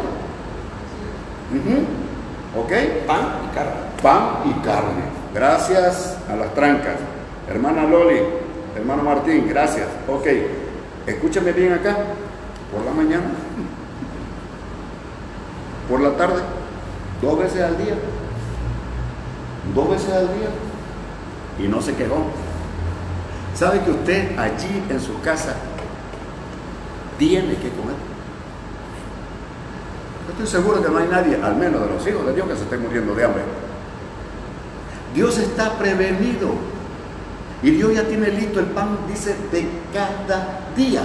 ¿Ok? 2.58 2.72
Pan 3.06 3.42
y 3.46 3.50
carne. 3.56 3.74
Pan 4.02 4.30
y 4.46 4.54
carne. 4.66 5.04
Gracias 5.34 6.18
a 6.30 6.36
las 6.36 6.54
trancas. 6.54 7.15
Hermana 7.48 7.84
Loli, 7.84 8.20
hermano 8.76 9.04
Martín, 9.04 9.48
gracias. 9.48 9.88
Ok, 10.08 10.28
escúchame 11.06 11.52
bien 11.52 11.74
acá. 11.74 11.96
Por 12.72 12.84
la 12.84 12.92
mañana, 12.92 13.26
por 15.88 16.02
la 16.02 16.18
tarde, 16.18 16.42
dos 17.22 17.40
veces 17.40 17.62
al 17.62 17.78
día. 17.78 17.94
Dos 19.74 19.90
veces 19.90 20.12
al 20.12 20.28
día. 20.28 20.50
Y 21.60 21.68
no 21.68 21.82
se 21.82 21.94
quejó. 21.96 22.18
¿Sabe 23.56 23.80
que 23.82 23.92
usted 23.92 24.38
allí 24.38 24.84
en 24.90 25.00
su 25.00 25.22
casa 25.22 25.56
tiene 27.18 27.56
que 27.56 27.70
comer? 27.70 27.96
Estoy 30.32 30.48
seguro 30.48 30.84
que 30.84 30.90
no 30.90 30.98
hay 30.98 31.08
nadie, 31.08 31.40
al 31.42 31.56
menos 31.56 31.82
de 31.82 31.88
los 31.88 32.06
hijos 32.08 32.26
de 32.26 32.34
Dios, 32.34 32.48
que 32.48 32.56
se 32.56 32.64
esté 32.64 32.78
muriendo 32.78 33.16
de 33.16 33.24
hambre. 33.24 33.44
Dios 35.14 35.38
está 35.38 35.78
prevenido 35.78 36.75
y 37.66 37.72
Dios 37.72 37.96
ya 37.96 38.04
tiene 38.04 38.28
listo 38.28 38.60
el 38.60 38.68
pan, 38.68 38.90
dice, 39.08 39.36
de 39.52 39.68
cada 39.92 40.60
día. 40.76 41.02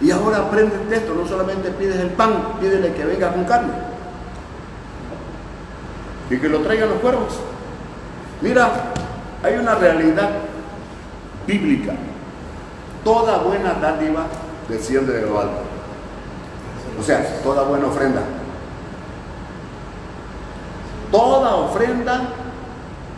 Y 0.00 0.08
ahora 0.12 0.38
aprende 0.38 0.76
esto, 0.94 1.12
no 1.16 1.26
solamente 1.26 1.68
pides 1.72 1.96
el 1.96 2.10
pan, 2.10 2.60
pídele 2.60 2.94
que 2.94 3.04
venga 3.04 3.32
con 3.32 3.42
carne. 3.44 3.72
Y 6.30 6.38
que 6.38 6.48
lo 6.48 6.60
traigan 6.60 6.90
los 6.90 7.00
cuervos. 7.00 7.40
Mira, 8.40 8.70
hay 9.42 9.56
una 9.56 9.74
realidad 9.74 10.30
bíblica. 11.44 11.94
Toda 13.02 13.38
buena 13.38 13.74
dádiva 13.74 14.26
desciende 14.68 15.12
de 15.12 15.22
lo 15.22 15.40
alto. 15.40 15.58
O 17.00 17.02
sea, 17.02 17.42
toda 17.42 17.64
buena 17.64 17.88
ofrenda. 17.88 18.22
Toda 21.10 21.56
ofrenda 21.56 22.28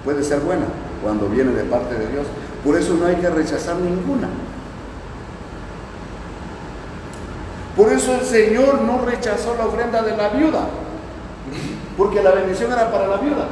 puede 0.07 0.25
ser 0.25 0.41
buena 0.41 0.65
cuando 1.03 1.29
viene 1.29 1.53
de 1.53 1.65
parte 1.65 1.95
de 1.97 2.09
Dios. 2.09 2.27
Por 2.67 2.77
eso 2.77 2.95
no 2.95 3.07
hay 3.07 3.15
que 3.15 3.31
rechazar 3.31 3.77
ninguna. 3.77 4.27
Por 7.77 7.93
eso 7.93 8.13
el 8.15 8.23
Señor 8.23 8.81
no 8.81 9.05
rechazó 9.05 9.55
la 9.57 9.67
ofrenda 9.67 10.03
de 10.03 10.17
la 10.17 10.31
viuda, 10.31 10.67
porque 11.97 12.25
la 12.25 12.33
bendición 12.33 12.73
era 12.73 12.91
para 12.91 13.07
la 13.07 13.19
viuda. 13.19 13.47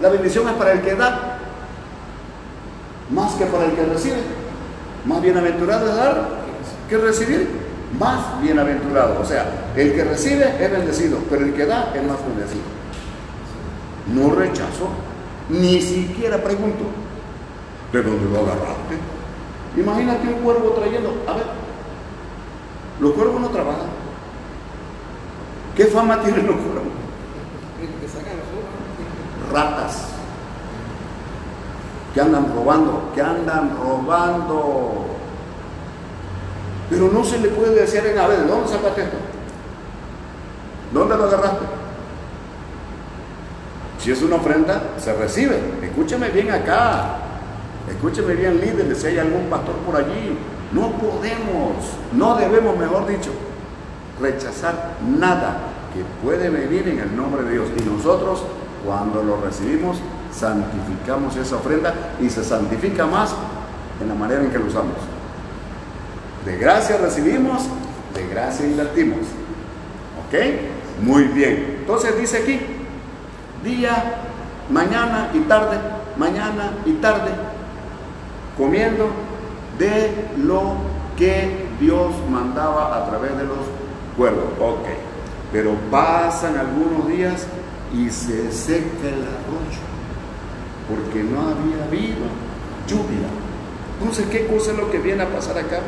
La 0.00 0.08
bendición 0.08 0.48
es 0.48 0.54
para 0.54 0.72
el 0.72 0.80
que 0.80 0.94
da, 0.94 1.40
más 3.10 3.34
que 3.34 3.44
para 3.44 3.66
el 3.66 3.72
que 3.72 3.84
recibe. 3.84 4.22
Más 5.04 5.20
bienaventurado 5.20 5.90
es 5.90 5.96
dar 5.96 6.28
que 6.88 6.96
recibir, 6.96 7.48
más 7.98 8.40
bienaventurado. 8.40 9.20
O 9.20 9.24
sea, 9.26 9.44
el 9.76 9.92
que 9.92 10.04
recibe 10.04 10.56
es 10.58 10.70
bendecido, 10.70 11.18
pero 11.28 11.44
el 11.44 11.52
que 11.52 11.66
da 11.66 11.92
es 11.94 12.02
más 12.02 12.16
bendecido. 12.26 12.62
No 14.14 14.34
rechazó. 14.34 14.88
Ni 15.50 15.82
siquiera 15.82 16.38
pregunto, 16.38 16.84
¿de 17.92 18.02
dónde 18.02 18.30
lo 18.30 18.40
agarraste? 18.40 18.96
Imagínate 19.76 20.28
un 20.28 20.42
cuervo 20.42 20.70
trayendo, 20.70 21.22
a 21.26 21.32
ver, 21.34 21.46
los 23.00 23.12
cuervos 23.12 23.40
no 23.40 23.48
trabajan. 23.48 24.02
¿Qué 25.76 25.86
fama 25.86 26.20
tienen 26.20 26.46
los 26.46 26.56
cuervos? 26.56 26.92
Ratas. 29.52 30.08
Que 32.14 32.20
andan 32.20 32.54
robando, 32.54 33.10
que 33.14 33.22
andan 33.22 33.76
robando. 33.76 35.06
Pero 36.90 37.10
no 37.10 37.24
se 37.24 37.38
le 37.38 37.48
puede 37.48 37.74
decir 37.74 38.04
en 38.04 38.18
Abel, 38.18 38.46
¿dónde 38.46 38.68
sacaste 38.68 39.04
esto? 39.04 39.16
¿Dónde 40.92 41.16
lo 41.16 41.24
agarraste? 41.24 41.64
Si 43.98 44.10
es 44.10 44.20
una 44.22 44.36
ofrenda, 44.36 44.82
se 44.98 45.14
recibe. 45.14 45.58
Escúcheme 45.82 46.28
bien 46.28 46.50
acá. 46.50 47.21
Escúcheme 47.92 48.34
bien, 48.34 48.60
líderes, 48.60 48.98
si 48.98 49.08
hay 49.08 49.18
algún 49.18 49.46
pastor 49.46 49.76
por 49.86 49.96
allí. 49.96 50.36
No 50.72 50.92
podemos, 50.92 51.76
no 52.12 52.34
debemos, 52.36 52.76
mejor 52.76 53.06
dicho, 53.06 53.30
rechazar 54.20 54.94
nada 55.06 55.58
que 55.92 56.02
puede 56.24 56.48
venir 56.48 56.88
en 56.88 57.00
el 57.00 57.14
nombre 57.14 57.42
de 57.42 57.52
Dios. 57.52 57.68
Y 57.76 57.82
nosotros, 57.88 58.44
cuando 58.84 59.22
lo 59.22 59.40
recibimos, 59.40 59.98
santificamos 60.32 61.36
esa 61.36 61.56
ofrenda 61.56 61.92
y 62.20 62.30
se 62.30 62.42
santifica 62.42 63.06
más 63.06 63.34
en 64.00 64.08
la 64.08 64.14
manera 64.14 64.42
en 64.42 64.50
que 64.50 64.58
lo 64.58 64.66
usamos. 64.66 64.96
De 66.46 66.56
gracia 66.56 66.96
recibimos, 66.96 67.64
de 68.14 68.26
gracia 68.28 68.66
invertimos. 68.66 69.20
¿Ok? 70.26 71.04
Muy 71.04 71.24
bien. 71.24 71.76
Entonces 71.80 72.18
dice 72.18 72.38
aquí, 72.38 72.58
día, 73.62 74.14
mañana 74.70 75.30
y 75.34 75.40
tarde, 75.40 75.76
mañana 76.16 76.72
y 76.86 76.92
tarde, 76.94 77.30
comiendo 78.56 79.08
de 79.78 80.28
lo 80.36 80.74
que 81.16 81.66
Dios 81.80 82.12
mandaba 82.30 82.96
a 82.96 83.08
través 83.08 83.36
de 83.36 83.44
los 83.44 83.58
cuervos. 84.16 84.44
Ok. 84.60 84.86
Pero 85.52 85.74
pasan 85.90 86.56
algunos 86.56 87.08
días 87.08 87.46
y 87.92 88.08
se 88.10 88.50
seca 88.50 89.08
el 89.08 89.22
arroyo 89.22 89.92
porque 90.88 91.22
no 91.22 91.40
había 91.40 91.84
habido 91.84 92.26
lluvia. 92.86 93.28
Entonces, 93.98 94.26
¿qué 94.30 94.46
cosa 94.46 94.72
es 94.72 94.78
lo 94.78 94.90
que 94.90 94.98
viene 94.98 95.22
a 95.22 95.28
pasar 95.28 95.58
acá? 95.58 95.80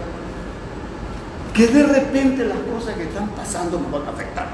Que 1.53 1.67
de 1.67 1.83
repente 1.83 2.45
las 2.45 2.59
cosas 2.59 2.95
que 2.97 3.05
están 3.05 3.29
pasando 3.29 3.79
nos 3.79 3.91
van 3.91 4.07
a 4.07 4.11
afectar. 4.11 4.49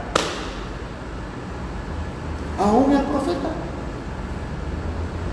Aún 2.59 2.93
el 2.93 3.03
profeta. 3.03 3.49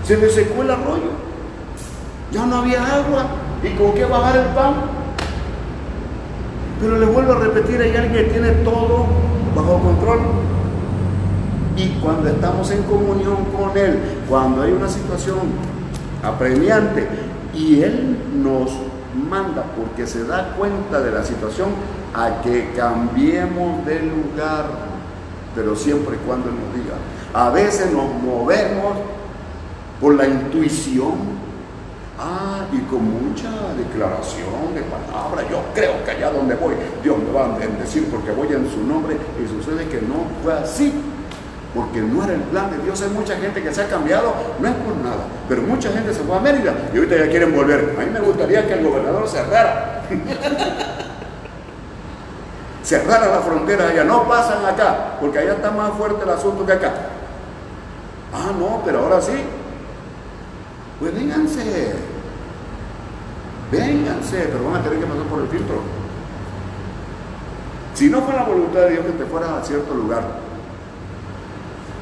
Se 0.04 0.16
le 0.16 0.30
secó 0.30 0.62
el 0.62 0.70
arroyo. 0.70 1.27
Ya 2.32 2.46
no 2.46 2.56
había 2.56 2.82
agua. 2.82 3.26
¿Y 3.62 3.76
con 3.76 3.94
qué 3.94 4.04
bajar 4.04 4.36
el 4.36 4.46
pan? 4.54 4.74
Pero 6.80 6.98
le 6.98 7.06
vuelvo 7.06 7.32
a 7.32 7.38
repetir, 7.38 7.80
hay 7.80 7.96
alguien 7.96 8.12
que 8.12 8.30
tiene 8.32 8.50
todo 8.62 9.06
bajo 9.54 9.78
control. 9.80 10.20
Y 11.76 11.88
cuando 12.00 12.28
estamos 12.28 12.70
en 12.70 12.82
comunión 12.84 13.36
con 13.56 13.76
Él, 13.76 13.98
cuando 14.28 14.62
hay 14.62 14.72
una 14.72 14.88
situación 14.88 15.38
apremiante 16.22 17.08
y 17.54 17.82
Él 17.82 18.18
nos 18.42 18.70
manda 19.28 19.64
porque 19.76 20.06
se 20.06 20.24
da 20.24 20.54
cuenta 20.56 21.00
de 21.00 21.10
la 21.10 21.24
situación 21.24 21.68
a 22.14 22.42
que 22.42 22.72
cambiemos 22.76 23.84
de 23.86 24.00
lugar, 24.00 24.66
pero 25.54 25.74
siempre 25.74 26.16
y 26.16 26.26
cuando 26.26 26.48
Él 26.48 26.54
nos 26.56 26.74
diga. 26.74 26.96
A 27.34 27.50
veces 27.50 27.92
nos 27.92 28.12
movemos 28.22 28.94
por 30.00 30.14
la 30.14 30.26
intuición, 30.26 31.37
Ah, 32.20 32.66
y 32.72 32.78
con 32.90 33.04
mucha 33.04 33.48
declaración 33.76 34.74
de 34.74 34.82
palabra, 34.82 35.48
yo 35.48 35.62
creo 35.72 36.04
que 36.04 36.10
allá 36.10 36.30
donde 36.30 36.56
voy, 36.56 36.74
Dios 37.00 37.16
me 37.16 37.30
va 37.30 37.44
a 37.44 37.56
bendecir 37.56 38.10
porque 38.10 38.32
voy 38.32 38.48
en 38.48 38.68
su 38.68 38.82
nombre. 38.82 39.16
Y 39.38 39.46
sucede 39.46 39.86
que 39.86 40.00
no 40.00 40.26
fue 40.42 40.52
así, 40.52 40.92
porque 41.72 42.00
no 42.00 42.24
era 42.24 42.34
el 42.34 42.40
plan 42.40 42.72
de 42.72 42.78
Dios. 42.78 43.00
Hay 43.02 43.10
mucha 43.10 43.36
gente 43.36 43.62
que 43.62 43.72
se 43.72 43.82
ha 43.82 43.88
cambiado, 43.88 44.34
no 44.58 44.68
es 44.68 44.74
por 44.74 44.96
nada, 44.96 45.26
pero 45.48 45.62
mucha 45.62 45.92
gente 45.92 46.12
se 46.12 46.24
fue 46.24 46.36
a 46.36 46.40
Mérida 46.40 46.74
y 46.92 46.96
ahorita 46.96 47.16
ya 47.18 47.30
quieren 47.30 47.54
volver. 47.54 47.94
A 47.96 48.04
mí 48.04 48.10
me 48.10 48.20
gustaría 48.20 48.66
que 48.66 48.74
el 48.74 48.84
gobernador 48.84 49.28
cerrara. 49.28 50.02
cerrara 52.82 53.28
la 53.28 53.40
frontera 53.42 53.90
allá, 53.90 54.02
no 54.02 54.26
pasan 54.26 54.64
acá, 54.64 55.18
porque 55.20 55.38
allá 55.38 55.52
está 55.52 55.70
más 55.70 55.92
fuerte 55.92 56.24
el 56.24 56.30
asunto 56.30 56.66
que 56.66 56.72
acá. 56.72 56.92
Ah, 58.34 58.50
no, 58.58 58.82
pero 58.84 59.04
ahora 59.04 59.20
sí, 59.20 59.34
pues 60.98 61.14
vénganse. 61.14 61.94
Vénganse, 63.70 64.48
pero 64.50 64.64
van 64.64 64.80
a 64.80 64.82
tener 64.82 64.98
que 65.00 65.06
pasar 65.06 65.24
por 65.24 65.40
el 65.42 65.48
filtro. 65.48 65.82
Si 67.94 68.08
no 68.08 68.22
fue 68.22 68.34
la 68.34 68.44
voluntad 68.44 68.80
de 68.80 68.90
Dios 68.90 69.06
que 69.06 69.12
te 69.12 69.24
fueras 69.24 69.50
a 69.50 69.64
cierto 69.64 69.94
lugar, 69.94 70.22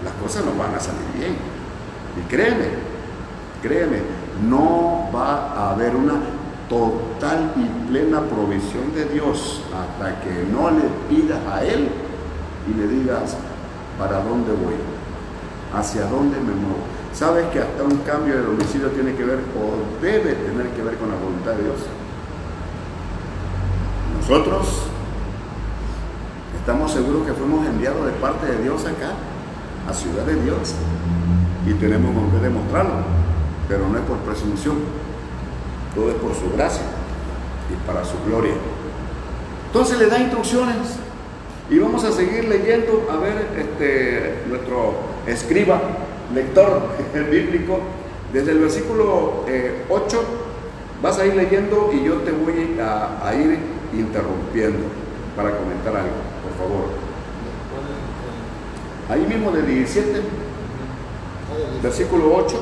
las 0.04 0.14
cosas 0.14 0.44
no 0.44 0.52
van 0.52 0.74
a 0.74 0.80
salir 0.80 1.00
bien. 1.16 1.36
Y 2.16 2.28
créeme, 2.28 2.68
créeme, 3.62 3.98
no 4.48 5.08
va 5.14 5.52
a 5.52 5.70
haber 5.72 5.96
una 5.96 6.14
total 6.68 7.52
y 7.56 7.90
plena 7.90 8.20
provisión 8.22 8.94
de 8.94 9.06
Dios 9.06 9.62
hasta 9.74 10.20
que 10.20 10.44
no 10.50 10.70
le 10.70 10.88
pidas 11.08 11.40
a 11.46 11.64
Él 11.64 11.88
y 12.68 12.74
le 12.74 12.88
digas, 12.88 13.36
¿para 13.98 14.20
dónde 14.20 14.52
voy? 14.52 14.74
¿Hacia 15.74 16.02
dónde 16.02 16.38
me 16.38 16.52
muevo? 16.52 16.95
¿Sabes 17.16 17.46
que 17.46 17.60
hasta 17.60 17.82
un 17.82 17.96
cambio 18.04 18.34
de 18.34 18.42
domicilio 18.42 18.88
tiene 18.90 19.14
que 19.14 19.24
ver 19.24 19.38
o 19.56 20.02
debe 20.02 20.34
tener 20.34 20.68
que 20.68 20.82
ver 20.82 20.98
con 20.98 21.08
la 21.08 21.16
voluntad 21.16 21.52
de 21.52 21.62
Dios? 21.62 21.76
Nosotros 24.20 24.82
estamos 26.60 26.92
seguros 26.92 27.26
que 27.26 27.32
fuimos 27.32 27.66
enviados 27.66 28.04
de 28.04 28.12
parte 28.12 28.44
de 28.44 28.62
Dios 28.62 28.84
acá, 28.84 29.12
a 29.88 29.94
Ciudad 29.94 30.26
de 30.26 30.34
Dios, 30.42 30.74
y 31.66 31.72
tenemos 31.72 32.12
que 32.34 32.38
demostrarlo, 32.38 32.96
pero 33.66 33.88
no 33.88 33.96
es 33.96 34.04
por 34.04 34.18
presunción, 34.18 34.76
todo 35.94 36.10
es 36.10 36.16
por 36.16 36.34
su 36.34 36.54
gracia 36.54 36.84
y 37.72 37.86
para 37.86 38.04
su 38.04 38.16
gloria. 38.26 38.52
Entonces 39.68 39.98
le 39.98 40.08
da 40.08 40.18
instrucciones 40.18 40.76
y 41.70 41.78
vamos 41.78 42.04
a 42.04 42.12
seguir 42.12 42.44
leyendo, 42.44 43.08
a 43.10 43.16
ver, 43.16 43.48
este, 43.56 44.44
nuestro 44.50 44.96
escriba 45.26 45.80
lector 46.36 46.82
bíblico, 47.30 47.80
desde 48.32 48.52
el 48.52 48.58
versículo 48.58 49.44
8 49.88 50.20
eh, 50.20 50.24
vas 51.02 51.18
a 51.18 51.26
ir 51.26 51.34
leyendo 51.34 51.90
y 51.92 52.04
yo 52.04 52.16
te 52.16 52.30
voy 52.30 52.78
a, 52.80 53.34
ir 53.34 53.58
interrumpiendo 53.92 54.86
para 55.34 55.56
comentar 55.56 55.96
algo, 55.96 56.16
por 56.42 56.68
favor. 56.68 57.06
Ahí 59.08 59.24
mismo 59.26 59.52
de 59.52 59.62
17, 59.62 60.20
versículo 61.82 62.34
8, 62.34 62.56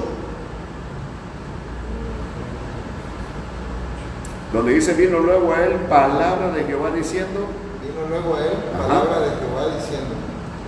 donde 4.52 4.74
dice, 4.74 4.92
vino 4.92 5.18
luego 5.20 5.52
a 5.52 5.64
él 5.64 5.72
palabra 5.88 6.52
de 6.52 6.64
Jehová 6.64 6.90
diciendo, 6.90 7.46
vino 7.82 8.06
luego 8.08 8.36
a 8.36 8.44
él 8.44 8.52
palabra 8.76 9.20
de 9.20 9.30
Jehová 9.36 9.74
diciendo, 9.74 10.14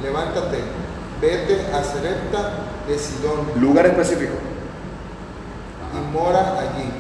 levántate, 0.03 0.59
vete 1.21 1.73
a 1.73 1.85
Serepta 1.85 2.66
de 2.87 2.99
Sidón. 2.99 3.47
Lugar 3.61 3.87
específico. 3.87 4.35
Y 5.95 6.13
mora 6.13 6.59
allí. 6.59 6.91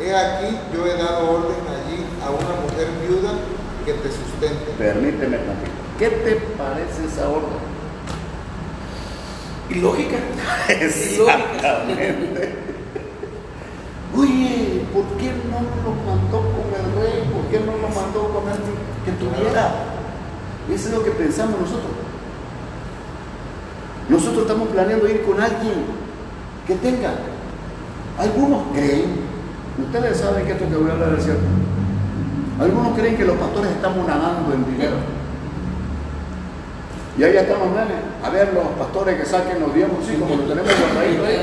He 0.00 0.14
aquí, 0.14 0.58
yo 0.74 0.86
he 0.86 0.96
dado 0.96 1.30
orden 1.30 1.56
allí 1.68 2.04
a 2.22 2.30
una 2.30 2.60
mujer 2.60 2.88
viuda 3.06 3.32
que 3.84 3.92
te 3.92 4.08
sustente. 4.08 4.72
Permíteme 4.76 5.38
también. 5.38 5.70
¿Qué 5.98 6.10
te 6.10 6.36
parece 6.58 7.04
esa 7.06 7.28
orden? 7.28 7.74
Y 9.70 9.74
lógica. 9.76 10.16
Exactamente. 10.68 12.54
Oye, 14.16 14.84
¿por 14.92 15.04
qué 15.18 15.32
no 15.50 15.60
lo 15.82 15.94
mandó 16.04 16.38
con 16.38 16.68
el 16.70 16.86
rey? 17.00 17.30
¿Por 17.32 17.50
qué 17.50 17.60
no 17.60 17.72
lo 17.76 17.88
mandó 17.88 18.28
con 18.28 18.48
alguien 18.48 18.76
que 19.04 19.12
tuviera? 19.12 19.74
Eso 20.72 20.88
es 20.88 20.94
lo 20.94 21.04
que 21.04 21.10
pensamos 21.12 21.60
nosotros. 21.60 22.03
Nosotros 24.08 24.42
estamos 24.42 24.68
planeando 24.68 25.08
ir 25.08 25.22
con 25.22 25.40
alguien 25.40 25.84
que 26.66 26.74
tenga. 26.76 27.12
Algunos 28.18 28.62
creen, 28.72 29.06
ustedes 29.82 30.18
saben 30.18 30.44
que 30.44 30.52
esto 30.52 30.68
que 30.68 30.76
voy 30.76 30.90
a 30.90 30.92
hablar 30.92 31.14
es 31.18 31.24
cierto. 31.24 31.42
Algunos 32.60 32.96
creen 32.96 33.16
que 33.16 33.24
los 33.24 33.36
pastores 33.36 33.70
estamos 33.72 34.06
nadando 34.06 34.54
en 34.54 34.64
dinero. 34.66 34.96
Y 37.16 37.22
ahí 37.22 37.36
estamos, 37.36 37.68
nene, 37.68 37.94
a 38.22 38.30
ver 38.30 38.52
los 38.52 38.64
pastores 38.78 39.18
que 39.18 39.26
saquen 39.26 39.60
los 39.60 39.72
diezmos, 39.72 40.04
sí, 40.06 40.16
como 40.16 40.36
lo 40.36 40.42
tenemos 40.42 40.70
guardadito 40.78 41.24
ahí. 41.24 41.38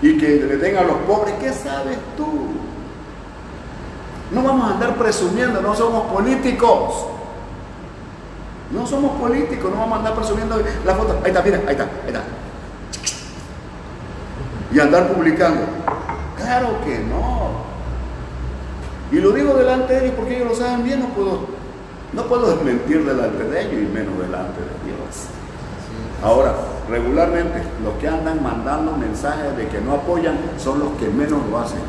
Y 0.00 0.18
que 0.18 0.28
le 0.28 0.56
den 0.58 0.76
a 0.76 0.82
los 0.82 0.96
pobres, 0.98 1.34
¿qué 1.40 1.52
sabes 1.52 1.98
tú? 2.16 2.26
No 4.30 4.42
vamos 4.42 4.70
a 4.70 4.74
andar 4.74 4.96
presumiendo, 4.96 5.60
no 5.60 5.74
somos 5.74 6.12
políticos. 6.12 7.06
No 8.70 8.86
somos 8.86 9.18
políticos, 9.18 9.70
no 9.70 9.80
vamos 9.80 9.96
a 9.96 9.98
andar 9.98 10.14
presumiendo 10.14 10.62
la 10.84 10.94
foto. 10.94 11.18
Ahí 11.24 11.30
está, 11.30 11.42
mira, 11.42 11.58
ahí 11.66 11.72
está, 11.72 11.84
ahí 11.84 12.08
está. 12.08 12.22
Y 14.72 14.80
andar 14.80 15.08
publicando. 15.08 15.62
Claro 16.36 16.68
que 16.84 16.98
no. 16.98 17.66
Y 19.10 19.20
lo 19.20 19.30
digo 19.32 19.54
delante 19.54 19.94
de 19.94 20.04
ellos 20.04 20.14
porque 20.16 20.36
ellos 20.36 20.48
lo 20.50 20.54
saben 20.54 20.84
bien, 20.84 21.00
no 21.00 21.08
puedo 21.08 21.46
No 22.12 22.24
puedo 22.24 22.56
mentir 22.62 23.04
delante 23.06 23.44
de 23.44 23.62
ellos 23.62 23.82
y 23.82 23.94
menos 23.94 24.18
delante 24.18 24.60
de 24.60 24.84
Dios. 24.84 25.28
Ahora, 26.22 26.52
regularmente 26.90 27.62
los 27.82 27.94
que 27.94 28.08
andan 28.08 28.42
mandando 28.42 28.92
mensajes 28.92 29.56
de 29.56 29.68
que 29.68 29.80
no 29.80 29.94
apoyan 29.94 30.38
son 30.58 30.80
los 30.80 30.90
que 30.92 31.06
menos 31.08 31.40
lo 31.50 31.58
hacen. 31.58 31.80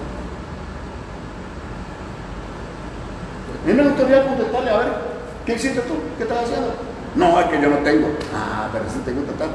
Es 3.68 3.76
mi 3.76 3.82
autoridad 3.82 4.26
contestarle, 4.26 4.70
a 4.70 4.78
ver, 4.78 5.19
¿qué 5.50 5.56
hiciste 5.56 5.82
tú? 5.82 5.96
¿Qué 6.18 6.24
estás 6.24 6.44
haciendo? 6.44 6.74
No, 7.16 7.40
es 7.40 7.48
que 7.48 7.60
yo 7.60 7.70
no 7.70 7.78
tengo. 7.78 8.08
Ah, 8.34 8.70
pero 8.72 8.86
sí 8.88 9.00
tengo 9.04 9.26
que 9.26 9.32
estar 9.32 9.50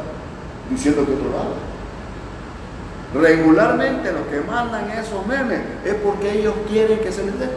diciendo 0.68 1.06
que 1.06 1.12
otro 1.12 1.30
lado. 1.30 1.54
Regularmente 3.14 4.10
los 4.10 4.26
que 4.26 4.40
mandan 4.40 4.90
esos 4.90 5.24
memes 5.24 5.60
es 5.84 5.94
porque 5.94 6.40
ellos 6.40 6.54
quieren 6.68 6.98
que 6.98 7.12
se 7.12 7.24
les 7.24 7.38
dé. 7.38 7.48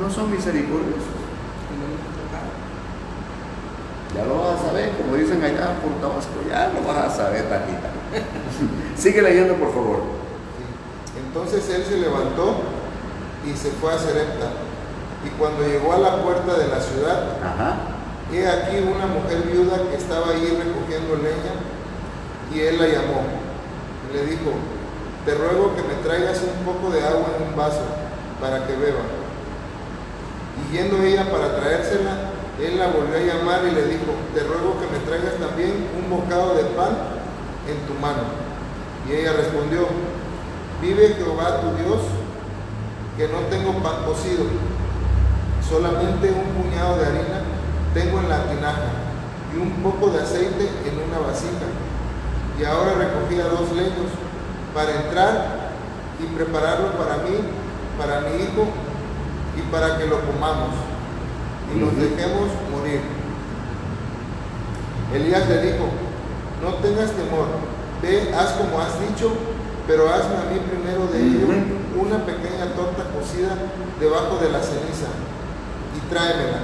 No 0.00 0.08
son 0.08 0.30
misericordiosos. 0.30 1.20
Ya 4.16 4.24
lo 4.24 4.38
vas 4.38 4.60
a 4.60 4.68
saber, 4.68 4.90
como 4.96 5.16
dicen 5.16 5.42
allá 5.42 5.74
por 5.80 5.92
Tabasco, 6.00 6.32
ya 6.48 6.70
lo 6.74 6.86
vas 6.86 7.06
a 7.06 7.10
saber, 7.10 7.48
Tatita. 7.48 7.90
Sigue 8.96 9.22
leyendo, 9.22 9.54
por 9.54 9.72
favor. 9.72 10.00
Entonces 11.26 11.68
él 11.70 11.84
se 11.84 11.98
levantó 11.98 12.56
y 13.46 13.56
se 13.56 13.70
fue 13.70 13.92
a 13.92 13.98
Serepta. 13.98 14.71
Y 15.24 15.28
cuando 15.38 15.62
llegó 15.62 15.92
a 15.92 15.98
la 15.98 16.22
puerta 16.22 16.58
de 16.58 16.68
la 16.68 16.80
ciudad, 16.80 17.38
he 18.32 18.46
aquí 18.46 18.76
una 18.78 19.06
mujer 19.06 19.42
viuda 19.42 19.90
que 19.90 19.96
estaba 19.96 20.30
ahí 20.30 20.58
recogiendo 20.58 21.16
leña, 21.16 21.54
y 22.52 22.60
él 22.60 22.78
la 22.78 22.86
llamó. 22.86 23.22
Y 24.10 24.16
le 24.16 24.26
dijo, 24.26 24.52
te 25.24 25.34
ruego 25.34 25.74
que 25.76 25.82
me 25.82 25.94
traigas 26.02 26.40
un 26.42 26.64
poco 26.64 26.90
de 26.92 27.02
agua 27.02 27.36
en 27.36 27.48
un 27.48 27.56
vaso 27.56 27.84
para 28.40 28.66
que 28.66 28.74
beba. 28.74 29.04
Y 30.58 30.76
yendo 30.76 31.02
ella 31.02 31.30
para 31.30 31.56
traérsela, 31.56 32.32
él 32.60 32.78
la 32.78 32.88
volvió 32.88 33.16
a 33.16 33.20
llamar 33.20 33.60
y 33.64 33.74
le 33.74 33.86
dijo, 33.86 34.12
te 34.34 34.40
ruego 34.40 34.76
que 34.80 34.86
me 34.90 34.98
traigas 35.06 35.38
también 35.38 35.86
un 35.96 36.10
bocado 36.10 36.54
de 36.54 36.64
pan 36.74 36.92
en 37.68 37.78
tu 37.86 37.94
mano. 38.00 38.26
Y 39.08 39.14
ella 39.14 39.32
respondió, 39.32 39.86
vive 40.80 41.14
Jehová 41.16 41.60
tu 41.60 41.74
Dios, 41.82 42.02
que 43.16 43.28
no 43.28 43.38
tengo 43.50 43.72
pan 43.82 44.04
cocido, 44.04 44.44
solamente 45.72 46.28
un 46.28 46.52
puñado 46.52 46.98
de 46.98 47.06
harina 47.06 47.40
tengo 47.94 48.20
en 48.20 48.28
la 48.28 48.44
tinaja 48.44 48.92
y 49.54 49.56
un 49.56 49.72
poco 49.82 50.10
de 50.10 50.20
aceite 50.20 50.68
en 50.84 51.00
una 51.00 51.18
vasija. 51.26 51.64
Y 52.60 52.64
ahora 52.64 52.92
recogía 53.00 53.44
dos 53.48 53.72
leños 53.72 54.12
para 54.74 54.92
entrar 54.92 55.72
y 56.20 56.24
prepararlo 56.36 56.92
para 56.92 57.24
mí, 57.24 57.40
para 57.96 58.20
mi 58.20 58.44
hijo 58.44 58.68
y 59.56 59.62
para 59.72 59.96
que 59.96 60.06
lo 60.06 60.20
comamos 60.20 60.76
y 61.72 61.80
nos 61.80 61.96
dejemos 61.96 62.52
morir. 62.70 63.00
Elías 65.14 65.48
le 65.48 65.72
dijo, 65.72 65.88
no 66.60 66.74
tengas 66.84 67.12
temor, 67.12 67.48
ve, 68.02 68.32
haz 68.36 68.52
como 68.60 68.78
has 68.78 69.00
dicho, 69.00 69.32
pero 69.86 70.08
hazme 70.08 70.36
a 70.36 70.52
mí 70.52 70.60
primero 70.68 71.06
de 71.08 71.18
ello 71.20 71.48
una 71.96 72.24
pequeña 72.24 72.72
torta 72.76 73.04
cocida 73.12 73.56
debajo 73.98 74.36
de 74.36 74.50
la 74.50 74.60
ceniza 74.60 75.08
y 75.96 76.10
tráemela, 76.10 76.60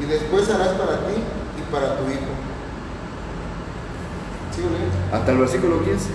y 0.00 0.04
después 0.04 0.48
harás 0.50 0.68
para 0.68 0.98
ti 1.06 1.14
y 1.58 1.72
para 1.72 1.96
tu 1.98 2.04
hijo. 2.10 2.32
Hasta 5.12 5.32
el 5.32 5.38
versículo 5.38 5.82
15. 5.82 6.10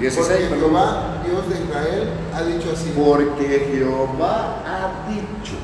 16, 0.00 0.46
Porque 0.48 0.60
Jehová, 0.60 1.22
Dios 1.24 1.48
de 1.48 1.64
Israel, 1.64 2.08
ha 2.34 2.42
dicho 2.42 2.70
así. 2.72 2.92
Porque 2.96 3.68
Jehová 3.72 4.62
ha 4.64 5.10
dicho. 5.10 5.54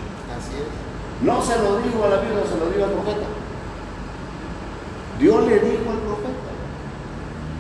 No 1.23 1.41
se 1.41 1.57
lo 1.59 1.79
digo 1.79 2.05
a 2.05 2.09
la 2.09 2.17
Biblia, 2.19 2.43
se 2.45 2.59
lo 2.59 2.71
digo 2.71 2.85
al 2.85 2.91
profeta. 2.91 3.27
Dios 5.19 5.47
le 5.47 5.55
dijo 5.55 5.91
al 5.91 5.99
profeta. 5.99 6.53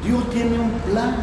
Dios 0.03 0.31
tiene 0.31 0.59
un 0.59 0.71
plan. 0.81 1.17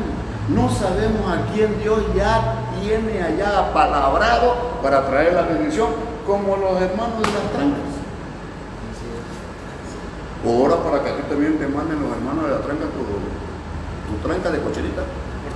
No 0.50 0.70
sabemos 0.70 1.22
a 1.32 1.54
quién 1.54 1.80
Dios 1.82 2.02
ya 2.16 2.56
tiene 2.82 3.22
allá 3.22 3.72
palabrado 3.74 4.80
para 4.82 5.06
traer 5.06 5.34
la 5.34 5.44
bendición, 5.44 5.90
como 6.32 6.56
los 6.56 6.82
hermanos 6.82 7.20
de 7.20 7.28
las 7.28 7.52
trancas. 7.52 7.92
Ora 10.48 10.82
para 10.82 11.04
que 11.04 11.10
a 11.10 11.18
ti 11.18 11.24
también 11.30 11.60
te 11.60 11.68
manden 11.68 12.02
los 12.02 12.14
hermanos 12.14 12.46
de 12.46 12.52
la 12.52 12.62
tranca 12.62 12.86
tu, 12.86 13.04
tu 13.04 14.16
tranca 14.26 14.50
de 14.50 14.62
cocherita. 14.64 15.04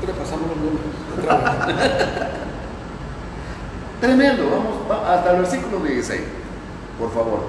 qué 0.01 0.07
le 0.07 0.13
pasamos 0.13 0.49
los 0.49 0.57
números. 0.57 0.81
Tremendo, 4.01 4.43
vamos 4.51 4.81
hasta 5.07 5.31
el 5.31 5.37
versículo 5.37 5.79
16 5.79 6.21
por 6.99 7.11
favor. 7.11 7.39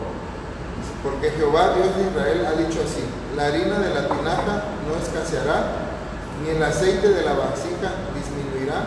Porque 1.03 1.31
Jehová, 1.31 1.75
Dios 1.75 1.97
de 1.97 2.03
Israel, 2.11 2.47
ha 2.47 2.53
dicho 2.55 2.81
así, 2.83 3.03
la 3.37 3.47
harina 3.47 3.79
de 3.79 3.95
la 3.95 4.09
tinaja 4.09 4.65
no 4.87 4.97
escaseará, 5.03 5.65
ni 6.43 6.51
el 6.51 6.63
aceite 6.63 7.09
de 7.09 7.23
la 7.23 7.33
vasija 7.35 7.93
disminuirá, 8.15 8.85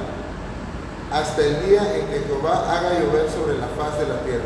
hasta 1.12 1.42
el 1.42 1.66
día 1.66 1.82
en 1.96 2.06
que 2.08 2.26
Jehová 2.28 2.70
haga 2.70 3.00
llover 3.00 3.30
sobre 3.30 3.58
la 3.58 3.68
faz 3.74 3.98
de 4.00 4.08
la 4.08 4.22
tierra. 4.22 4.46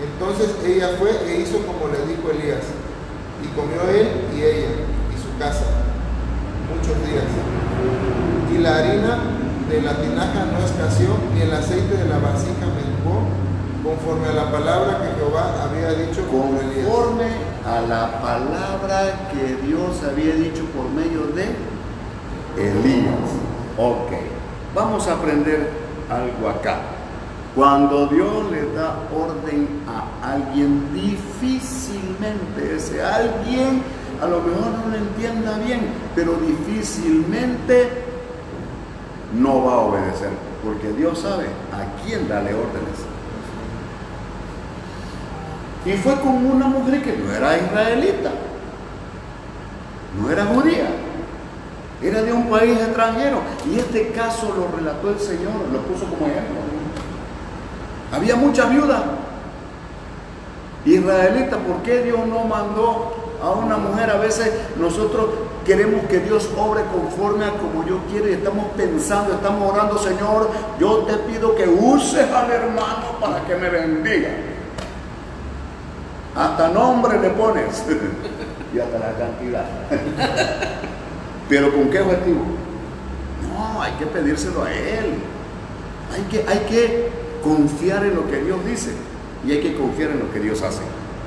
Entonces 0.00 0.56
ella 0.64 0.96
fue 0.98 1.10
e 1.28 1.40
hizo 1.40 1.58
como 1.66 1.92
le 1.92 2.00
dijo 2.08 2.30
Elías, 2.30 2.64
y 3.42 3.48
comió 3.54 3.82
él 3.90 4.08
y 4.34 4.42
ella, 4.42 4.72
y 5.12 5.16
su 5.20 5.36
casa, 5.38 5.66
muchos 6.72 6.96
días. 7.06 7.28
Y 8.52 8.58
la 8.58 8.78
harina 8.78 9.18
de 9.68 9.82
la 9.82 9.96
tinaja 9.96 10.46
no 10.52 10.64
escaseó, 10.64 11.16
ni 11.34 11.42
el 11.42 11.52
aceite 11.52 11.96
de 11.96 12.08
la 12.08 12.18
vasija 12.18 12.66
menguó, 12.72 13.28
conforme 13.82 14.28
a 14.28 14.32
la 14.32 14.50
palabra 14.50 14.98
que 15.02 15.18
Jehová 15.18 15.64
había 15.64 15.92
dicho 16.06 16.22
conforme 16.28 17.26
a 17.66 17.80
la 17.80 18.20
palabra 18.22 19.28
que 19.32 19.66
Dios 19.66 20.02
había 20.08 20.34
dicho 20.34 20.64
por 20.76 20.88
medio 20.90 21.26
de 21.34 21.52
Elías. 22.56 23.28
Ok, 23.76 24.12
vamos 24.74 25.06
a 25.08 25.14
aprender 25.14 25.81
algo 26.16 26.48
acá. 26.48 26.78
Cuando 27.54 28.06
Dios 28.06 28.50
le 28.50 28.72
da 28.72 28.96
orden 29.14 29.68
a 29.86 30.32
alguien, 30.32 30.92
difícilmente 30.94 32.76
ese 32.76 33.02
alguien 33.02 33.82
a 34.22 34.26
lo 34.26 34.40
mejor 34.40 34.70
no 34.72 34.90
lo 34.90 34.96
entienda 34.96 35.58
bien, 35.58 35.80
pero 36.14 36.34
difícilmente 36.34 37.90
no 39.36 39.64
va 39.64 39.72
a 39.72 39.78
obedecer, 39.78 40.30
porque 40.62 40.92
Dios 40.92 41.18
sabe 41.18 41.46
a 41.72 42.04
quién 42.04 42.28
darle 42.28 42.54
órdenes. 42.54 43.00
Y 45.84 45.92
fue 45.94 46.14
con 46.20 46.46
una 46.46 46.66
mujer 46.66 47.02
que 47.02 47.16
no 47.16 47.32
era 47.32 47.58
israelita, 47.58 48.30
no 50.20 50.30
era 50.30 50.46
judía, 50.46 50.88
era 52.02 52.22
de 52.22 52.32
un 52.32 52.50
país 52.50 52.78
extranjero. 52.78 53.40
Y 53.70 53.78
este 53.78 54.08
caso 54.08 54.52
lo 54.56 54.76
relató 54.76 55.10
el 55.10 55.18
Señor, 55.18 55.52
lo 55.72 55.80
puso 55.80 56.06
como 56.06 56.26
ejemplo. 56.26 56.56
Había 58.12 58.36
muchas 58.36 58.70
viudas 58.70 59.02
israelitas. 60.84 61.58
¿Por 61.66 61.82
qué 61.82 62.02
Dios 62.02 62.26
no 62.26 62.44
mandó 62.44 63.36
a 63.42 63.50
una 63.50 63.76
mujer? 63.76 64.10
A 64.10 64.16
veces 64.16 64.52
nosotros 64.78 65.26
queremos 65.64 66.04
que 66.06 66.18
Dios 66.20 66.50
obre 66.56 66.82
conforme 66.92 67.44
a 67.44 67.52
como 67.52 67.86
yo 67.86 68.00
quiero 68.10 68.28
y 68.28 68.32
estamos 68.32 68.66
pensando, 68.76 69.34
estamos 69.34 69.72
orando, 69.72 69.96
Señor, 69.98 70.50
yo 70.78 70.98
te 70.98 71.14
pido 71.18 71.54
que 71.54 71.68
uses 71.68 72.30
al 72.30 72.50
hermano 72.50 73.18
para 73.20 73.44
que 73.44 73.54
me 73.54 73.68
bendiga. 73.68 74.30
Hasta 76.34 76.68
nombre 76.68 77.18
le 77.20 77.30
pones. 77.30 77.84
y 78.74 78.78
hasta 78.78 78.98
la 78.98 79.12
cantidad. 79.12 79.64
Pero 81.48 81.72
¿con 81.72 81.90
qué 81.90 82.00
objetivo? 82.00 82.42
No, 83.52 83.82
hay 83.82 83.92
que 83.92 84.06
pedírselo 84.06 84.64
a 84.64 84.72
Él. 84.72 85.14
Hay 86.14 86.22
que, 86.30 86.48
hay 86.48 86.58
que 86.68 87.08
confiar 87.42 88.04
en 88.04 88.14
lo 88.14 88.28
que 88.28 88.42
Dios 88.42 88.64
dice 88.64 88.90
y 89.46 89.52
hay 89.52 89.60
que 89.60 89.74
confiar 89.74 90.10
en 90.10 90.20
lo 90.20 90.32
que 90.32 90.40
Dios 90.40 90.62
hace. 90.62 90.82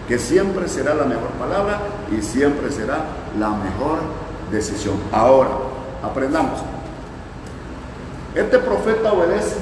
Que 0.07 0.19
siempre 0.19 0.67
será 0.67 0.93
la 0.93 1.05
mejor 1.05 1.29
palabra 1.31 1.79
y 2.15 2.21
siempre 2.21 2.71
será 2.71 3.05
la 3.39 3.49
mejor 3.49 3.99
decisión. 4.51 4.95
Ahora, 5.11 5.49
aprendamos. 6.03 6.61
Este 8.35 8.59
profeta 8.59 9.13
obedece 9.13 9.55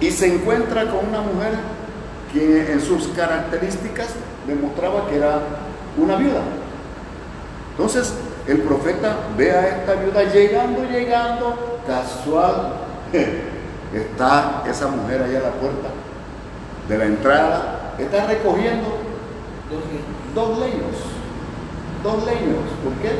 y 0.00 0.10
se 0.10 0.34
encuentra 0.34 0.90
con 0.90 1.08
una 1.08 1.20
mujer 1.20 1.54
quien 2.32 2.66
en 2.68 2.80
sus 2.80 3.08
características 3.08 4.08
demostraba 4.46 5.08
que 5.08 5.16
era 5.16 5.40
una 5.96 6.16
viuda. 6.16 6.42
Entonces, 7.76 8.14
el 8.46 8.58
profeta 8.58 9.16
ve 9.36 9.50
a 9.50 9.68
esta 9.68 9.94
viuda 9.94 10.22
llegando, 10.24 10.84
llegando, 10.84 11.80
casual. 11.86 12.74
Está 13.94 14.64
esa 14.68 14.88
mujer 14.88 15.22
allá 15.22 15.38
a 15.38 15.42
la 15.42 15.50
puerta 15.52 15.88
de 16.88 16.98
la 16.98 17.04
entrada, 17.04 17.94
está 17.98 18.26
recogiendo 18.26 18.98
dos 20.34 20.58
leños. 20.58 20.96
Dos 22.02 22.24
leños. 22.24 22.58
¿Por 22.82 22.92
qué? 23.00 23.12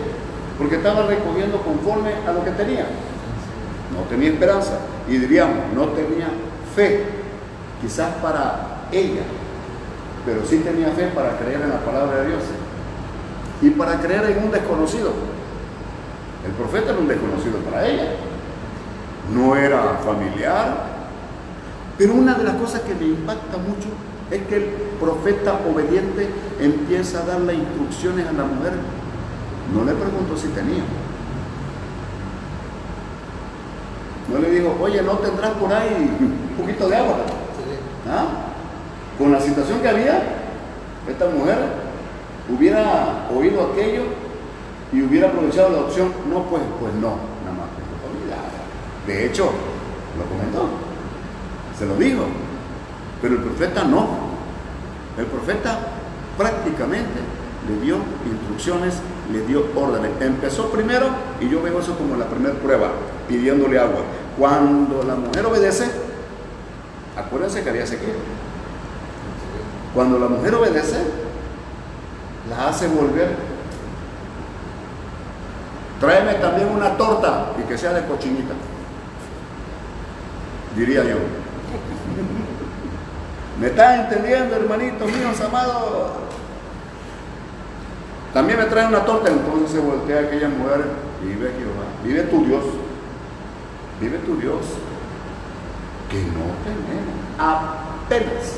Porque 0.59 0.77
estaba 0.77 1.07
recogiendo 1.07 1.59
conforme 1.63 2.11
a 2.29 2.33
lo 2.33 2.45
que 2.45 2.51
tenía. 2.51 2.87
No 3.95 4.03
tenía 4.09 4.31
esperanza. 4.31 4.79
Y 5.09 5.17
diríamos, 5.17 5.73
no 5.75 5.87
tenía 5.89 6.29
fe. 6.75 7.05
Quizás 7.81 8.15
para 8.23 8.87
ella, 8.93 9.23
pero 10.25 10.45
sí 10.45 10.59
tenía 10.59 10.89
fe 10.89 11.09
para 11.15 11.37
creer 11.39 11.61
en 11.61 11.71
la 11.71 11.81
palabra 11.81 12.21
de 12.21 12.29
Dios 12.29 12.41
y 13.63 13.71
para 13.71 14.01
creer 14.01 14.31
en 14.31 14.45
un 14.45 14.51
desconocido. 14.51 15.13
El 16.45 16.53
profeta 16.53 16.91
era 16.91 16.99
un 16.99 17.09
desconocido 17.09 17.59
para 17.59 17.87
ella, 17.87 18.17
no 19.35 19.57
era 19.57 19.99
familiar, 20.05 20.95
pero 21.97 22.15
una 22.15 22.35
de 22.35 22.45
las 22.45 22.57
cosas 22.57 22.83
que 22.83 22.95
me 22.95 23.07
impacta 23.07 23.57
mucho 23.57 23.89
es 24.31 24.43
que 24.47 24.57
el 24.57 24.65
profeta 25.01 25.61
obediente 25.71 26.29
empieza 26.61 27.21
a 27.21 27.27
darle 27.27 27.55
instrucciones 27.55 28.27
a 28.27 28.33
la 28.33 28.45
mujer. 28.45 28.73
No 29.73 29.85
le 29.85 29.93
preguntó 29.93 30.37
si 30.37 30.49
tenía. 30.49 30.83
No 34.33 34.39
le 34.39 34.51
dijo, 34.51 34.77
oye, 34.81 35.03
¿no 35.03 35.13
tendrás 35.19 35.53
por 35.53 35.73
ahí 35.73 36.17
un 36.21 36.57
poquito 36.59 36.89
de 36.89 36.97
agua? 36.97 37.17
¿Ah? 38.11 38.27
Con 39.19 39.33
la 39.33 39.41
situación 39.41 39.81
que 39.81 39.89
había, 39.89 40.23
esta 41.09 41.27
mujer 41.27 41.84
hubiera 42.49 43.29
oído 43.35 43.71
aquello 43.73 44.03
y 44.93 45.03
hubiera 45.03 45.29
aprovechado 45.29 45.71
la 45.71 45.79
opción, 45.81 46.13
no, 46.29 46.43
pues, 46.45 46.63
pues 46.81 46.95
no, 46.95 47.17
nada 47.45 47.57
más. 47.57 47.69
De 49.07 49.27
hecho, 49.27 49.51
lo 50.17 50.25
comentó, 50.25 50.69
se 51.79 51.87
lo 51.87 51.97
dijo, 51.97 52.25
pero 53.21 53.35
el 53.35 53.41
profeta 53.43 53.85
no. 53.85 54.35
El 55.19 55.27
profeta 55.27 55.79
prácticamente 56.37 57.21
le 57.69 57.85
dio 57.85 57.97
instrucciones, 58.31 58.97
le 59.33 59.43
dio 59.43 59.67
órdenes. 59.75 60.11
Empezó 60.21 60.71
primero, 60.71 61.07
y 61.41 61.49
yo 61.49 61.63
veo 61.63 61.79
eso 61.81 61.97
como 61.97 62.17
la 62.17 62.27
primera 62.27 62.55
prueba, 62.55 62.93
pidiéndole 63.29 63.79
agua. 63.79 64.01
Cuando 64.39 65.03
la 65.03 65.15
mujer 65.15 65.47
obedece, 65.47 65.87
acuérdense 67.17 67.63
que 67.63 67.71
había 67.71 67.87
sequía. 67.87 68.15
Cuando 69.95 70.19
la 70.19 70.29
mujer 70.29 70.55
obedece, 70.55 70.99
la 72.49 72.69
hace 72.69 72.89
volver. 72.89 73.37
Tráeme 76.01 76.35
también 76.35 76.69
una 76.69 76.97
torta 76.97 77.53
y 77.59 77.63
que 77.69 77.79
sea 77.79 77.93
de 77.93 78.07
cochinita, 78.07 78.55
diría 80.77 81.05
yo. 81.05 81.17
¿Me 83.61 83.69
estás 83.69 84.01
entendiendo, 84.01 84.57
hermanitos 84.57 85.11
míos 85.11 85.41
amados? 85.41 86.25
También 88.35 88.59
me 88.59 88.65
trae 88.65 88.89
una 88.89 89.05
torta, 89.05 89.31
entonces 89.31 89.71
se 89.71 89.79
voltea 89.79 90.23
aquella 90.23 90.49
mujer 90.49 90.87
y 91.23 91.27
vive 91.29 91.53
Jehová, 91.57 91.85
vive 92.03 92.25
tu 92.25 92.45
Dios, 92.45 92.65
vive 94.01 94.19
tu 94.19 94.37
Dios, 94.37 94.59
que 96.11 96.19
no 96.19 96.51
tenemos, 96.65 97.15
apenas, 97.39 98.57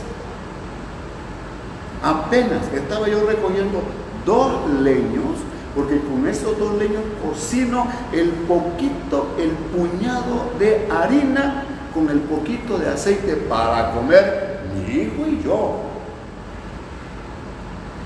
apenas 2.03 2.72
estaba 2.74 3.09
yo 3.09 3.26
recogiendo 3.26 3.82
dos 4.24 4.70
leños, 4.82 5.36
porque 5.74 6.01
con 6.01 6.26
esos 6.26 6.59
dos 6.59 6.74
leños 6.78 7.03
cocino 7.22 7.86
el 8.12 8.30
poquito, 8.30 9.28
el 9.38 9.51
puñado 9.51 10.53
de 10.59 10.88
harina 10.90 11.64
con 11.92 12.11
el 12.11 12.20
poquito 12.20 12.78
de 12.78 12.88
aceite 12.88 13.36
para 13.49 13.92
comer 13.92 14.61
mi 14.74 14.94
hijo 14.94 15.26
y 15.26 15.42
yo. 15.42 15.86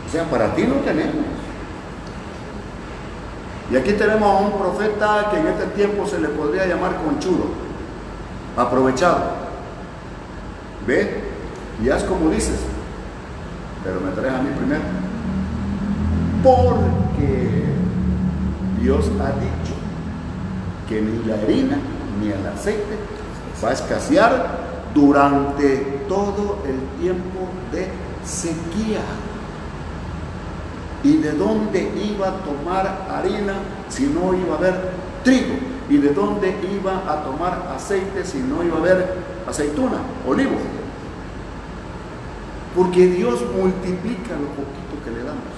O 0.06 0.12
sea, 0.12 0.24
para 0.24 0.54
ti 0.54 0.64
no 0.64 0.74
tenemos. 0.76 1.24
Y 3.70 3.76
aquí 3.76 3.92
tenemos 3.92 4.28
a 4.28 4.40
un 4.40 4.52
profeta 4.58 5.28
que 5.30 5.38
en 5.38 5.46
este 5.46 5.66
tiempo 5.66 6.04
se 6.06 6.20
le 6.20 6.28
podría 6.28 6.66
llamar 6.66 6.96
conchudo, 6.96 7.46
aprovechado. 8.56 9.22
Ve 10.86 11.22
y 11.82 11.88
haz 11.88 12.02
como 12.02 12.30
dices, 12.30 12.58
pero 13.84 14.00
me 14.00 14.10
traes 14.12 14.34
a 14.34 14.42
mí 14.42 14.50
primero. 14.56 14.82
Porque 16.42 17.64
Dios 18.80 19.10
ha 19.20 19.32
dicho 19.40 19.74
que 20.88 21.00
ni 21.02 21.24
la 21.24 21.34
harina 21.34 21.78
ni 22.20 22.28
el 22.28 22.46
aceite 22.46 22.98
va 23.62 23.70
a 23.70 23.72
escasear 23.72 24.70
durante 24.94 26.04
todo 26.08 26.58
el 26.66 27.00
tiempo 27.00 27.48
de 27.72 27.88
sequía. 28.24 29.00
¿Y 31.02 31.16
de 31.16 31.32
dónde 31.32 31.92
iba 32.12 32.28
a 32.28 32.32
tomar 32.40 33.06
harina 33.10 33.54
si 33.88 34.06
no 34.06 34.34
iba 34.34 34.54
a 34.54 34.58
haber 34.58 34.74
trigo? 35.24 35.54
¿Y 35.88 35.96
de 35.96 36.12
dónde 36.12 36.54
iba 36.72 36.98
a 37.10 37.24
tomar 37.24 37.72
aceite 37.74 38.24
si 38.24 38.38
no 38.38 38.62
iba 38.62 38.76
a 38.76 38.80
haber 38.80 39.14
aceituna, 39.48 39.98
olivo? 40.26 40.56
Porque 42.74 43.06
Dios 43.08 43.40
multiplica 43.56 44.34
lo 44.36 44.48
poquito 44.54 44.94
que 45.04 45.10
le 45.10 45.24
damos. 45.24 45.54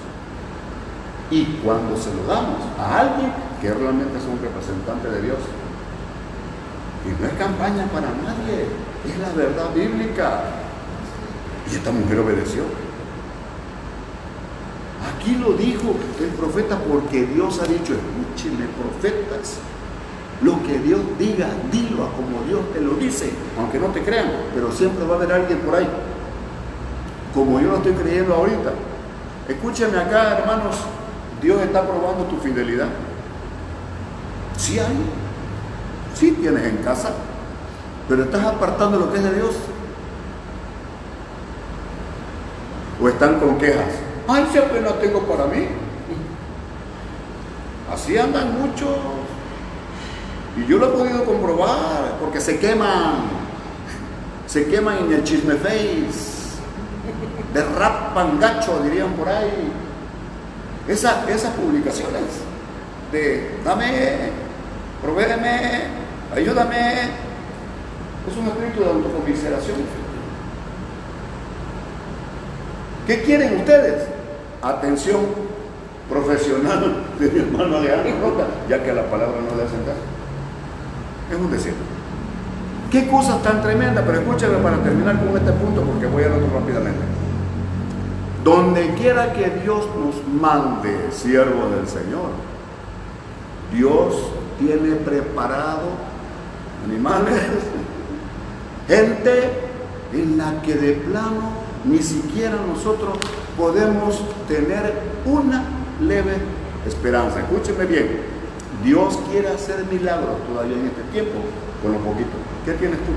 Y 1.30 1.44
cuando 1.64 1.96
se 1.96 2.14
lo 2.14 2.24
damos 2.26 2.60
a 2.78 3.00
alguien 3.00 3.32
que 3.60 3.72
realmente 3.72 4.18
es 4.18 4.24
un 4.24 4.40
representante 4.40 5.08
de 5.08 5.22
Dios, 5.22 5.38
y 7.04 7.20
no 7.20 7.26
es 7.26 7.34
campaña 7.34 7.86
para 7.86 8.08
nadie, 8.08 8.66
es 9.04 9.18
la 9.18 9.32
verdad 9.34 9.74
bíblica. 9.74 10.44
Y 11.70 11.74
esta 11.74 11.90
mujer 11.90 12.20
obedeció. 12.20 12.62
Aquí 15.02 15.36
lo 15.36 15.52
dijo 15.52 15.94
el 16.20 16.28
profeta 16.28 16.78
porque 16.78 17.26
Dios 17.26 17.60
ha 17.60 17.66
dicho, 17.66 17.94
escúchenme 17.94 18.66
profetas, 18.78 19.58
lo 20.42 20.62
que 20.62 20.78
Dios 20.78 21.00
diga, 21.18 21.48
dilo 21.70 22.04
a 22.04 22.12
como 22.12 22.42
Dios 22.46 22.60
te 22.72 22.80
lo 22.80 22.94
dice, 22.94 23.30
aunque 23.58 23.78
no 23.78 23.86
te 23.88 24.02
crean, 24.02 24.26
pero 24.54 24.70
siempre 24.72 25.06
va 25.06 25.14
a 25.14 25.16
haber 25.18 25.32
alguien 25.32 25.58
por 25.60 25.76
ahí, 25.76 25.88
como 27.34 27.60
yo 27.60 27.68
lo 27.68 27.76
estoy 27.76 27.92
creyendo 27.92 28.34
ahorita. 28.34 28.72
Escúchenme 29.48 29.98
acá, 29.98 30.38
hermanos, 30.38 30.76
Dios 31.40 31.60
está 31.62 31.82
probando 31.82 32.24
tu 32.24 32.36
fidelidad. 32.38 32.88
Si 34.56 34.78
hay, 34.78 34.96
sí 36.14 36.32
tienes 36.32 36.64
en 36.64 36.76
casa, 36.78 37.10
pero 38.08 38.24
estás 38.24 38.44
apartando 38.44 38.98
lo 38.98 39.10
que 39.10 39.18
es 39.18 39.24
de 39.24 39.34
Dios. 39.34 39.54
O 43.02 43.08
están 43.08 43.40
con 43.40 43.58
quejas. 43.58 43.88
Ay, 44.28 44.46
si 44.52 44.58
apenas 44.58 45.00
tengo 45.00 45.20
para 45.22 45.46
mí. 45.46 45.66
Así 47.92 48.16
andan 48.16 48.60
muchos. 48.60 48.96
Y 50.56 50.66
yo 50.66 50.78
lo 50.78 50.88
he 50.88 50.90
podido 50.90 51.24
comprobar 51.24 52.18
porque 52.20 52.40
se 52.40 52.58
queman. 52.58 53.42
Se 54.46 54.66
queman 54.66 54.98
en 54.98 55.12
el 55.12 55.24
chisme 55.24 55.54
face. 55.54 56.31
Derrapan 57.52 58.38
gacho, 58.40 58.80
dirían 58.82 59.12
por 59.12 59.28
ahí. 59.28 59.72
Esa, 60.88 61.28
esas 61.28 61.52
publicaciones 61.54 62.22
de 63.12 63.58
dame, 63.64 64.30
provéeme, 65.02 65.84
ayúdame. 66.34 66.92
Es 68.28 68.36
un 68.36 68.46
espíritu 68.46 68.80
de 68.80 68.86
autocomiseración. 68.86 69.76
¿Qué 73.06 73.22
quieren 73.22 73.56
ustedes? 73.58 74.06
Atención 74.62 75.20
profesional 76.08 77.04
de 77.18 77.30
mi 77.30 77.40
hermano 77.40 77.78
Alejandro 77.78 78.30
Rota, 78.30 78.46
ya 78.68 78.82
que 78.82 78.90
a 78.90 78.94
la 78.94 79.10
palabra 79.10 79.40
no 79.40 79.56
le 79.56 79.64
hacen 79.64 79.80
caso. 79.80 79.98
Es 81.30 81.36
un 81.36 81.50
decir. 81.50 81.74
Qué 82.92 83.08
cosas 83.08 83.42
tan 83.42 83.62
tremendas, 83.62 84.04
pero 84.06 84.18
escúchame 84.18 84.58
para 84.58 84.76
terminar 84.82 85.18
con 85.18 85.34
este 85.34 85.50
punto, 85.52 85.80
porque 85.80 86.06
voy 86.06 86.24
a 86.24 86.26
otro 86.26 86.50
rápidamente. 86.52 87.00
Donde 88.44 88.92
quiera 88.96 89.32
que 89.32 89.48
Dios 89.62 89.86
nos 89.98 90.22
mande, 90.28 91.10
siervo 91.10 91.70
del 91.70 91.88
Señor, 91.88 92.28
Dios 93.72 94.14
tiene 94.58 94.96
preparado 94.96 95.88
animales, 96.86 97.40
gente 98.88 99.50
en 100.12 100.36
la 100.36 100.60
que 100.60 100.74
de 100.74 100.92
plano 100.92 101.48
ni 101.86 102.02
siquiera 102.02 102.56
nosotros 102.68 103.16
podemos 103.56 104.22
tener 104.46 104.92
una 105.24 105.64
leve 105.98 106.34
esperanza. 106.86 107.40
Escúcheme 107.40 107.86
bien, 107.86 108.20
Dios 108.84 109.18
quiere 109.30 109.48
hacer 109.48 109.82
milagros 109.90 110.36
todavía 110.46 110.76
en 110.76 110.88
este 110.88 111.02
tiempo 111.10 111.38
con 111.82 111.92
lo 111.92 111.98
poquito. 112.00 112.51
¿Qué 112.64 112.72
tienes 112.74 112.98
tú 112.98 113.12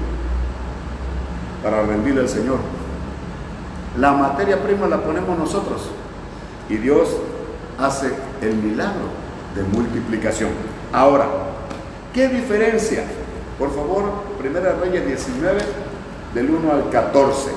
para 1.63 1.83
rendirle 1.83 2.21
al 2.21 2.29
Señor? 2.29 2.57
La 3.97 4.11
materia 4.11 4.61
prima 4.63 4.87
la 4.87 5.03
ponemos 5.03 5.37
nosotros 5.37 5.89
y 6.67 6.77
Dios 6.77 7.09
hace 7.77 8.11
el 8.41 8.55
milagro 8.55 9.05
de 9.55 9.63
multiplicación. 9.63 10.49
Ahora, 10.91 11.27
¿qué 12.13 12.27
diferencia? 12.27 13.03
Por 13.59 13.73
favor, 13.73 14.03
Primera 14.39 14.75
Reyes 14.81 15.05
19, 15.05 15.59
del 16.33 16.49
1 16.49 16.71
al 16.71 16.89
14. 16.89 17.51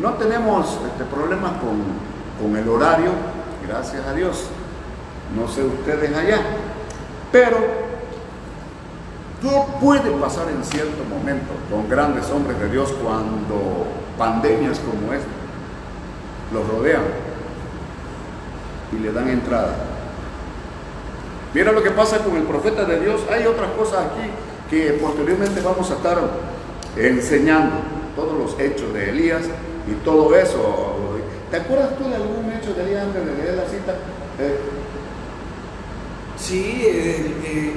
No 0.00 0.14
tenemos 0.14 0.78
este, 0.86 1.04
problemas 1.04 1.52
con, 1.52 1.78
con 2.42 2.56
el 2.56 2.68
horario, 2.68 3.12
gracias 3.66 4.04
a 4.06 4.12
Dios. 4.12 4.48
No 5.36 5.48
sé 5.48 5.62
ustedes 5.62 6.14
allá. 6.14 6.40
Pero 7.30 7.85
¿Qué 9.42 9.50
puede 9.80 10.10
pasar 10.12 10.48
en 10.48 10.64
cierto 10.64 11.04
momento 11.04 11.52
con 11.70 11.88
grandes 11.88 12.30
hombres 12.30 12.58
de 12.58 12.70
Dios 12.70 12.92
cuando 13.02 13.86
pandemias 14.18 14.78
como 14.78 15.12
esta 15.12 15.26
los 16.52 16.66
rodean 16.68 17.02
y 18.92 19.02
le 19.02 19.12
dan 19.12 19.28
entrada? 19.28 19.74
Mira 21.52 21.72
lo 21.72 21.82
que 21.82 21.90
pasa 21.90 22.18
con 22.18 22.36
el 22.36 22.44
profeta 22.44 22.84
de 22.84 23.00
Dios. 23.00 23.20
Hay 23.30 23.46
otras 23.46 23.70
cosas 23.72 24.06
aquí 24.06 24.30
que 24.70 24.92
posteriormente 24.94 25.60
vamos 25.60 25.90
a 25.90 25.94
estar 25.94 26.18
enseñando. 26.96 27.76
Todos 28.14 28.38
los 28.38 28.58
hechos 28.58 28.94
de 28.94 29.10
Elías 29.10 29.42
y 29.86 29.92
todo 30.04 30.34
eso. 30.34 30.96
¿Te 31.50 31.58
acuerdas 31.58 31.90
tú 31.98 32.08
de 32.08 32.16
algún 32.16 32.50
hecho 32.50 32.72
de 32.74 32.82
Elías 32.82 33.04
antes 33.04 33.26
de 33.26 33.42
leer 33.42 33.56
la 33.56 33.68
cita? 33.68 33.92
Eh, 34.38 34.58
Sí, 36.38 36.82
eh, 36.84 37.34
eh, 37.44 37.72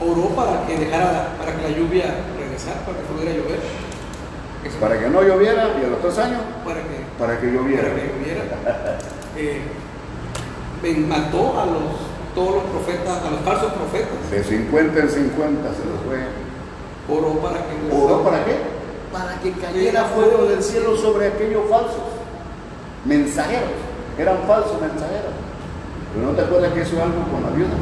oró 0.00 0.28
para 0.34 0.66
que 0.66 0.78
dejara, 0.78 1.34
para 1.38 1.54
que 1.56 1.62
la 1.62 1.76
lluvia 1.76 2.14
regresara, 2.38 2.80
para 2.84 2.98
que 2.98 3.04
pudiera 3.04 3.32
llover. 3.32 3.60
Eso- 4.64 4.78
para 4.80 4.98
que 4.98 5.08
no 5.08 5.22
lloviera 5.22 5.68
y 5.80 5.84
a 5.84 5.88
los 5.88 6.00
tres 6.00 6.18
años, 6.18 6.40
para 6.64 6.80
que, 6.80 6.96
para 7.18 7.38
que 7.40 7.46
lloviera. 7.52 7.82
para 7.82 7.94
que 7.94 8.08
lloviera. 8.08 8.42
Eh, 9.36 9.60
mató 11.08 11.58
a 11.60 11.66
los, 11.66 11.98
todos 12.36 12.54
los 12.54 12.64
profetas, 12.64 13.18
a 13.24 13.30
los 13.30 13.40
falsos 13.40 13.72
profetas. 13.72 14.30
De 14.30 14.44
50 14.44 15.00
en 15.00 15.08
50 15.10 15.68
se 15.74 15.84
los 15.84 15.98
fue. 16.06 16.20
Oró 17.08 17.40
para 17.40 17.56
que 17.58 17.74
¿Oró 17.96 18.22
para 18.22 18.44
qué? 18.44 18.56
Para 19.12 19.34
que 19.40 19.50
cayera 19.52 20.04
fuego 20.04 20.44
del 20.44 20.62
cielo 20.62 20.96
sobre 20.96 21.28
aquellos 21.28 21.68
falsos 21.68 22.04
mensajeros. 23.04 23.70
Eran 24.18 24.36
falsos 24.46 24.80
mensajeros. 24.80 25.32
Pero 26.14 26.26
no 26.28 26.32
te 26.36 26.42
acuerdas 26.42 26.72
que 26.72 26.82
hizo 26.82 27.02
algo 27.02 27.22
con 27.32 27.42
la 27.42 27.50
viuda. 27.50 27.74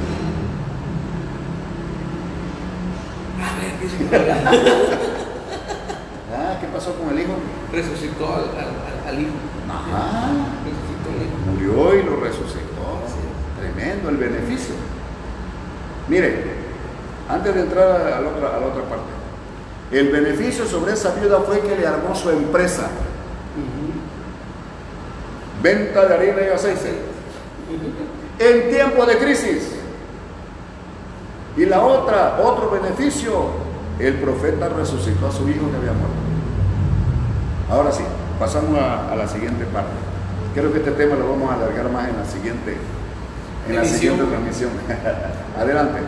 A 3.42 3.44
ver, 3.44 3.51
¿qué 3.51 3.51
se 3.51 3.51
Ah, 6.34 6.56
¿qué 6.60 6.66
pasó 6.68 6.94
con 6.94 7.10
el 7.10 7.20
hijo? 7.22 7.34
Resucitó 7.72 8.26
al, 8.34 8.44
al- 9.06 9.20
hijo. 9.20 9.32
Ajá. 9.68 10.30
Resucitó 10.64 11.10
al 11.12 11.22
hijo. 11.26 11.36
Murió 11.76 12.00
y 12.00 12.02
lo 12.04 12.16
resucitó. 12.16 13.02
Tremendo 13.60 14.08
el 14.08 14.16
beneficio. 14.16 14.74
Mire, 16.08 16.42
antes 17.28 17.54
de 17.54 17.60
entrar 17.60 17.88
a 18.00 18.20
la 18.20 18.28
otra, 18.28 18.56
a 18.56 18.60
la 18.60 18.66
otra 18.66 18.82
parte, 18.84 19.12
el 19.92 20.08
beneficio 20.08 20.64
sobre 20.66 20.94
esa 20.94 21.14
viuda 21.14 21.40
fue 21.40 21.60
que 21.60 21.76
le 21.76 21.86
armó 21.86 22.14
su 22.14 22.30
empresa. 22.30 22.88
Venta 25.62 26.06
de 26.06 26.14
harina 26.14 26.42
y 26.42 26.48
aceite. 26.48 26.92
En 28.38 28.70
tiempo 28.70 29.04
de 29.06 29.18
crisis. 29.18 29.68
Y 31.56 31.66
la 31.66 31.82
otra, 31.82 32.38
otro 32.42 32.70
beneficio, 32.70 33.32
el 33.98 34.14
profeta 34.14 34.68
resucitó 34.68 35.26
a 35.26 35.32
su 35.32 35.48
hijo 35.48 35.70
que 35.70 35.76
había 35.76 35.92
muerto. 35.92 36.16
Ahora 37.70 37.92
sí, 37.92 38.02
pasamos 38.38 38.78
a, 38.78 39.12
a 39.12 39.16
la 39.16 39.28
siguiente 39.28 39.64
parte. 39.66 39.92
Creo 40.54 40.72
que 40.72 40.78
este 40.78 40.92
tema 40.92 41.16
lo 41.16 41.28
vamos 41.30 41.50
a 41.50 41.54
alargar 41.54 41.90
más 41.90 42.08
en 42.08 42.16
la 42.16 42.24
siguiente, 42.24 42.76
en 43.68 43.76
la 43.76 43.84
siguiente 43.84 44.24
transmisión. 44.24 44.70
Adelante. 45.58 46.00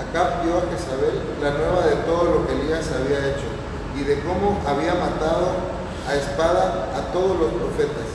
Acá 0.00 0.42
vio 0.44 0.58
a 0.58 0.62
Jezabel 0.68 1.20
la 1.40 1.50
nueva 1.56 1.86
de 1.86 1.96
todo 2.04 2.24
lo 2.24 2.46
que 2.46 2.52
Elías 2.52 2.88
había 2.92 3.32
hecho 3.32 3.48
y 3.96 4.04
de 4.04 4.20
cómo 4.20 4.60
había 4.66 4.94
matado 4.94 5.72
a 6.08 6.14
espada 6.14 6.92
a 6.96 7.12
todos 7.12 7.38
los 7.38 7.52
profetas. 7.52 8.08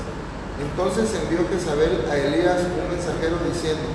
Entonces 0.62 1.10
envió 1.22 1.48
Jezabel 1.50 2.06
a 2.10 2.18
Elías 2.18 2.62
un 2.66 2.90
mensajero 2.90 3.38
diciendo, 3.46 3.86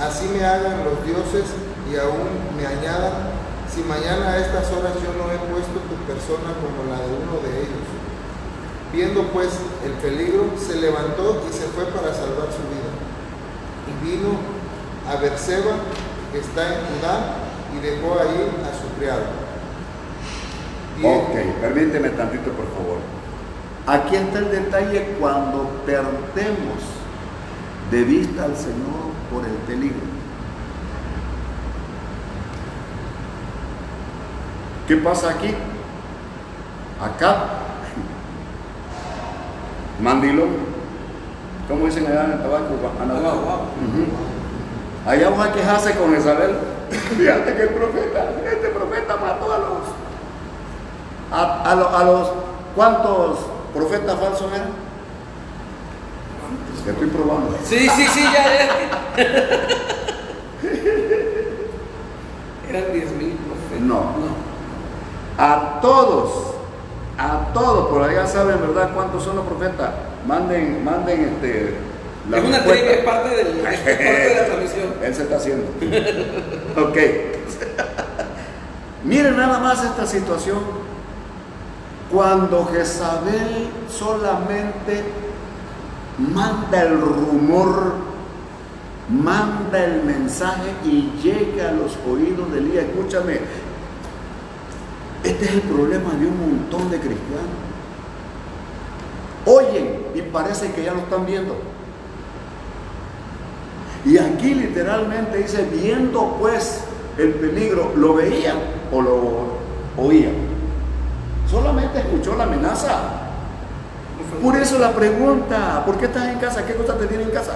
así 0.00 0.28
me 0.28 0.44
hagan 0.44 0.84
los 0.84 1.04
dioses 1.04 1.52
y 1.90 1.96
aún 1.96 2.54
me 2.56 2.66
añadan, 2.66 3.30
si 3.72 3.82
mañana 3.82 4.30
a 4.30 4.38
estas 4.38 4.70
horas 4.72 4.94
yo 5.02 5.12
no 5.14 5.30
he 5.30 5.38
puesto 5.50 5.78
tu 5.86 5.96
persona 6.06 6.54
como 6.58 6.90
la 6.90 6.98
de 6.98 7.12
uno 7.14 7.38
de 7.42 7.52
ellos. 7.62 7.86
Viendo 8.92 9.22
pues 9.32 9.50
el 9.84 9.92
peligro, 9.92 10.50
se 10.58 10.80
levantó 10.80 11.44
y 11.48 11.52
se 11.52 11.66
fue 11.66 11.84
para 11.86 12.14
salvar 12.14 12.48
su 12.50 12.64
vida. 12.72 12.90
Y 13.86 13.92
vino 14.04 14.38
a 15.08 15.20
Berseba, 15.20 15.76
que 16.32 16.38
está 16.38 16.66
en 16.66 16.80
Judá, 16.86 17.46
y 17.74 17.80
dejó 17.80 18.18
allí 18.18 18.42
a 18.64 18.72
su 18.74 18.88
criado. 18.96 19.46
Ok, 21.02 21.60
permíteme 21.60 22.10
tantito 22.10 22.50
por 22.52 22.66
favor. 22.72 22.98
Aquí 23.86 24.16
está 24.16 24.38
el 24.38 24.50
detalle 24.50 25.14
cuando 25.20 25.68
perdemos 25.84 26.80
de 27.90 28.02
vista 28.02 28.44
al 28.44 28.56
Señor 28.56 29.12
por 29.30 29.44
el 29.44 29.54
peligro. 29.68 30.25
¿Qué 34.86 34.96
pasa 34.96 35.30
aquí? 35.30 35.52
Acá, 37.02 37.36
mandilón, 40.00 40.48
¿cómo 41.68 41.86
dicen 41.86 42.06
allá 42.06 42.24
en 42.24 42.32
el 42.32 42.38
tabaco? 42.38 42.74
Anahuaco. 43.02 43.20
Anahuaco. 43.20 43.62
Ujú. 43.82 44.06
Allá 45.10 45.30
vamos 45.30 45.46
a 45.46 45.52
quejarse 45.52 45.94
con 45.96 46.16
Isabel. 46.16 46.56
Fíjate 47.16 47.54
que 47.54 47.62
el 47.62 47.68
profeta, 47.70 48.30
este 48.52 48.68
profeta 48.68 49.16
mató 49.16 49.52
a 49.52 49.58
los, 49.58 49.78
a, 51.32 51.62
a 51.70 51.74
lo- 51.74 51.96
a 51.96 52.04
los, 52.04 52.30
¿cuántos 52.74 53.38
profetas 53.74 54.18
falsos 54.18 54.52
eran? 54.52 54.68
Te 56.84 56.90
estoy 56.92 57.08
probando. 57.08 57.58
Sí, 57.64 57.88
sí, 57.88 58.06
sí, 58.06 58.22
ya, 58.22 58.32
ya. 58.32 58.68
Eran 62.68 62.92
10 62.92 63.10
mil 63.12 63.32
profetas. 63.32 63.80
No. 63.80 63.94
no. 63.94 64.45
A 65.38 65.80
todos, 65.82 66.54
a 67.18 67.52
todos, 67.52 67.88
por 67.88 68.02
allá 68.02 68.26
saben, 68.26 68.60
¿verdad? 68.60 68.90
¿Cuántos 68.94 69.22
son 69.22 69.36
los 69.36 69.46
profetas? 69.46 69.90
Manden, 70.26 70.84
manden 70.84 71.34
este. 71.34 71.74
la 72.30 72.38
es 72.38 72.44
una 72.44 72.62
trivia, 72.62 72.92
es 72.92 73.04
parte, 73.04 73.28
del, 73.30 73.58
es 73.58 73.80
parte 73.80 74.04
de 74.04 74.34
la 74.34 74.44
transmisión. 74.46 74.94
Él 75.02 75.14
se 75.14 75.22
está 75.22 75.36
haciendo. 75.36 75.66
ok. 76.88 76.96
Miren 79.04 79.36
nada 79.36 79.58
más 79.58 79.84
esta 79.84 80.06
situación. 80.06 80.86
Cuando 82.10 82.64
Jezabel 82.66 83.68
solamente 83.90 85.02
manda 86.18 86.82
el 86.82 87.00
rumor, 87.00 87.94
manda 89.08 89.84
el 89.84 90.04
mensaje 90.04 90.70
y 90.84 91.12
llega 91.22 91.70
a 91.70 91.72
los 91.72 91.96
oídos 92.10 92.52
de 92.52 92.58
Elías. 92.58 92.84
Escúchame, 92.84 93.40
este 95.36 95.44
es 95.44 95.54
el 95.56 95.60
problema 95.70 96.14
de 96.14 96.26
un 96.26 96.40
montón 96.40 96.90
de 96.90 96.98
cristianos. 96.98 97.44
Oyen 99.44 99.98
y 100.14 100.22
parece 100.22 100.72
que 100.72 100.82
ya 100.82 100.94
lo 100.94 101.00
están 101.00 101.26
viendo. 101.26 101.56
Y 104.06 104.16
aquí 104.16 104.54
literalmente 104.54 105.36
dice, 105.36 105.68
viendo 105.70 106.38
pues 106.40 106.84
el 107.18 107.34
peligro, 107.34 107.92
¿lo 107.96 108.14
veían 108.14 108.56
o 108.90 109.02
lo 109.02 110.02
oían? 110.02 110.32
Solamente 111.50 111.98
escuchó 111.98 112.34
la 112.34 112.44
amenaza. 112.44 112.96
Por 114.42 114.56
eso 114.56 114.78
la 114.78 114.92
pregunta, 114.92 115.84
¿por 115.84 115.98
qué 115.98 116.06
estás 116.06 116.28
en 116.28 116.38
casa? 116.38 116.64
¿Qué 116.64 116.74
cosa 116.74 116.96
te 116.96 117.06
tiene 117.06 117.24
en 117.24 117.30
casa? 117.30 117.52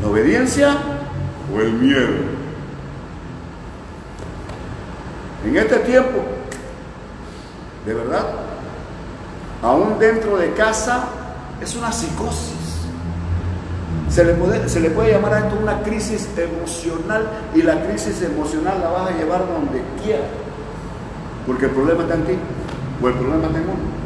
¿La 0.00 0.08
obediencia 0.08 0.76
o 1.54 1.60
el 1.60 1.72
miedo? 1.74 2.39
En 5.44 5.56
este 5.56 5.76
tiempo, 5.76 6.18
de 7.86 7.94
verdad, 7.94 8.26
aún 9.62 9.98
dentro 9.98 10.36
de 10.36 10.52
casa, 10.52 11.04
es 11.60 11.74
una 11.76 11.90
psicosis. 11.92 12.60
Se 14.10 14.24
le, 14.24 14.34
puede, 14.34 15.12
llamar 15.12 15.34
a 15.34 15.38
esto 15.38 15.56
una 15.62 15.82
crisis 15.82 16.28
emocional 16.36 17.28
y 17.54 17.62
la 17.62 17.84
crisis 17.84 18.20
emocional 18.22 18.80
la 18.80 18.90
vas 18.90 19.10
a 19.10 19.16
llevar 19.16 19.46
donde 19.46 19.82
quiera. 20.02 20.24
Porque 21.46 21.66
el 21.66 21.70
problema 21.70 22.02
está 22.02 22.14
en 22.14 22.24
ti 22.24 22.38
o 23.00 23.08
el 23.08 23.14
problema 23.14 23.46
está 23.46 23.58
en 23.58 23.64
uno. 23.64 24.00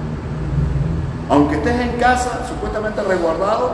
Aunque 1.30 1.56
estés 1.56 1.80
en 1.80 1.96
casa, 1.98 2.46
supuestamente 2.46 3.02
resguardado, 3.02 3.72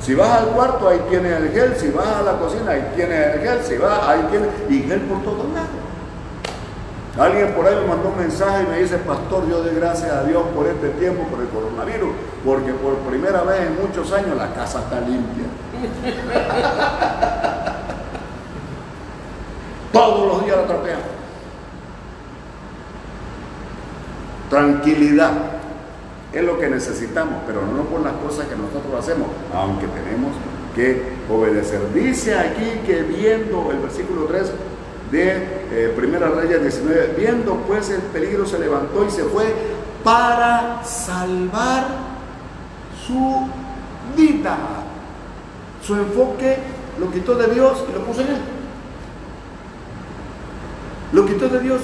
si 0.00 0.14
vas 0.14 0.30
al 0.30 0.46
cuarto, 0.48 0.88
ahí 0.88 1.00
tienes 1.10 1.32
el 1.40 1.50
gel, 1.50 1.74
si 1.76 1.90
vas 1.90 2.06
a 2.06 2.22
la 2.22 2.38
cocina, 2.38 2.70
ahí 2.70 2.92
tienes 2.94 3.34
el 3.34 3.40
gel, 3.40 3.58
si 3.64 3.76
vas, 3.76 4.00
ahí 4.06 4.26
tienes, 4.30 4.48
y 4.70 4.88
gel 4.88 5.00
por 5.00 5.22
todos 5.22 5.52
lados. 5.52 5.83
Alguien 7.18 7.54
por 7.54 7.66
ahí 7.66 7.74
me 7.76 7.86
mandó 7.86 8.08
un 8.08 8.18
mensaje 8.18 8.64
y 8.64 8.66
me 8.66 8.78
dice, 8.78 8.98
pastor, 8.98 9.48
yo 9.48 9.62
doy 9.62 9.76
gracias 9.76 10.10
a 10.10 10.24
Dios 10.24 10.42
por 10.54 10.66
este 10.66 10.88
tiempo, 10.90 11.22
por 11.28 11.40
el 11.40 11.48
coronavirus, 11.48 12.10
porque 12.44 12.72
por 12.72 12.96
primera 13.08 13.42
vez 13.42 13.68
en 13.68 13.80
muchos 13.80 14.12
años 14.12 14.36
la 14.36 14.52
casa 14.52 14.80
está 14.80 15.00
limpia. 15.00 15.46
Todos 19.92 20.26
los 20.26 20.44
días 20.44 20.56
la 20.56 20.66
trapean. 20.66 20.98
Tranquilidad 24.50 25.30
es 26.32 26.42
lo 26.42 26.58
que 26.58 26.68
necesitamos, 26.68 27.42
pero 27.46 27.62
no 27.62 27.84
por 27.84 28.00
las 28.00 28.14
cosas 28.14 28.48
que 28.48 28.56
nosotros 28.56 28.92
hacemos, 28.98 29.28
aunque 29.54 29.86
tenemos 29.86 30.32
que 30.74 31.14
obedecer. 31.30 31.80
Dice 31.94 32.36
aquí 32.36 32.80
que 32.84 33.02
viendo 33.02 33.70
el 33.70 33.78
versículo 33.78 34.24
3, 34.24 34.52
de 35.14 35.36
eh, 35.70 35.92
Primera 35.96 36.28
Reyes 36.28 36.60
19. 36.60 37.14
Viendo 37.16 37.54
pues 37.68 37.88
el 37.90 38.00
peligro 38.00 38.44
se 38.44 38.58
levantó 38.58 39.04
y 39.06 39.10
se 39.10 39.22
fue 39.24 39.54
para 40.02 40.82
salvar 40.84 41.86
su 43.06 43.48
vida. 44.16 44.56
Su 45.82 45.94
enfoque 45.94 46.58
lo 46.98 47.10
quitó 47.12 47.36
de 47.36 47.54
Dios 47.54 47.84
y 47.88 47.92
lo 47.92 48.04
puso 48.04 48.22
en 48.22 48.28
él. 48.28 48.40
Lo 51.12 51.24
quitó 51.26 51.48
de 51.48 51.60
Dios 51.60 51.82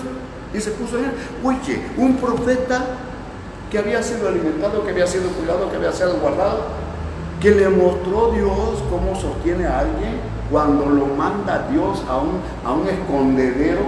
y 0.53 0.61
se 0.61 0.73
puso 0.73 0.99
en 0.99 1.05
él. 1.05 1.13
Oye, 1.45 1.83
un 1.97 2.17
profeta 2.17 2.85
que 3.71 3.79
había 3.79 4.03
sido 4.03 4.29
alimentado, 4.29 4.85
que 4.85 4.91
había 4.91 5.07
sido 5.07 5.29
cuidado, 5.31 5.71
que 5.71 5.77
había 5.77 5.93
sido 5.93 6.15
guardado, 6.15 6.65
que 7.41 7.53
le 7.53 7.69
mostró 7.69 8.33
Dios 8.33 8.83
cómo 8.91 9.15
sostiene 9.15 9.67
a 9.67 9.79
alguien 9.79 10.20
cuando 10.51 10.87
lo 10.87 11.07
manda 11.07 11.69
Dios 11.71 12.03
a 12.09 12.17
un, 12.19 12.89
escondedero, 12.89 13.81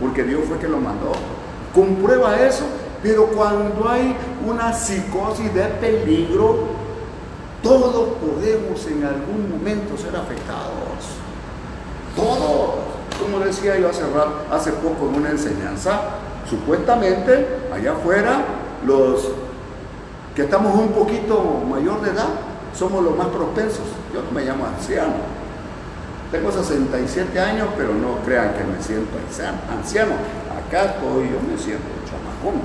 porque 0.00 0.24
Dios 0.24 0.42
fue 0.48 0.58
que 0.58 0.68
lo 0.68 0.78
mandó. 0.78 1.12
Comprueba 1.74 2.36
eso, 2.36 2.64
pero 3.02 3.26
cuando 3.28 3.88
hay 3.88 4.16
una 4.46 4.72
psicosis 4.72 5.52
de 5.54 5.64
peligro, 5.64 6.56
todos 7.62 8.08
podemos 8.18 8.86
en 8.86 9.04
algún 9.04 9.50
momento 9.50 9.96
ser 9.96 10.16
afectados. 10.16 10.74
Todos. 12.16 12.74
Como 13.20 13.44
decía 13.44 13.78
yo 13.78 13.88
hace, 13.88 14.02
hace 14.50 14.72
poco 14.72 15.08
en 15.08 15.20
una 15.20 15.30
enseñanza, 15.30 16.00
supuestamente 16.48 17.46
allá 17.72 17.92
afuera 17.92 18.44
los 18.84 19.28
que 20.34 20.42
estamos 20.42 20.74
un 20.74 20.88
poquito 20.88 21.62
mayor 21.70 22.00
de 22.02 22.10
edad 22.10 22.28
somos 22.76 23.04
los 23.04 23.16
más 23.16 23.28
propensos. 23.28 23.84
Yo 24.12 24.22
no 24.22 24.30
me 24.32 24.44
llamo 24.44 24.66
anciano. 24.66 25.43
Tengo 26.34 26.50
67 26.50 27.38
años, 27.38 27.68
pero 27.76 27.94
no 27.94 28.16
crean 28.24 28.54
que 28.54 28.64
me 28.64 28.82
siento 28.82 29.12
anciano. 29.70 30.14
Acá 30.66 30.86
estoy, 30.86 31.30
yo 31.30 31.38
me 31.48 31.56
siento 31.56 31.84
chamacón. 32.10 32.60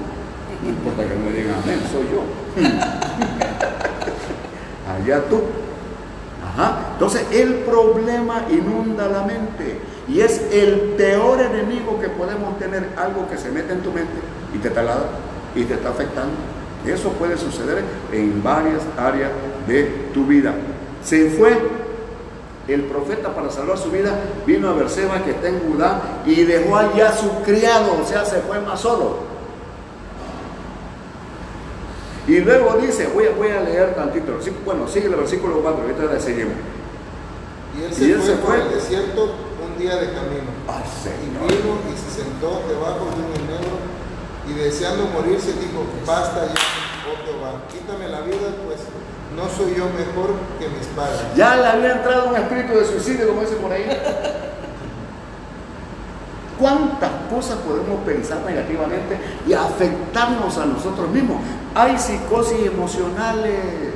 No 0.63 0.69
importa 0.69 1.03
que 1.03 1.13
me 1.13 1.31
digan 1.31 1.53
amén, 1.63 1.79
soy 1.91 2.07
yo. 2.11 2.23
Allá 4.91 5.21
tú. 5.29 5.43
Ajá. 6.43 6.79
Entonces 6.93 7.27
el 7.31 7.57
problema 7.57 8.47
inunda 8.49 9.07
la 9.07 9.21
mente 9.21 9.79
y 10.07 10.21
es 10.21 10.47
el 10.51 10.95
peor 10.97 11.39
enemigo 11.39 11.99
que 12.01 12.09
podemos 12.09 12.57
tener, 12.57 12.89
algo 12.97 13.29
que 13.29 13.37
se 13.37 13.51
mete 13.51 13.73
en 13.73 13.81
tu 13.81 13.91
mente 13.91 14.19
y 14.51 14.57
te 14.57 14.71
taladra 14.71 15.09
y 15.53 15.65
te 15.65 15.75
está 15.75 15.89
afectando. 15.89 16.33
Eso 16.87 17.11
puede 17.11 17.37
suceder 17.37 17.83
en 18.11 18.41
varias 18.41 18.81
áreas 18.97 19.29
de 19.67 20.09
tu 20.11 20.25
vida. 20.25 20.55
Se 21.03 21.29
fue 21.29 21.87
el 22.73 22.83
profeta 22.83 23.33
para 23.33 23.49
salvar 23.49 23.77
su 23.77 23.91
vida, 23.91 24.17
vino 24.45 24.69
a 24.69 24.73
Berseba 24.73 25.23
que 25.23 25.31
está 25.31 25.49
en 25.49 25.59
Judá 25.59 26.21
y 26.25 26.43
dejó 26.43 26.77
allá 26.77 27.09
a 27.09 27.17
su 27.17 27.41
criado, 27.43 27.97
o 28.01 28.05
sea, 28.05 28.25
se 28.25 28.39
fue 28.41 28.59
más 28.61 28.79
solo. 28.79 29.29
Y 32.27 32.39
luego 32.41 32.77
dice, 32.77 33.07
voy 33.07 33.25
a, 33.25 33.31
voy 33.31 33.49
a 33.49 33.61
leer 33.61 33.95
tantito, 33.95 34.37
bueno, 34.63 34.87
sigue 34.87 35.07
el 35.07 35.15
versículo 35.15 35.61
4, 35.61 35.81
ahorita 35.81 36.13
le 36.13 36.19
seguimos. 36.19 36.53
Y 37.77 37.83
él 37.83 38.21
se, 38.21 38.35
fue, 38.35 38.61
el 38.61 38.69
desierto 38.69 39.35
un 39.65 39.77
día 39.79 39.95
de 39.95 40.13
camino. 40.13 40.51
y 40.59 41.29
vino 41.29 41.77
y 41.89 41.97
se 41.97 42.21
sentó 42.21 42.61
debajo 42.67 43.07
de 43.15 43.21
un 43.23 43.33
enero 43.47 43.79
y 44.49 44.53
deseando 44.53 45.05
morirse 45.07 45.53
dijo, 45.53 45.85
basta 46.05 46.45
ya, 46.45 46.53
oh 47.05 47.17
Jehová, 47.25 47.61
quítame 47.71 48.09
la 48.09 48.21
vida, 48.21 48.53
pues 48.65 48.79
no 49.35 49.47
soy 49.47 49.75
yo 49.75 49.85
mejor 49.85 50.33
que 50.59 50.67
mis 50.69 50.87
padres. 50.87 51.21
Ya 51.35 51.55
le 51.55 51.67
había 51.67 51.93
entrado 51.93 52.29
un 52.29 52.35
espíritu 52.35 52.73
de 52.73 52.85
suicidio, 52.85 53.27
como 53.29 53.41
dice 53.41 53.55
por 53.55 53.71
ahí. 53.71 53.85
¿Cuántas 56.59 57.11
cosas 57.29 57.57
podemos 57.59 58.01
pensar 58.05 58.39
negativamente 58.45 59.17
y 59.47 59.53
afectarnos 59.53 60.57
a 60.57 60.65
nosotros 60.65 61.09
mismos? 61.09 61.37
Hay 61.73 61.97
psicosis 61.97 62.65
emocionales. 62.65 63.93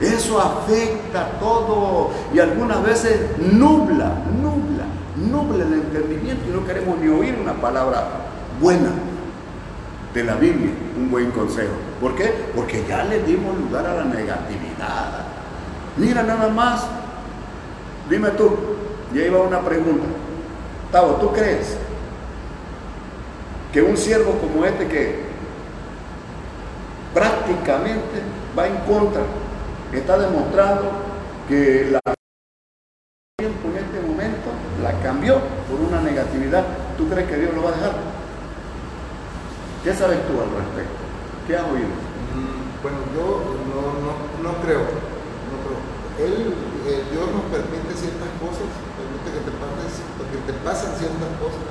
Eso 0.00 0.40
afecta 0.40 1.38
todo 1.40 2.10
y 2.32 2.38
algunas 2.38 2.82
veces 2.82 3.38
nubla, 3.38 4.12
nubla, 4.40 4.84
nubla 5.16 5.64
el 5.64 5.72
entendimiento 5.72 6.44
y 6.48 6.52
no 6.52 6.66
queremos 6.66 6.98
ni 6.98 7.08
oír 7.08 7.38
una 7.40 7.54
palabra 7.54 8.06
buena 8.60 8.90
de 10.16 10.24
la 10.24 10.36
Biblia, 10.36 10.70
un 10.96 11.10
buen 11.10 11.30
consejo. 11.30 11.74
¿Por 12.00 12.16
qué? 12.16 12.32
Porque 12.54 12.82
ya 12.88 13.04
le 13.04 13.22
dimos 13.22 13.54
lugar 13.58 13.84
a 13.84 13.96
la 13.96 14.04
negatividad. 14.04 15.26
Mira 15.98 16.22
nada 16.22 16.48
más, 16.48 16.86
dime 18.08 18.30
tú, 18.30 18.50
ya 19.12 19.26
iba 19.26 19.42
una 19.42 19.60
pregunta. 19.60 20.06
Tavo, 20.90 21.16
¿tú 21.16 21.32
crees 21.32 21.76
que 23.74 23.82
un 23.82 23.94
siervo 23.94 24.32
como 24.40 24.64
este 24.64 24.88
que 24.88 25.20
prácticamente 27.12 28.22
va 28.58 28.68
en 28.68 28.76
contra, 28.86 29.20
está 29.92 30.16
demostrando 30.16 30.92
que 31.46 31.88
la 31.90 32.00
tiempo 33.38 33.68
en 33.68 33.84
este 33.84 34.00
momento 34.00 34.48
la 34.82 34.92
cambió 35.02 35.40
por 35.68 35.78
una 35.78 36.00
negatividad, 36.00 36.64
¿tú 36.96 37.06
crees 37.06 37.28
que 37.28 37.36
Dios 37.36 37.54
lo 37.54 37.64
va 37.64 37.68
a 37.68 37.72
dejar? 37.72 38.16
¿Qué 39.86 39.94
sabes 39.94 40.18
tú 40.26 40.34
al 40.42 40.50
respecto? 40.50 40.98
¿Qué 41.46 41.54
has 41.54 41.62
oído? 41.62 41.94
Mm, 42.34 42.82
bueno, 42.82 43.06
yo 43.14 43.54
no, 44.42 44.50
creo. 44.66 44.82
Él, 46.18 46.58
eh, 46.90 47.06
Dios 47.14 47.26
nos 47.30 47.46
permite 47.54 47.94
ciertas 47.94 48.34
cosas, 48.42 48.66
permite 48.66 49.30
que 49.30 49.46
te, 49.46 49.54
pases, 49.54 50.02
que 50.02 50.42
te 50.42 50.54
pasen 50.66 50.90
ciertas 50.98 51.30
cosas 51.38 51.62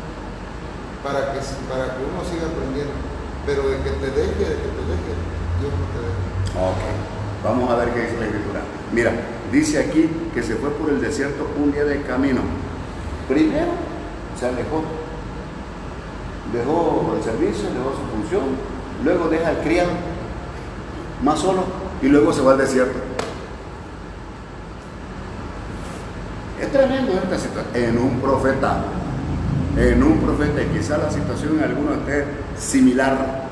para 1.03 1.35
que, 1.35 1.43
para 1.67 1.91
que 1.91 2.07
uno 2.07 2.23
siga 2.23 2.47
aprendiendo. 2.47 2.95
Pero 3.43 3.67
de 3.67 3.83
que 3.83 3.91
te 3.99 4.07
deje, 4.07 4.47
de 4.47 4.63
que 4.63 4.71
te 4.71 4.83
deje, 4.95 5.11
Dios 5.59 5.75
no 5.75 5.85
te 5.91 5.99
deja. 5.99 6.55
Ok, 6.55 6.83
vamos 7.43 7.67
a 7.67 7.75
ver 7.83 7.91
qué 7.91 7.99
dice 7.99 8.15
la 8.15 8.31
escritura. 8.31 8.61
Mira, 8.95 9.11
dice 9.51 9.75
aquí 9.75 10.07
que 10.31 10.39
se 10.39 10.55
fue 10.55 10.71
por 10.71 10.87
el 10.87 11.03
desierto 11.03 11.51
un 11.59 11.73
día 11.73 11.83
de 11.83 11.99
camino. 12.07 12.47
Primero 13.27 13.75
se 14.39 14.47
alejó 14.47 14.87
dejó 16.53 17.15
el 17.17 17.23
servicio, 17.23 17.69
dejó 17.69 17.91
su 17.91 18.17
función, 18.17 18.43
luego 19.03 19.29
deja 19.29 19.49
al 19.49 19.59
criado 19.59 19.91
más 21.23 21.39
solo 21.39 21.63
y 22.01 22.07
luego 22.07 22.31
se 22.33 22.41
va 22.41 22.53
al 22.53 22.57
desierto. 22.57 22.99
Es 26.61 26.71
tremendo 26.71 27.13
esta 27.13 27.37
situación. 27.37 27.75
En 27.75 27.97
un 27.97 28.19
profeta, 28.19 28.83
en 29.77 30.03
un 30.03 30.19
profeta, 30.19 30.61
y 30.61 30.89
la 30.89 31.11
situación 31.11 31.57
en 31.57 31.63
alguno 31.63 31.93
esté 31.93 32.25
similar, 32.57 33.47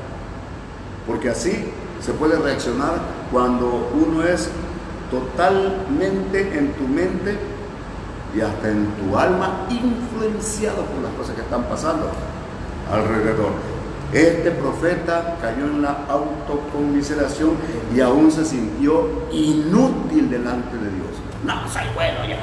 porque 1.06 1.30
así 1.30 1.72
se 2.00 2.12
puede 2.12 2.36
reaccionar 2.36 2.94
cuando 3.30 3.90
uno 3.94 4.22
es 4.22 4.48
totalmente 5.10 6.58
en 6.58 6.72
tu 6.72 6.88
mente 6.88 7.36
y 8.34 8.40
hasta 8.40 8.68
en 8.68 8.86
tu 8.96 9.16
alma 9.16 9.66
influenciado 9.70 10.82
por 10.86 11.02
las 11.02 11.12
cosas 11.12 11.36
que 11.36 11.42
están 11.42 11.64
pasando 11.64 12.10
alrededor. 12.90 13.52
Este 14.12 14.50
profeta 14.52 15.36
cayó 15.40 15.64
en 15.64 15.82
la 15.82 16.04
autocomiseración 16.08 17.56
y 17.94 18.00
aún 18.00 18.30
se 18.30 18.44
sintió 18.44 19.08
inútil 19.32 20.30
delante 20.30 20.76
de 20.76 20.90
Dios. 20.90 21.08
No, 21.44 21.68
soy 21.68 21.82
bueno 21.94 22.24
ya. 22.28 22.38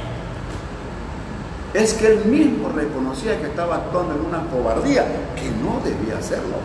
Es 1.73 1.93
que 1.93 2.07
él 2.07 2.25
mismo 2.25 2.69
reconocía 2.75 3.39
que 3.39 3.47
estaba 3.47 3.77
actuando 3.77 4.15
en 4.15 4.25
una 4.25 4.43
cobardía 4.49 5.05
que 5.35 5.49
no 5.63 5.79
debía 5.83 6.17
hacerlo. 6.17 6.57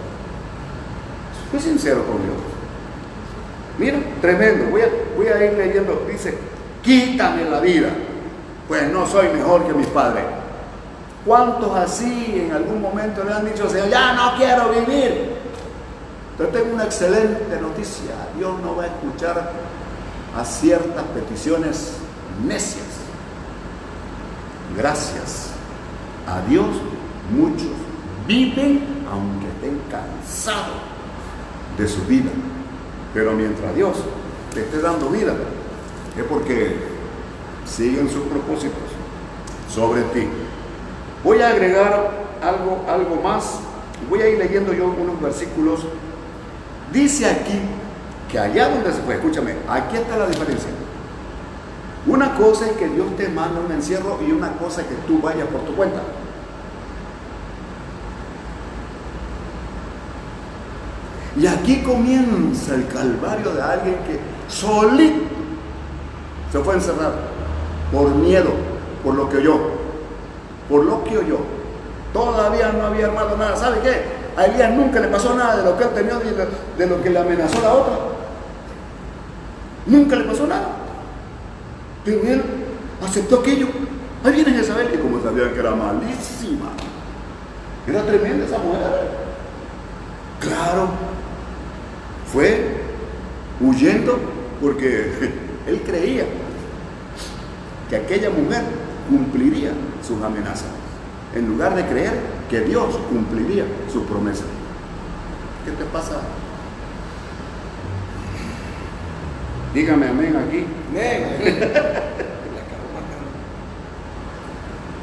Fui 1.50 1.60
sincero 1.60 2.04
con 2.04 2.22
Dios. 2.22 2.36
Mira, 3.78 3.98
tremendo. 4.20 4.70
Voy 4.70 4.80
a, 4.80 4.88
voy 5.16 5.28
a 5.28 5.44
ir 5.44 5.56
leyendo. 5.56 6.04
Dice, 6.10 6.36
quítame 6.82 7.44
la 7.48 7.60
vida. 7.60 7.90
Pues 8.66 8.90
no 8.90 9.06
soy 9.06 9.28
mejor 9.28 9.64
que 9.66 9.74
mis 9.74 9.86
padres. 9.86 10.24
¿Cuántos 11.26 11.76
así 11.76 12.40
en 12.46 12.52
algún 12.52 12.80
momento 12.80 13.24
le 13.24 13.32
han 13.32 13.44
dicho, 13.44 13.68
Señor, 13.68 13.88
ya 13.88 14.12
no 14.12 14.36
quiero 14.36 14.68
vivir? 14.68 15.36
Entonces 16.30 16.62
tengo 16.62 16.74
una 16.74 16.84
excelente 16.84 17.60
noticia. 17.60 18.12
Dios 18.36 18.60
no 18.62 18.76
va 18.76 18.84
a 18.84 18.86
escuchar 18.86 19.50
a 20.38 20.44
ciertas 20.44 21.02
peticiones 21.14 21.94
necias. 22.46 22.86
Gracias 24.76 25.48
a 26.28 26.42
Dios, 26.48 26.66
muchos 27.30 27.72
viven 28.28 29.04
aunque 29.10 29.48
estén 29.48 29.80
cansados 29.90 30.76
de 31.76 31.88
su 31.88 32.02
vida. 32.02 32.30
Pero 33.12 33.32
mientras 33.32 33.74
Dios 33.74 33.96
te 34.54 34.60
esté 34.60 34.80
dando 34.80 35.08
vida, 35.08 35.34
es 36.16 36.24
porque 36.24 36.76
siguen 37.64 38.08
sus 38.08 38.22
propósitos 38.28 38.78
sobre 39.72 40.02
ti. 40.02 40.28
Voy 41.26 41.42
a 41.42 41.48
agregar 41.48 42.12
algo, 42.40 42.84
algo 42.88 43.20
más. 43.20 43.58
Voy 44.08 44.22
a 44.22 44.28
ir 44.28 44.38
leyendo 44.38 44.72
yo 44.72 44.86
unos 44.86 45.20
versículos. 45.20 45.80
Dice 46.92 47.26
aquí 47.26 47.62
que 48.30 48.38
allá 48.38 48.68
donde 48.68 48.92
se 48.92 49.00
fue, 49.02 49.16
escúchame, 49.16 49.56
aquí 49.68 49.96
está 49.96 50.18
la 50.18 50.28
diferencia. 50.28 50.70
Una 52.06 52.36
cosa 52.36 52.66
es 52.66 52.76
que 52.76 52.86
Dios 52.90 53.08
te 53.16 53.28
manda 53.28 53.58
un 53.58 53.72
encierro 53.72 54.20
y 54.24 54.30
una 54.30 54.52
cosa 54.52 54.82
es 54.82 54.86
que 54.86 54.94
tú 55.08 55.20
vayas 55.20 55.48
por 55.48 55.62
tu 55.62 55.74
cuenta. 55.74 56.00
Y 61.36 61.44
aquí 61.48 61.82
comienza 61.82 62.76
el 62.76 62.86
calvario 62.86 63.52
de 63.52 63.62
alguien 63.62 63.96
que 64.06 64.20
solito 64.46 65.24
se 66.52 66.60
fue 66.60 66.74
a 66.74 66.76
encerrar 66.76 67.14
por 67.90 68.14
miedo, 68.14 68.52
por 69.02 69.16
lo 69.16 69.28
que 69.28 69.38
oyó 69.38 69.75
por 70.68 70.84
lo 70.84 71.04
que 71.04 71.18
oyó. 71.18 71.38
Todavía 72.12 72.72
no 72.72 72.86
había 72.86 73.06
armado 73.06 73.36
nada. 73.36 73.56
¿Sabe 73.56 73.80
qué? 73.80 74.16
A 74.36 74.44
Elías 74.46 74.72
nunca 74.72 75.00
le 75.00 75.08
pasó 75.08 75.34
nada 75.34 75.56
de 75.56 75.64
lo 75.64 75.76
que 75.76 75.84
él 75.84 75.90
temió, 75.94 76.18
de, 76.18 76.86
lo 76.86 77.02
que 77.02 77.10
le 77.10 77.18
amenazó 77.18 77.60
la 77.60 77.72
otra. 77.72 77.98
Nunca 79.86 80.16
le 80.16 80.24
pasó 80.24 80.46
nada. 80.46 80.68
Pero 82.04 82.20
él 82.22 82.42
aceptó 83.04 83.40
aquello. 83.40 83.68
Ahí 84.24 84.32
viene 84.32 84.52
Jezabel, 84.52 84.94
y 84.94 84.98
como 84.98 85.22
sabían 85.22 85.52
que 85.52 85.60
era 85.60 85.74
malísima, 85.74 86.70
era 87.86 88.02
tremenda 88.02 88.44
esa 88.44 88.58
mujer. 88.58 89.26
Claro, 90.40 90.88
fue 92.32 92.76
huyendo 93.60 94.18
porque 94.60 95.12
él 95.66 95.82
creía 95.86 96.24
que 97.88 97.96
aquella 97.96 98.30
mujer 98.30 98.62
cumpliría 99.08 99.70
sus 100.06 100.22
amenazas, 100.22 100.68
en 101.34 101.48
lugar 101.48 101.74
de 101.74 101.84
creer 101.86 102.20
que 102.48 102.60
Dios 102.60 102.96
cumpliría 103.10 103.64
sus 103.92 104.04
promesas. 104.04 104.46
¿Qué 105.64 105.72
te 105.72 105.84
pasa? 105.86 106.20
Dígame 109.74 110.08
amén 110.08 110.36
aquí. 110.36 110.64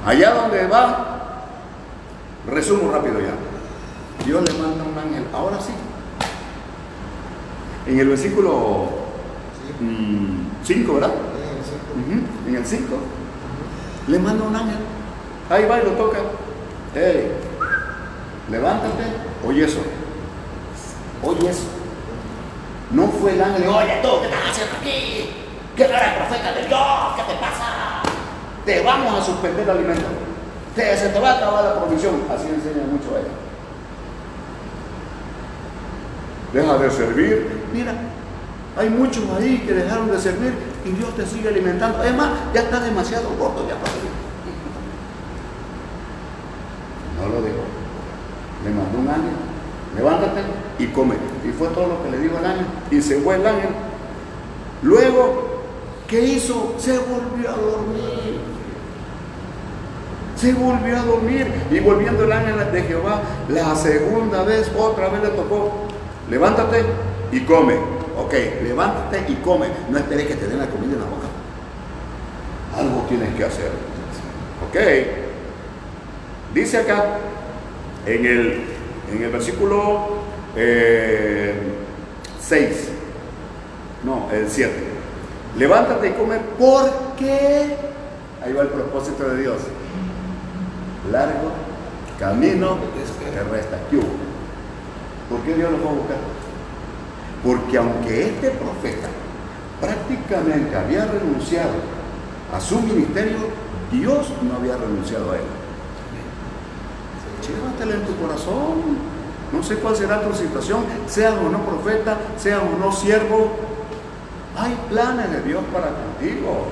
Allá 0.06 0.34
donde 0.34 0.68
va, 0.68 1.46
resumo 2.48 2.92
rápido 2.92 3.20
ya. 3.20 3.34
Dios 4.26 4.42
le 4.44 4.54
manda 4.58 4.84
un 4.84 4.98
ángel. 4.98 5.26
Ahora 5.34 5.60
sí. 5.60 5.74
En 7.86 8.00
el 8.00 8.10
versículo 8.10 8.90
5, 10.64 10.94
¿verdad? 10.94 11.12
Ujú, 11.12 12.50
En 12.50 12.56
el 12.56 12.66
5. 12.66 12.86
Le 14.08 14.20
manda 14.20 14.46
un 14.46 14.56
ángel. 14.56 14.93
Ahí 15.50 15.66
va 15.66 15.80
y 15.80 15.84
lo 15.84 15.92
toca. 15.92 16.20
Hey, 16.96 17.32
levántate. 18.50 19.04
Oye 19.46 19.66
eso. 19.66 19.82
Oye 21.24 21.50
eso. 21.50 21.64
No 22.92 23.08
fue 23.08 23.34
el 23.34 23.42
ángel. 23.42 23.68
Oye 23.68 24.00
tú, 24.02 24.10
¿qué 24.22 24.26
estás 24.28 24.50
haciendo 24.52 24.76
aquí? 24.80 25.30
¿Qué 25.76 25.88
rara 25.88 26.16
profeta 26.18 26.54
de 26.54 26.68
Dios? 26.68 26.80
¿Qué 27.16 27.34
te 27.34 27.40
pasa? 27.40 28.04
Te 28.66 28.84
vamos 28.84 29.20
a 29.20 29.26
suspender 29.26 29.64
el 29.64 29.70
alimento. 29.70 30.06
Te, 30.76 30.98
se 30.98 31.10
te 31.10 31.20
va 31.20 31.32
a 31.32 31.38
acabar 31.38 31.64
la 31.64 31.80
provisión. 31.82 32.24
Así 32.34 32.48
enseña 32.48 32.86
mucho 32.86 33.16
a 33.16 33.20
ella. 33.20 33.30
Deja 36.54 36.78
de 36.78 36.92
servir. 36.92 37.64
Mira, 37.74 37.94
hay 38.78 38.90
muchos 38.90 39.24
ahí 39.38 39.64
que 39.66 39.74
dejaron 39.74 40.12
de 40.12 40.20
servir 40.20 40.54
y 40.86 40.92
Dios 40.92 41.16
te 41.16 41.26
sigue 41.26 41.50
alimentando. 41.50 41.98
Además, 41.98 42.30
ya 42.54 42.62
está 42.62 42.80
demasiado 42.80 43.30
gordo 43.38 43.68
ya 43.68 43.76
para. 43.76 44.13
No 47.24 47.36
lo 47.36 47.42
dijo. 47.42 47.64
Le 48.64 48.70
mandó 48.72 49.00
un 49.00 49.08
ángel. 49.08 49.34
Levántate 49.96 50.42
y 50.80 50.88
come. 50.88 51.16
Y 51.48 51.52
fue 51.52 51.68
todo 51.70 51.88
lo 51.88 52.04
que 52.04 52.12
le 52.12 52.20
dijo 52.20 52.38
el 52.38 52.46
ángel. 52.46 52.66
Y 52.92 53.02
se 53.02 53.20
fue 53.20 53.36
el 53.36 53.46
ángel. 53.46 53.70
Luego, 54.82 55.62
¿qué 56.08 56.22
hizo? 56.22 56.76
Se 56.78 56.98
volvió 56.98 57.50
a 57.50 57.54
dormir. 57.54 58.40
Se 60.36 60.54
volvió 60.54 60.98
a 60.98 61.04
dormir. 61.04 61.48
Y 61.72 61.80
volviendo 61.80 62.24
el 62.24 62.32
ángel 62.32 62.72
de 62.72 62.82
Jehová, 62.84 63.22
la 63.50 63.76
segunda 63.76 64.44
vez, 64.44 64.72
otra 64.78 65.10
vez 65.10 65.24
le 65.24 65.30
tocó. 65.30 65.72
Levántate 66.30 66.84
y 67.32 67.40
come. 67.42 67.76
Ok, 68.18 68.34
levántate 68.64 69.32
y 69.32 69.36
come. 69.36 69.68
No 69.90 69.98
esperes 69.98 70.28
que 70.28 70.36
te 70.36 70.48
den 70.48 70.60
la 70.60 70.68
comida 70.68 70.94
en 70.94 71.00
la 71.00 71.06
boca. 71.06 71.28
Algo 72.78 73.06
tienes 73.08 73.34
que 73.36 73.46
hacer. 73.46 73.72
Ok. 74.68 75.33
Dice 76.54 76.78
acá, 76.78 77.18
en 78.06 78.26
el, 78.26 78.64
en 79.12 79.24
el 79.24 79.32
versículo 79.32 80.24
6, 82.40 82.90
no, 84.04 84.30
el 84.32 84.50
7. 84.50 84.72
Levántate 85.58 86.10
y 86.10 86.12
come 86.12 86.38
porque, 86.60 87.76
ahí 88.44 88.54
va 88.54 88.62
el 88.64 88.70
propósito 88.70 89.30
de 89.30 89.42
Dios. 89.42 89.58
Largo 91.12 91.52
camino 92.20 92.78
te 92.78 93.44
resta. 93.52 93.78
¿Por 95.30 95.40
qué 95.42 95.56
Dios 95.56 95.72
lo 95.72 95.84
va 95.84 95.90
a 95.90 95.94
buscar? 95.94 96.18
Porque 97.44 97.78
aunque 97.78 98.28
este 98.28 98.52
profeta 98.52 99.08
prácticamente 99.82 100.76
había 100.76 101.06
renunciado 101.06 101.74
a 102.54 102.60
su 102.60 102.80
ministerio, 102.80 103.38
Dios 103.92 104.32
no 104.42 104.56
había 104.56 104.78
renunciado 104.78 105.32
a 105.32 105.36
él. 105.36 105.63
Llévatela 107.48 107.96
en 107.96 108.06
tu 108.06 108.16
corazón. 108.16 109.14
No 109.52 109.62
sé 109.62 109.76
cuál 109.76 109.96
será 109.96 110.22
tu 110.22 110.34
situación, 110.34 110.84
seas 111.08 111.36
o 111.36 111.50
no 111.50 111.60
profeta, 111.60 112.18
seas 112.38 112.62
o 112.62 112.78
no 112.80 112.92
siervo. 112.92 113.52
Hay 114.58 114.76
planes 114.90 115.32
de 115.32 115.42
Dios 115.42 115.62
para 115.72 115.90
contigo. 115.90 116.68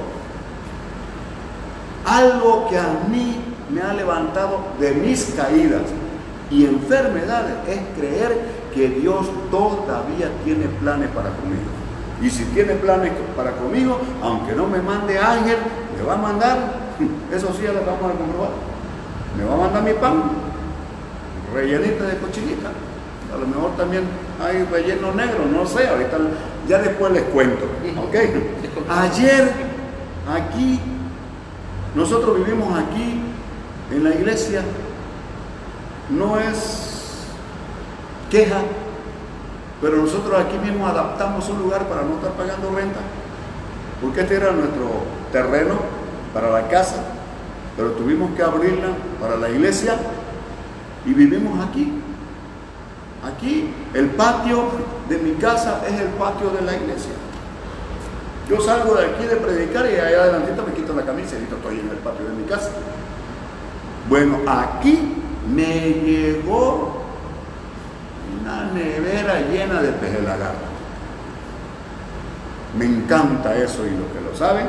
Algo 2.06 2.68
que 2.70 2.78
a 2.78 3.04
mí 3.10 3.38
me 3.70 3.82
ha 3.82 3.94
levantado 3.94 4.60
de 4.80 4.92
mis 4.94 5.26
caídas 5.38 5.84
y 6.50 6.66
enfermedades 6.66 7.54
es 7.68 7.80
creer 7.98 8.62
que 8.74 8.90
Dios 8.90 9.28
todavía 9.52 10.30
tiene 10.44 10.66
planes 10.80 11.10
para 11.10 11.30
conmigo. 11.30 11.70
Y 12.22 12.30
si 12.30 12.44
tiene 12.46 12.74
planes 12.74 13.14
para 13.36 13.52
conmigo, 13.52 14.00
aunque 14.22 14.54
no 14.54 14.68
me 14.68 14.82
mande 14.82 15.18
ángel, 15.18 15.58
me 15.98 16.04
va 16.04 16.14
a 16.14 16.18
mandar, 16.18 16.58
eso 17.32 17.48
sí 17.54 17.64
ya 17.64 17.74
lo 17.74 17.86
vamos 17.86 18.12
a 18.12 18.18
comprobar, 18.18 18.52
me 19.38 19.44
va 19.44 19.54
a 19.54 19.58
mandar 19.58 19.84
mi 19.84 19.94
pan, 19.94 20.24
rellenita 21.54 22.06
de 22.06 22.18
cochinita. 22.18 22.72
A 23.34 23.38
lo 23.38 23.48
mejor 23.48 23.76
también 23.78 24.04
hay 24.44 24.64
relleno 24.64 25.14
negro, 25.14 25.46
no 25.52 25.66
sé, 25.66 25.88
ahorita 25.88 26.18
ya 26.68 26.80
después 26.80 27.12
les 27.14 27.24
cuento. 27.24 27.66
¿ok? 27.66 28.16
Ayer, 28.90 29.52
aquí, 30.30 30.80
nosotros 31.96 32.38
vivimos 32.38 32.78
aquí, 32.78 33.22
en 33.92 34.04
la 34.04 34.12
iglesia, 34.12 34.62
no 36.10 36.40
es 36.40 37.26
queja, 38.30 38.62
pero 39.82 39.98
nosotros 39.98 40.40
aquí 40.40 40.58
mismo 40.58 40.88
adaptamos 40.88 41.48
un 41.50 41.60
lugar 41.60 41.88
para 41.88 42.04
no 42.04 42.16
estar 42.16 42.32
pagando 42.32 42.72
renta, 42.76 43.00
porque 44.02 44.22
este 44.22 44.36
era 44.36 44.52
nuestro 44.52 44.90
terreno 45.32 45.76
para 46.34 46.50
la 46.50 46.68
casa, 46.68 46.98
pero 47.76 47.92
tuvimos 47.92 48.32
que 48.36 48.44
abrirla 48.44 48.90
para 49.20 49.38
la 49.38 49.50
iglesia 49.50 49.96
y 51.06 51.14
vivimos 51.14 51.68
aquí. 51.68 51.92
Aquí 53.24 53.70
el 53.94 54.08
patio 54.12 54.64
de 55.10 55.18
mi 55.18 55.34
casa 55.34 55.82
es 55.88 56.00
el 56.00 56.08
patio 56.10 56.50
de 56.50 56.62
la 56.62 56.76
iglesia. 56.76 57.12
Yo 58.50 58.60
salgo 58.60 58.96
de 58.96 59.06
aquí 59.06 59.26
de 59.26 59.36
predicar 59.36 59.86
y 59.86 59.96
allá 59.96 60.24
adelantito 60.24 60.64
me 60.68 60.74
quito 60.74 60.94
la 60.94 61.04
camisa 61.04 61.36
y 61.40 61.44
estoy 61.44 61.80
en 61.80 61.90
el 61.90 61.98
patio 61.98 62.26
de 62.26 62.34
mi 62.34 62.44
casa. 62.44 62.72
Bueno, 64.10 64.40
aquí 64.48 65.14
me 65.54 65.92
llegó 66.04 67.02
una 68.42 68.72
nevera 68.72 69.42
llena 69.42 69.82
de 69.82 69.92
peje 69.94 70.22
lagarto. 70.22 70.72
Me 72.78 72.86
encanta 72.86 73.56
eso 73.56 73.86
y 73.86 73.92
los 73.92 74.08
que 74.12 74.22
lo 74.22 74.36
saben, 74.36 74.68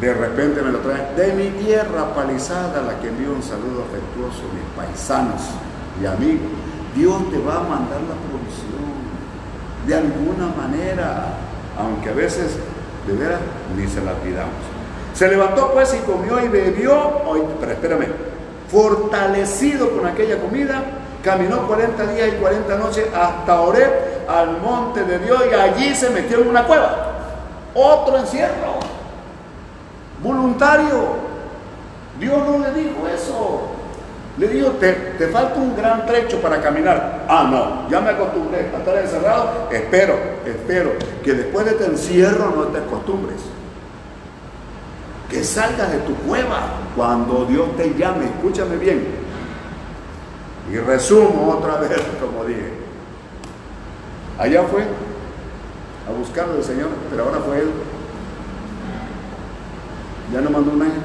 de 0.00 0.14
repente 0.14 0.62
me 0.62 0.72
lo 0.72 0.78
traen 0.78 1.14
de 1.16 1.32
mi 1.34 1.50
tierra 1.64 2.14
palizada, 2.14 2.82
la 2.82 2.98
que 3.00 3.08
envío 3.08 3.32
un 3.32 3.42
saludo 3.42 3.84
afectuoso, 3.88 4.42
mis 4.54 4.64
paisanos 4.76 5.42
y 6.00 6.06
amigos. 6.06 6.50
Dios 6.94 7.30
te 7.30 7.38
va 7.38 7.56
a 7.56 7.62
mandar 7.62 8.00
la 8.00 8.16
provisión 8.28 8.72
de 9.86 9.94
alguna 9.94 10.48
manera, 10.56 11.34
aunque 11.78 12.10
a 12.10 12.12
veces 12.12 12.56
de 13.06 13.12
veras 13.14 13.40
ni 13.76 13.86
se 13.86 14.02
la 14.02 14.12
pidamos. 14.14 14.52
Se 15.14 15.28
levantó 15.28 15.72
pues 15.72 15.94
y 15.94 15.98
comió 16.10 16.42
y 16.42 16.48
bebió, 16.48 17.22
Oye, 17.26 17.44
pero 17.60 17.72
espérame, 17.72 18.06
fortalecido 18.70 19.90
con 19.90 20.06
aquella 20.06 20.40
comida, 20.40 20.82
caminó 21.22 21.66
40 21.66 22.06
días 22.06 22.28
y 22.28 22.40
40 22.40 22.78
noches 22.78 23.06
hasta 23.14 23.60
Oreb, 23.60 23.90
al 24.28 24.60
monte 24.60 25.04
de 25.04 25.18
Dios, 25.18 25.42
y 25.50 25.54
allí 25.54 25.94
se 25.94 26.10
metió 26.10 26.40
en 26.40 26.48
una 26.48 26.64
cueva. 26.66 27.08
Otro 27.74 28.18
encierro, 28.18 28.81
voluntario. 30.22 31.32
Dios 32.18 32.38
no 32.38 32.58
le 32.58 32.72
dijo 32.72 33.08
eso. 33.08 33.68
Le 34.38 34.48
dijo, 34.48 34.70
te, 34.72 34.92
te 34.92 35.28
falta 35.28 35.56
un 35.56 35.76
gran 35.76 36.06
trecho 36.06 36.40
para 36.40 36.62
caminar. 36.62 37.26
Ah, 37.28 37.48
no, 37.50 37.90
ya 37.90 38.00
me 38.00 38.10
acostumbré 38.10 38.70
a 38.74 38.78
estar 38.78 38.96
encerrado. 38.96 39.68
Espero, 39.70 40.14
espero 40.46 40.92
que 41.22 41.34
después 41.34 41.66
de 41.66 41.72
este 41.72 41.86
encierro 41.86 42.52
no 42.56 42.62
te 42.64 42.78
acostumbres 42.78 43.40
que 45.32 45.42
salgas 45.42 45.90
de 45.90 45.98
tu 46.00 46.14
cueva 46.14 46.60
cuando 46.94 47.46
Dios 47.46 47.74
te 47.76 47.94
llame. 47.94 48.26
Escúchame 48.26 48.76
bien. 48.76 49.06
Y 50.70 50.76
resumo 50.76 51.56
otra 51.58 51.76
vez, 51.80 51.98
como 52.20 52.44
dije. 52.44 52.70
Allá 54.38 54.62
fue 54.64 54.82
a 54.82 56.18
buscarlo 56.18 56.56
el 56.56 56.64
Señor, 56.64 56.88
pero 57.10 57.24
ahora 57.24 57.38
fue 57.38 57.60
él. 57.60 57.70
Ya 60.32 60.40
no 60.40 60.50
mandó 60.50 60.72
un 60.72 60.82
ángel. 60.82 61.02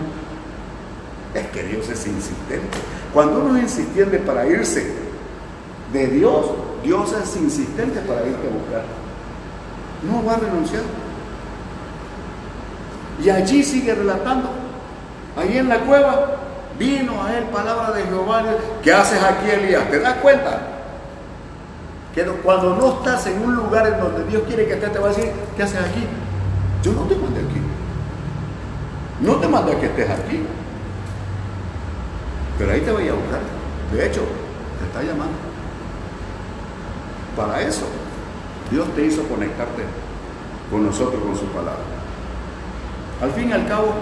Es 1.34 1.48
que 1.48 1.64
Dios 1.64 1.90
es 1.90 2.08
insistente. 2.08 2.78
Cuando 3.14 3.42
uno 3.42 3.58
es 3.58 3.64
insistente 3.64 4.20
para 4.20 4.48
irse 4.48 4.94
de 5.92 6.08
Dios, 6.08 6.46
Dios 6.84 7.14
es 7.14 7.36
insistente 7.36 8.00
para 8.02 8.22
irte 8.26 8.48
a 8.48 8.52
buscar. 8.52 8.84
No 10.10 10.24
va 10.24 10.36
a 10.36 10.38
renunciar. 10.38 10.84
Y 13.24 13.30
allí 13.30 13.64
sigue 13.64 13.94
relatando. 13.94 14.50
Ahí 15.36 15.58
en 15.58 15.70
la 15.70 15.80
cueva 15.80 16.38
vino 16.80 17.24
a 17.24 17.38
él 17.38 17.46
palabra 17.46 17.92
de 17.92 18.04
Jehová. 18.04 18.44
¿Qué 18.84 18.94
haces 18.94 19.22
aquí, 19.22 19.50
Elías? 19.50 19.90
¿Te 19.90 20.00
das 20.00 20.16
cuenta? 20.18 20.62
Que 22.14 22.24
cuando 22.24 22.76
no 22.76 22.98
estás 22.98 23.28
en 23.28 23.42
un 23.42 23.56
lugar 23.56 23.88
en 23.88 24.00
donde 24.00 24.24
Dios 24.26 24.44
quiere 24.48 24.66
que 24.66 24.74
estés, 24.74 24.92
te 24.92 25.00
va 25.00 25.08
a 25.08 25.10
decir, 25.10 25.32
¿qué 25.56 25.64
haces 25.64 25.80
aquí? 25.80 26.04
Yo 26.82 26.94
no 26.94 27.02
te 27.02 27.16
mandé 27.16 27.42
aquí. 27.42 27.62
No 29.22 29.36
te 29.38 29.48
mandé 29.48 29.74
a 29.74 29.80
que 29.80 29.88
estés 29.88 30.10
aquí. 30.10 30.44
Pero 32.58 32.72
ahí 32.72 32.82
te 32.82 32.92
voy 32.92 33.08
a 33.08 33.14
buscar. 33.14 33.42
De 33.92 34.06
hecho, 34.06 34.22
te 34.80 34.86
está 34.86 35.02
llamando. 35.02 35.38
Para 37.36 37.62
eso, 37.62 37.86
Dios 38.72 38.88
te 38.96 39.06
hizo 39.06 39.24
conectarte 39.24 39.84
con 40.72 40.86
nosotros, 40.86 41.22
con 41.24 41.36
su 41.36 41.46
palabra. 41.48 41.84
Al 43.22 43.32
fin 43.32 43.50
y 43.50 43.54
al 43.54 43.68
cabo, 43.68 43.94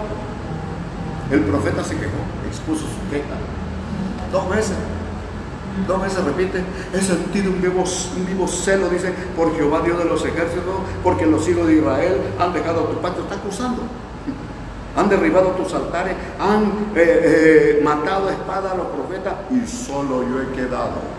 el 1.31 1.41
profeta 1.41 1.83
se 1.83 1.95
quejó, 1.95 2.17
expuso 2.47 2.81
su 2.81 3.09
queja. 3.09 3.35
Dos 4.31 4.49
veces. 4.49 4.77
Dos 5.87 6.01
veces 6.01 6.23
repite, 6.23 6.63
he 6.93 7.01
sentido 7.01 7.51
un 7.51 7.61
vivo, 7.61 7.83
un 7.83 8.25
vivo 8.25 8.47
celo, 8.47 8.87
dice, 8.87 9.13
por 9.35 9.53
Jehová 9.57 9.81
Dios 9.81 9.97
de 9.97 10.05
los 10.05 10.23
ejércitos, 10.23 10.73
porque 11.03 11.25
los 11.25 11.45
hijos 11.49 11.67
de 11.67 11.75
Israel 11.75 12.21
han 12.39 12.53
dejado 12.53 12.83
tu 12.83 13.01
patio. 13.01 13.23
Está 13.23 13.35
acusando 13.35 13.83
han 14.95 15.09
derribado 15.09 15.49
tus 15.49 15.73
altares, 15.73 16.15
han 16.39 16.63
eh, 16.95 17.77
eh, 17.77 17.81
matado 17.83 18.29
a 18.29 18.31
espada 18.31 18.71
a 18.71 18.75
los 18.75 18.87
profetas 18.87 19.33
y 19.51 19.67
solo 19.67 20.23
yo 20.23 20.41
he 20.41 20.55
quedado. 20.55 21.15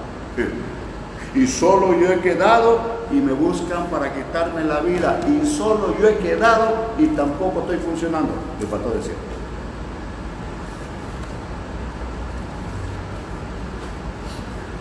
Y 1.35 1.47
solo 1.47 1.93
yo 1.99 2.11
he 2.11 2.21
quedado 2.21 2.81
y 3.11 3.17
me 3.17 3.33
buscan 3.33 3.87
para 3.87 4.15
quitarme 4.15 4.65
la 4.65 4.81
vida. 4.81 5.21
Y 5.29 5.47
solo 5.47 5.95
yo 6.01 6.09
he 6.09 6.17
quedado 6.17 6.93
y 6.99 7.09
tampoco 7.09 7.61
estoy 7.61 7.77
funcionando. 7.79 8.31
Le 8.59 8.67
faltó 8.67 8.91
decir. 8.91 9.15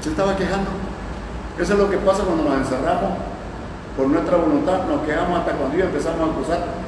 Se 0.02 0.10
estaba 0.10 0.38
quejando. 0.38 0.70
Eso 1.60 1.74
es 1.74 1.80
lo 1.80 1.90
que 1.90 1.98
pasa 1.98 2.24
cuando 2.24 2.44
nos 2.46 2.58
encerramos 2.60 3.18
por 3.98 4.08
nuestra 4.08 4.38
voluntad. 4.38 4.86
Nos 4.86 5.02
quedamos 5.02 5.40
hasta 5.40 5.52
cuando 5.54 5.78
ya 5.78 5.86
empezamos 5.86 6.22
a 6.22 6.32
acusar 6.32 6.85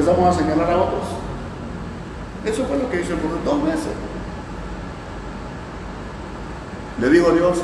empezamos 0.00 0.34
a 0.34 0.38
señalar 0.38 0.70
a 0.70 0.76
otros. 0.78 1.02
Eso 2.44 2.64
fue 2.64 2.78
lo 2.78 2.90
que 2.90 3.02
hizo 3.02 3.14
por 3.16 3.44
dos 3.44 3.62
meses. 3.62 3.92
Le 7.00 7.10
dijo 7.10 7.28
a 7.28 7.32
Dios, 7.32 7.58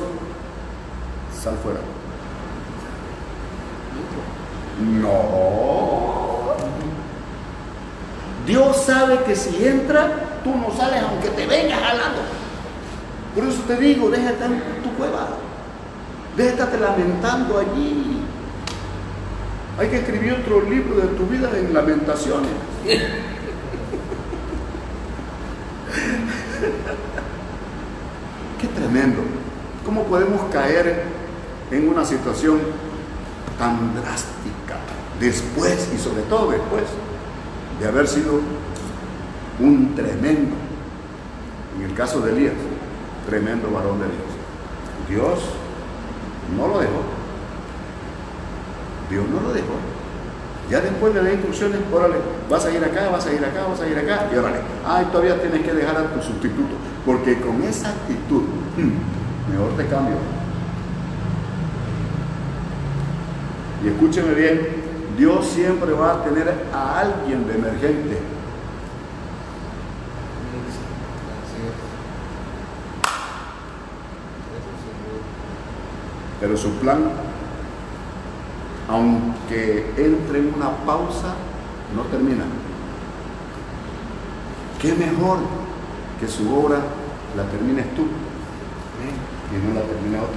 sal 1.43 1.57
fuera. 1.63 1.81
No. 5.01 6.57
Dios 8.47 8.77
sabe 8.85 9.19
que 9.25 9.35
si 9.35 9.67
entra, 9.67 10.13
tú 10.45 10.55
no 10.55 10.77
sales 10.77 11.03
aunque 11.03 11.29
te 11.31 11.47
vengas 11.47 11.81
jalando. 11.81 12.21
Por 13.35 13.45
eso 13.45 13.63
te 13.67 13.77
digo, 13.77 14.11
déjate 14.11 14.45
en 14.45 14.83
tu 14.83 14.91
cueva. 14.97 15.29
Déjate 16.37 16.79
lamentando 16.79 17.59
allí. 17.59 18.16
Hay 19.79 19.89
que 19.89 19.99
escribir 19.99 20.33
otro 20.33 20.63
libro 20.63 20.97
de 20.97 21.09
tu 21.09 21.27
vida 21.27 21.51
en 21.55 21.75
lamentaciones. 21.75 22.51
Qué 28.59 28.69
tremendo. 28.69 29.21
¿Cómo 29.85 30.05
podemos 30.05 30.41
caer 30.51 31.03
en 31.71 31.89
una 31.89 32.07
situación 32.07 32.59
tan 33.59 33.95
drástica 33.95 34.79
después 35.21 35.91
y 35.95 35.99
sobre 35.99 36.23
todo 36.23 36.53
después 36.53 36.85
de 37.79 37.87
haber 37.87 38.09
sido 38.09 38.41
un 39.61 39.95
tremendo, 39.95 40.57
en 41.77 41.83
el 41.85 41.95
caso 41.95 42.21
de 42.21 42.33
Elías, 42.33 42.55
tremendo 43.29 43.71
varón 43.71 43.99
de 43.99 44.07
Dios? 44.07 44.25
Dios 45.09 45.39
no 46.57 46.67
lo 46.67 46.81
dejó 46.81 47.16
Dios 49.11 49.25
no 49.29 49.41
lo 49.41 49.53
dejó. 49.53 49.75
Ya 50.71 50.81
después 50.81 51.15
le 51.15 51.23
da 51.23 51.33
instrucciones, 51.33 51.79
órale, 51.93 52.17
vas 52.51 52.65
a 52.65 52.71
ir 52.73 52.83
acá, 52.85 53.09
vas 53.11 53.25
a 53.27 53.33
ir 53.33 53.45
acá, 53.45 53.67
vas 53.69 53.81
a 53.81 53.89
ir 53.89 53.97
acá, 53.97 54.29
y 54.33 54.37
órale, 54.37 54.59
ay, 54.85 55.07
todavía 55.13 55.41
tienes 55.41 55.63
que 55.63 55.73
dejar 55.73 55.97
a 55.97 56.13
tu 56.13 56.21
sustituto, 56.21 56.75
porque 57.05 57.41
con 57.41 57.63
esa 57.63 57.91
actitud, 57.91 58.43
hmm, 58.77 59.53
mejor 59.53 59.77
te 59.77 59.87
cambio. 59.87 60.17
Y 63.85 63.89
escúcheme 63.89 64.35
bien, 64.35 64.61
Dios 65.17 65.47
siempre 65.47 65.93
va 65.93 66.15
a 66.15 66.25
tener 66.25 66.53
a 66.75 66.99
alguien 66.99 67.47
de 67.47 67.55
emergente. 67.55 68.19
Pero 76.41 76.57
su 76.57 76.71
plan 76.73 77.26
aunque 78.89 79.93
entre 79.97 80.39
en 80.39 80.55
una 80.55 80.71
pausa, 80.85 81.35
no 81.95 82.03
termina. 82.03 82.45
¿Qué 84.81 84.95
mejor 84.95 85.39
que 86.21 86.29
su 86.29 86.55
obra 86.55 86.79
la 87.37 87.45
termines 87.45 87.87
tú 87.95 88.03
y 88.03 89.67
no 89.67 89.75
la 89.75 89.87
termine 89.87 90.19
otro? 90.19 90.37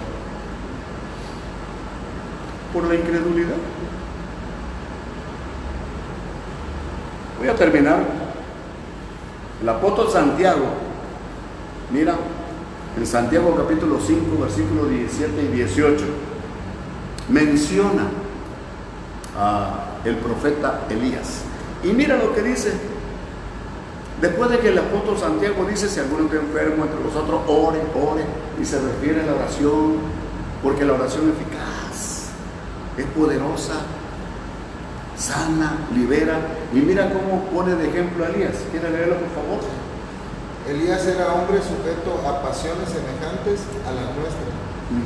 Por 2.73 2.85
la 2.85 2.95
incredulidad. 2.95 3.55
Voy 7.37 7.47
a 7.47 7.55
terminar. 7.55 8.03
El 9.61 9.67
apóstol 9.67 10.09
Santiago, 10.09 10.67
mira, 11.91 12.15
en 12.97 13.05
Santiago 13.05 13.55
capítulo 13.57 13.99
5, 13.99 14.41
versículos 14.41 14.89
17 14.89 15.43
y 15.43 15.47
18, 15.47 16.05
menciona 17.27 18.03
el 20.05 20.15
profeta 20.17 20.81
Elías. 20.89 21.41
Y 21.83 21.87
mira 21.87 22.17
lo 22.17 22.33
que 22.33 22.41
dice. 22.41 22.73
Después 24.21 24.49
de 24.49 24.59
que 24.59 24.69
el 24.69 24.77
apóstol 24.77 25.17
Santiago 25.17 25.65
dice, 25.65 25.87
si 25.87 25.99
alguno 26.01 26.25
está 26.25 26.35
enfermo 26.35 26.83
entre 26.83 26.99
vosotros, 26.99 27.39
ore, 27.47 27.79
ore, 27.95 28.25
y 28.61 28.65
se 28.65 28.77
refiere 28.81 29.21
a 29.21 29.25
la 29.25 29.35
oración, 29.35 29.95
porque 30.61 30.83
la 30.83 30.93
oración 30.93 31.29
es 31.29 31.35
eficaz, 31.39 32.31
es 32.97 33.05
poderosa, 33.17 33.75
sana, 35.15 35.87
libera. 35.95 36.35
Y 36.73 36.81
mira 36.81 37.13
cómo 37.13 37.45
pone 37.45 37.75
de 37.75 37.87
ejemplo 37.87 38.25
a 38.25 38.27
Elías. 38.27 38.55
¿Quiere 38.71 38.91
leerlo, 38.91 39.15
por 39.15 39.29
favor? 39.29 39.63
Elías 40.67 41.05
era 41.07 41.33
hombre 41.33 41.59
sujeto 41.63 42.19
a 42.27 42.43
pasiones 42.43 42.89
semejantes 42.89 43.63
a 43.87 43.91
las 43.95 44.11
nuestras, 44.19 44.51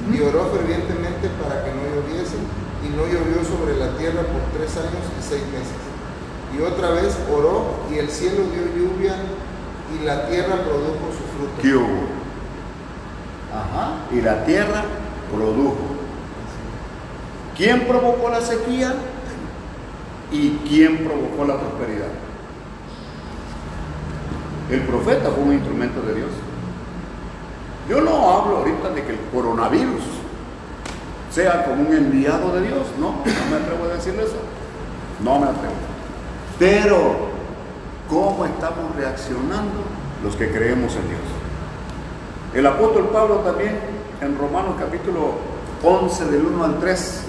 y 0.09 0.21
oró 0.25 0.49
fervientemente 0.49 1.29
para 1.37 1.63
que 1.63 1.69
no 1.69 1.83
lloviese 1.85 2.37
no 2.95 3.05
llovió 3.05 3.43
sobre 3.43 3.77
la 3.77 3.97
tierra 3.97 4.21
por 4.21 4.41
tres 4.57 4.75
años 4.77 5.03
y 5.19 5.23
seis 5.23 5.43
meses. 5.51 5.77
Y 6.55 6.61
otra 6.61 6.91
vez 6.91 7.17
oró 7.31 7.75
y 7.91 7.97
el 7.97 8.09
cielo 8.09 8.43
dio 8.53 8.65
lluvia 8.75 9.15
y 9.93 10.05
la 10.05 10.27
tierra 10.27 10.55
produjo 10.63 11.11
su 11.11 11.23
fruto. 11.35 11.61
¿Qué 11.61 11.75
hubo? 11.75 12.07
Ajá, 13.51 13.97
y 14.11 14.21
la 14.21 14.45
tierra 14.45 14.83
produjo. 15.31 15.77
¿Quién 17.55 17.87
provocó 17.87 18.29
la 18.29 18.41
sequía? 18.41 18.93
¿Y 20.31 20.57
quién 20.67 21.03
provocó 21.03 21.45
la 21.45 21.59
prosperidad? 21.59 22.07
El 24.71 24.81
profeta 24.81 25.29
fue 25.29 25.43
un 25.43 25.53
instrumento 25.53 26.01
de 26.01 26.15
Dios. 26.15 26.29
Yo 27.89 28.01
no 28.01 28.31
hablo 28.31 28.57
ahorita 28.57 28.89
de 28.89 29.03
que 29.03 29.11
el 29.11 29.19
coronavirus 29.31 30.01
sea 31.33 31.65
como 31.65 31.87
un 31.87 31.93
enviado 31.93 32.53
de 32.53 32.67
Dios. 32.67 32.85
No, 32.99 33.11
no 33.11 33.49
me 33.49 33.57
atrevo 33.57 33.85
a 33.85 33.95
decirle 33.95 34.23
eso. 34.23 34.37
No 35.23 35.39
me 35.39 35.45
atrevo. 35.45 35.73
Pero, 36.59 37.15
¿cómo 38.07 38.45
estamos 38.45 38.95
reaccionando 38.95 39.83
los 40.23 40.35
que 40.35 40.51
creemos 40.51 40.95
en 40.95 41.09
Dios? 41.09 41.21
El 42.53 42.67
apóstol 42.67 43.09
Pablo 43.11 43.37
también, 43.37 43.79
en 44.21 44.37
Romanos 44.37 44.75
capítulo 44.79 45.31
11, 45.83 46.25
del 46.25 46.45
1 46.45 46.63
al 46.63 46.79
3, 46.79 47.21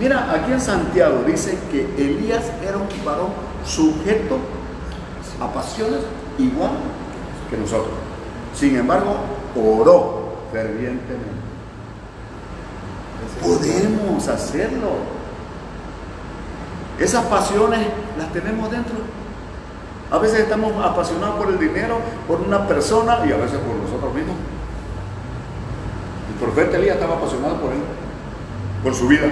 mira, 0.00 0.32
aquí 0.32 0.52
en 0.52 0.60
Santiago 0.60 1.22
dice 1.26 1.58
que 1.70 1.82
Elías 1.98 2.50
era 2.66 2.78
un 2.78 2.88
varón 3.04 3.28
sujeto 3.66 4.38
a 5.38 5.52
pasiones 5.52 6.00
igual 6.38 6.70
que 7.50 7.58
nosotros. 7.58 7.92
Sin 8.54 8.76
embargo, 8.76 9.16
oró 9.54 10.32
fervientemente. 10.50 11.41
Podemos 13.40 14.28
hacerlo. 14.28 14.90
Esas 16.98 17.24
pasiones 17.26 17.80
las 18.18 18.32
tenemos 18.32 18.70
dentro. 18.70 18.94
A 20.10 20.18
veces 20.18 20.40
estamos 20.40 20.72
apasionados 20.84 21.36
por 21.36 21.48
el 21.48 21.58
dinero, 21.58 21.98
por 22.28 22.40
una 22.40 22.68
persona 22.68 23.20
y 23.26 23.32
a 23.32 23.36
veces 23.36 23.58
por 23.60 23.76
nosotros 23.76 24.14
mismos. 24.14 24.36
El 26.32 26.44
profeta 26.44 26.76
Elías 26.76 26.96
estaba 26.96 27.16
apasionado 27.16 27.56
por 27.56 27.72
él, 27.72 27.80
por 28.82 28.94
su 28.94 29.08
vida. 29.08 29.26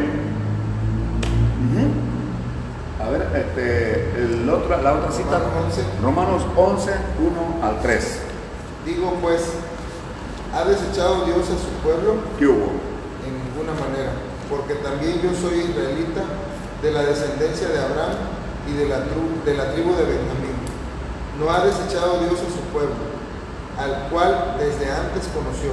A 3.04 3.10
ver, 3.10 3.28
este, 3.34 4.22
el 4.22 4.48
otro, 4.48 4.80
la 4.82 4.94
otra 4.94 5.10
cita, 5.10 5.38
Romanos 5.38 5.74
11. 5.76 5.82
Romanos 6.02 6.42
11, 6.56 6.90
1 7.60 7.66
al 7.66 7.80
3. 7.80 8.20
Digo 8.86 9.14
pues, 9.20 9.42
¿ha 10.54 10.64
desechado 10.64 11.24
Dios 11.26 11.44
a 11.44 11.58
su 11.58 11.68
pueblo? 11.82 12.14
¿Qué 12.38 12.46
hubo? 12.46 12.89
Manera, 13.78 14.12
porque 14.48 14.74
también 14.82 15.20
yo 15.22 15.30
soy 15.36 15.70
israelita 15.70 16.24
de 16.82 16.90
la 16.90 17.02
descendencia 17.02 17.68
de 17.68 17.78
Abraham 17.78 18.16
y 18.66 18.72
de 18.74 18.88
la, 18.88 19.04
tru- 19.06 19.44
de 19.44 19.54
la 19.54 19.72
tribu 19.72 19.94
de 19.94 20.04
Benjamín. 20.04 20.56
No 21.38 21.50
ha 21.50 21.64
desechado 21.64 22.18
Dios 22.20 22.40
a 22.40 22.50
su 22.50 22.62
pueblo, 22.72 23.00
al 23.78 24.08
cual 24.10 24.56
desde 24.58 24.90
antes 24.90 25.28
conoció. 25.32 25.72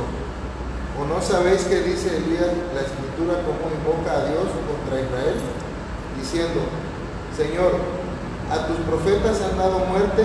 ¿O 0.97 1.05
no 1.05 1.21
sabéis 1.21 1.63
que 1.65 1.81
dice 1.81 2.09
Elías 2.17 2.49
la 2.73 2.81
escritura 2.81 3.37
como 3.45 3.69
invoca 3.69 4.11
a 4.17 4.25
Dios 4.29 4.49
contra 4.65 4.97
Israel? 5.01 5.37
Diciendo, 6.17 6.61
Señor, 7.35 7.77
a 8.49 8.65
tus 8.65 8.77
profetas 8.87 9.37
han 9.45 9.57
dado 9.57 9.79
muerte 9.85 10.23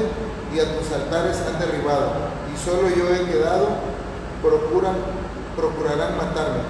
y 0.54 0.60
a 0.60 0.78
tus 0.78 0.88
altares 0.92 1.36
han 1.44 1.58
derribado, 1.58 2.12
y 2.48 2.56
solo 2.56 2.88
yo 2.88 3.08
he 3.12 3.24
quedado, 3.28 3.68
procuran, 4.40 4.94
procurarán 5.56 6.16
matarme. 6.16 6.60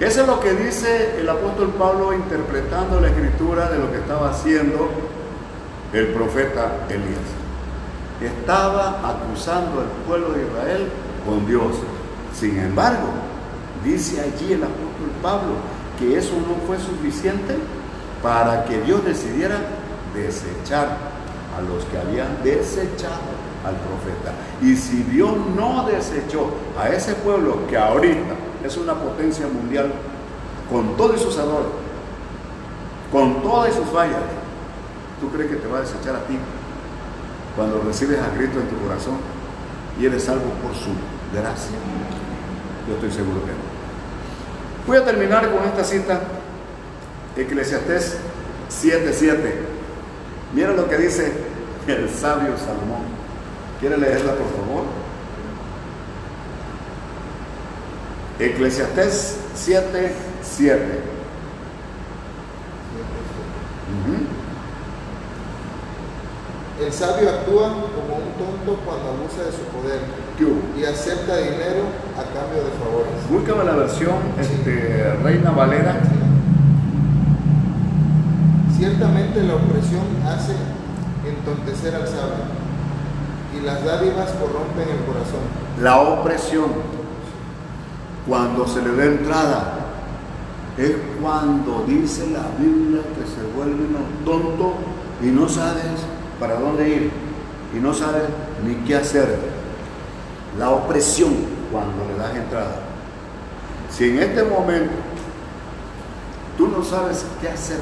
Eso 0.00 0.22
es 0.22 0.26
lo 0.26 0.40
que 0.40 0.54
dice 0.54 1.20
el 1.20 1.28
apóstol 1.28 1.72
Pablo 1.78 2.12
interpretando 2.12 3.00
la 3.00 3.08
escritura 3.08 3.70
de 3.70 3.78
lo 3.78 3.92
que 3.92 3.98
estaba 3.98 4.30
haciendo 4.30 4.88
el 5.92 6.08
profeta 6.08 6.86
Elías. 6.88 7.20
Estaba 8.20 9.08
acusando 9.08 9.82
al 9.82 9.86
pueblo 10.04 10.32
de 10.32 10.42
Israel 10.42 10.88
con 11.24 11.46
Dios. 11.46 11.76
Sin 12.34 12.58
embargo, 12.58 13.06
dice 13.84 14.20
allí 14.20 14.54
el 14.54 14.64
apóstol 14.64 15.10
Pablo 15.22 15.54
que 15.96 16.18
eso 16.18 16.34
no 16.40 16.56
fue 16.66 16.76
suficiente 16.78 17.54
para 18.20 18.64
que 18.64 18.80
Dios 18.80 19.04
decidiera 19.04 19.60
desechar 20.12 20.88
a 21.56 21.62
los 21.62 21.84
que 21.84 21.98
habían 21.98 22.42
desechado 22.42 23.30
al 23.64 23.76
profeta. 23.76 24.32
Y 24.60 24.74
si 24.74 25.04
Dios 25.04 25.34
no 25.54 25.86
desechó 25.86 26.50
a 26.76 26.88
ese 26.88 27.14
pueblo 27.14 27.64
que 27.68 27.78
ahorita 27.78 28.34
es 28.64 28.76
una 28.78 28.94
potencia 28.94 29.46
mundial, 29.46 29.92
con 30.70 30.96
todos 30.96 31.20
sus 31.20 31.36
adores, 31.36 31.68
con 33.12 33.42
todas 33.42 33.74
sus 33.74 33.86
fallas, 33.90 34.22
¿tú 35.20 35.28
crees 35.30 35.50
que 35.50 35.56
te 35.56 35.68
va 35.68 35.78
a 35.78 35.80
desechar 35.82 36.16
a 36.16 36.24
ti 36.24 36.38
cuando 37.54 37.82
recibes 37.82 38.18
a 38.18 38.34
Cristo 38.34 38.60
en 38.60 38.68
tu 38.68 38.76
corazón 38.82 39.18
y 40.00 40.06
eres 40.06 40.24
salvo 40.24 40.50
por 40.62 40.74
su 40.74 40.90
gracia? 41.32 41.76
Yo 42.88 42.94
estoy 42.94 43.12
seguro 43.12 43.40
que 43.44 43.52
no. 43.52 43.74
Voy 44.86 44.96
a 44.96 45.04
terminar 45.04 45.50
con 45.50 45.64
esta 45.64 45.84
cita, 45.84 46.20
Eclesiastés 47.36 48.16
7:7. 48.70 49.54
Mira 50.54 50.72
lo 50.72 50.88
que 50.88 50.96
dice 50.96 51.32
el 51.86 52.08
sabio 52.08 52.56
Salomón. 52.56 53.04
¿Quiere 53.80 53.98
leerla, 53.98 54.32
por 54.32 54.48
favor? 54.50 54.84
Eclesiastés 58.38 59.38
7:7. 59.54 61.14
Ujú. 63.94 64.44
El 66.84 66.92
sabio 66.92 67.30
actúa 67.30 67.68
como 67.68 68.16
un 68.16 68.32
tonto 68.36 68.80
cuando 68.84 69.10
abusa 69.10 69.44
de 69.44 69.52
su 69.52 69.62
poder 69.70 70.00
y 70.76 70.84
acepta 70.84 71.36
dinero 71.36 71.86
a 72.18 72.24
cambio 72.34 72.64
de 72.64 72.70
favores. 72.82 73.14
Búscame 73.30 73.64
la 73.64 73.76
versión 73.76 74.16
este, 74.40 75.14
Reina 75.22 75.52
Valera. 75.52 76.00
Ciertamente 78.76 79.44
la 79.44 79.54
opresión 79.54 80.02
hace 80.26 80.54
entontecer 81.24 81.94
al 81.94 82.08
sabio 82.08 82.44
y 83.56 83.64
las 83.64 83.84
dádivas 83.84 84.30
corrompen 84.32 84.88
el 84.90 85.04
corazón. 85.06 85.46
La 85.80 86.00
opresión, 86.00 86.66
cuando 88.26 88.66
se 88.66 88.82
le 88.82 88.96
da 88.96 89.04
entrada, 89.04 89.74
es 90.78 90.92
cuando 91.20 91.84
dice 91.86 92.30
la 92.30 92.44
Biblia 92.58 93.02
que 93.02 93.26
se 93.26 93.42
vuelve 93.54 93.86
uno 93.86 94.00
tonto 94.24 94.74
y 95.22 95.26
no 95.26 95.48
sabes 95.48 95.84
para 96.40 96.58
dónde 96.58 96.88
ir 96.88 97.10
y 97.74 97.78
no 97.78 97.92
sabes 97.92 98.24
ni 98.64 98.74
qué 98.86 98.96
hacer. 98.96 99.38
La 100.58 100.70
opresión 100.70 101.34
cuando 101.70 102.04
le 102.06 102.16
das 102.16 102.34
entrada. 102.36 102.76
Si 103.90 104.10
en 104.10 104.18
este 104.20 104.42
momento 104.44 104.92
tú 106.56 106.68
no 106.68 106.82
sabes 106.82 107.24
qué 107.40 107.48
hacer, 107.48 107.80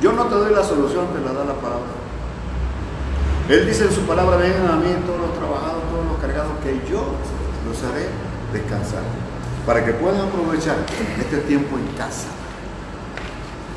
yo 0.00 0.12
no 0.12 0.24
te 0.24 0.34
doy 0.34 0.54
la 0.54 0.62
solución, 0.62 1.06
te 1.14 1.20
la 1.20 1.32
da 1.32 1.44
la 1.44 1.54
palabra. 1.54 2.04
Él 3.48 3.66
dice 3.66 3.84
en 3.84 3.92
su 3.92 4.02
palabra, 4.02 4.36
vengan 4.36 4.68
a 4.68 4.76
mí 4.76 4.88
todos 5.06 5.20
los 5.20 5.34
trabajados, 5.38 5.82
todos 5.90 6.06
los 6.06 6.18
cargados, 6.18 6.52
que 6.62 6.80
yo 6.90 7.04
descansar. 8.52 9.02
Para 9.66 9.84
que 9.84 9.92
puedas 9.92 10.20
aprovechar 10.20 10.76
este 11.18 11.38
tiempo 11.38 11.76
en 11.78 11.86
casa. 11.96 12.28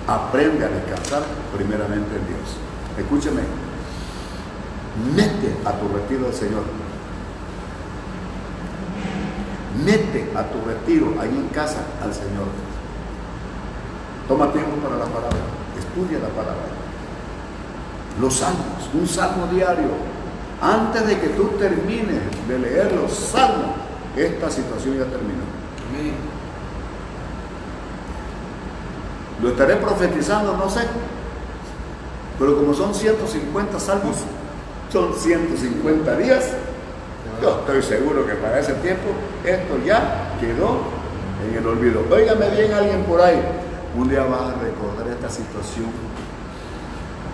Aprende 0.07 0.65
a 0.65 0.69
descansar 0.69 1.23
primeramente 1.55 2.15
en 2.15 2.27
Dios. 2.27 2.57
Escúchame. 2.97 3.41
Mete 5.15 5.55
a 5.65 5.73
tu 5.73 5.87
retiro 5.89 6.27
al 6.27 6.33
Señor. 6.33 6.63
Mete 9.85 10.31
a 10.35 10.43
tu 10.43 10.65
retiro 10.65 11.13
ahí 11.19 11.29
en 11.29 11.49
casa 11.49 11.79
al 12.01 12.13
Señor. 12.13 12.47
Toma 14.27 14.51
tiempo 14.51 14.75
para 14.77 14.97
la 14.97 15.05
palabra. 15.05 15.37
Estudia 15.77 16.19
la 16.19 16.29
palabra 16.29 16.77
los 18.19 18.33
salmos, 18.33 18.89
un 18.93 19.07
salmo 19.07 19.47
diario. 19.47 19.89
Antes 20.61 21.05
de 21.05 21.19
que 21.19 21.27
tú 21.29 21.49
termines 21.59 22.21
de 22.47 22.59
leer 22.59 22.91
los 22.93 23.11
salmos, 23.13 23.76
esta 24.21 24.49
situación 24.49 24.97
ya 24.97 25.05
terminó. 25.05 25.43
Amén. 25.89 26.13
Lo 29.41 29.49
estaré 29.49 29.75
profetizando, 29.75 30.57
no 30.57 30.69
sé. 30.69 30.81
Pero 32.39 32.57
como 32.57 32.73
son 32.73 32.93
150 32.93 33.79
salmos, 33.79 34.17
son 34.91 35.13
150 35.13 36.17
días, 36.17 36.51
yo 37.41 37.59
estoy 37.59 37.81
seguro 37.81 38.25
que 38.25 38.33
para 38.33 38.59
ese 38.59 38.73
tiempo 38.75 39.09
esto 39.43 39.77
ya 39.85 40.35
quedó 40.39 40.81
en 41.47 41.57
el 41.57 41.67
olvido. 41.67 42.03
Óigame 42.11 42.49
bien 42.49 42.73
alguien 42.73 43.03
por 43.03 43.21
ahí, 43.21 43.41
un 43.95 44.09
día 44.09 44.23
vas 44.23 44.41
a 44.41 44.53
recordar 44.61 45.07
esta 45.07 45.29
situación 45.29 45.85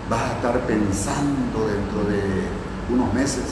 vas 0.08 0.20
a 0.20 0.32
estar 0.34 0.60
pensando 0.60 1.66
dentro 1.66 2.04
de 2.10 2.22
unos 2.92 3.12
meses 3.14 3.44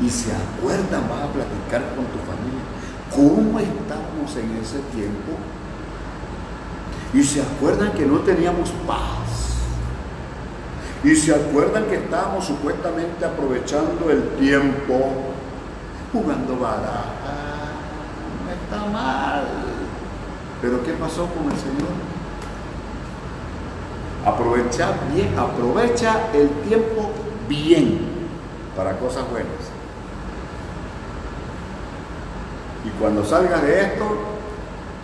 y 0.00 0.10
se 0.10 0.30
acuerdan, 0.32 1.08
vas 1.08 1.24
a 1.24 1.32
platicar 1.32 1.94
con 1.94 2.04
tu 2.06 2.18
familia 2.26 2.62
cómo 3.10 3.58
estábamos 3.58 4.36
en 4.36 4.56
ese 4.62 4.78
tiempo 4.94 5.32
y 7.14 7.22
se 7.22 7.40
acuerdan 7.40 7.92
que 7.92 8.04
no 8.04 8.18
teníamos 8.20 8.70
paz 8.86 9.56
y 11.04 11.14
se 11.14 11.34
acuerdan 11.34 11.84
que 11.84 11.96
estábamos 11.96 12.44
supuestamente 12.44 13.24
aprovechando 13.24 14.10
el 14.10 14.22
tiempo 14.38 15.12
jugando 16.12 16.58
baraja 16.58 17.14
no 18.44 18.50
está 18.52 18.90
mal 18.90 19.44
pero 20.60 20.82
¿qué 20.82 20.92
pasó 20.92 21.26
con 21.26 21.44
el 21.50 21.58
Señor? 21.58 21.92
Aprovecha 24.24 24.94
bien, 25.14 25.38
aprovecha 25.38 26.32
el 26.32 26.48
tiempo 26.66 27.10
bien 27.48 28.00
para 28.74 28.98
cosas 28.98 29.30
buenas. 29.30 29.75
Y 32.86 32.90
cuando 33.00 33.24
salgas 33.24 33.62
de 33.62 33.80
esto, 33.80 34.04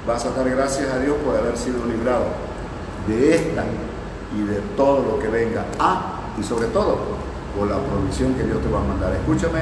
vas 0.06 0.24
a 0.24 0.30
dar 0.30 0.48
gracias 0.48 0.88
a 0.88 0.98
Dios 0.98 1.16
por 1.24 1.36
haber 1.36 1.58
sido 1.58 1.84
librado 1.86 2.26
de 3.08 3.34
esta 3.34 3.64
y 4.36 4.42
de 4.42 4.60
todo 4.76 5.02
lo 5.02 5.18
que 5.18 5.28
venga. 5.28 5.66
Ah, 5.78 6.20
y 6.38 6.42
sobre 6.44 6.68
todo, 6.68 6.96
por 7.58 7.68
la 7.68 7.78
provisión 7.78 8.34
que 8.34 8.44
Dios 8.44 8.62
te 8.62 8.70
va 8.70 8.80
a 8.80 8.84
mandar. 8.84 9.12
Escúchame 9.12 9.60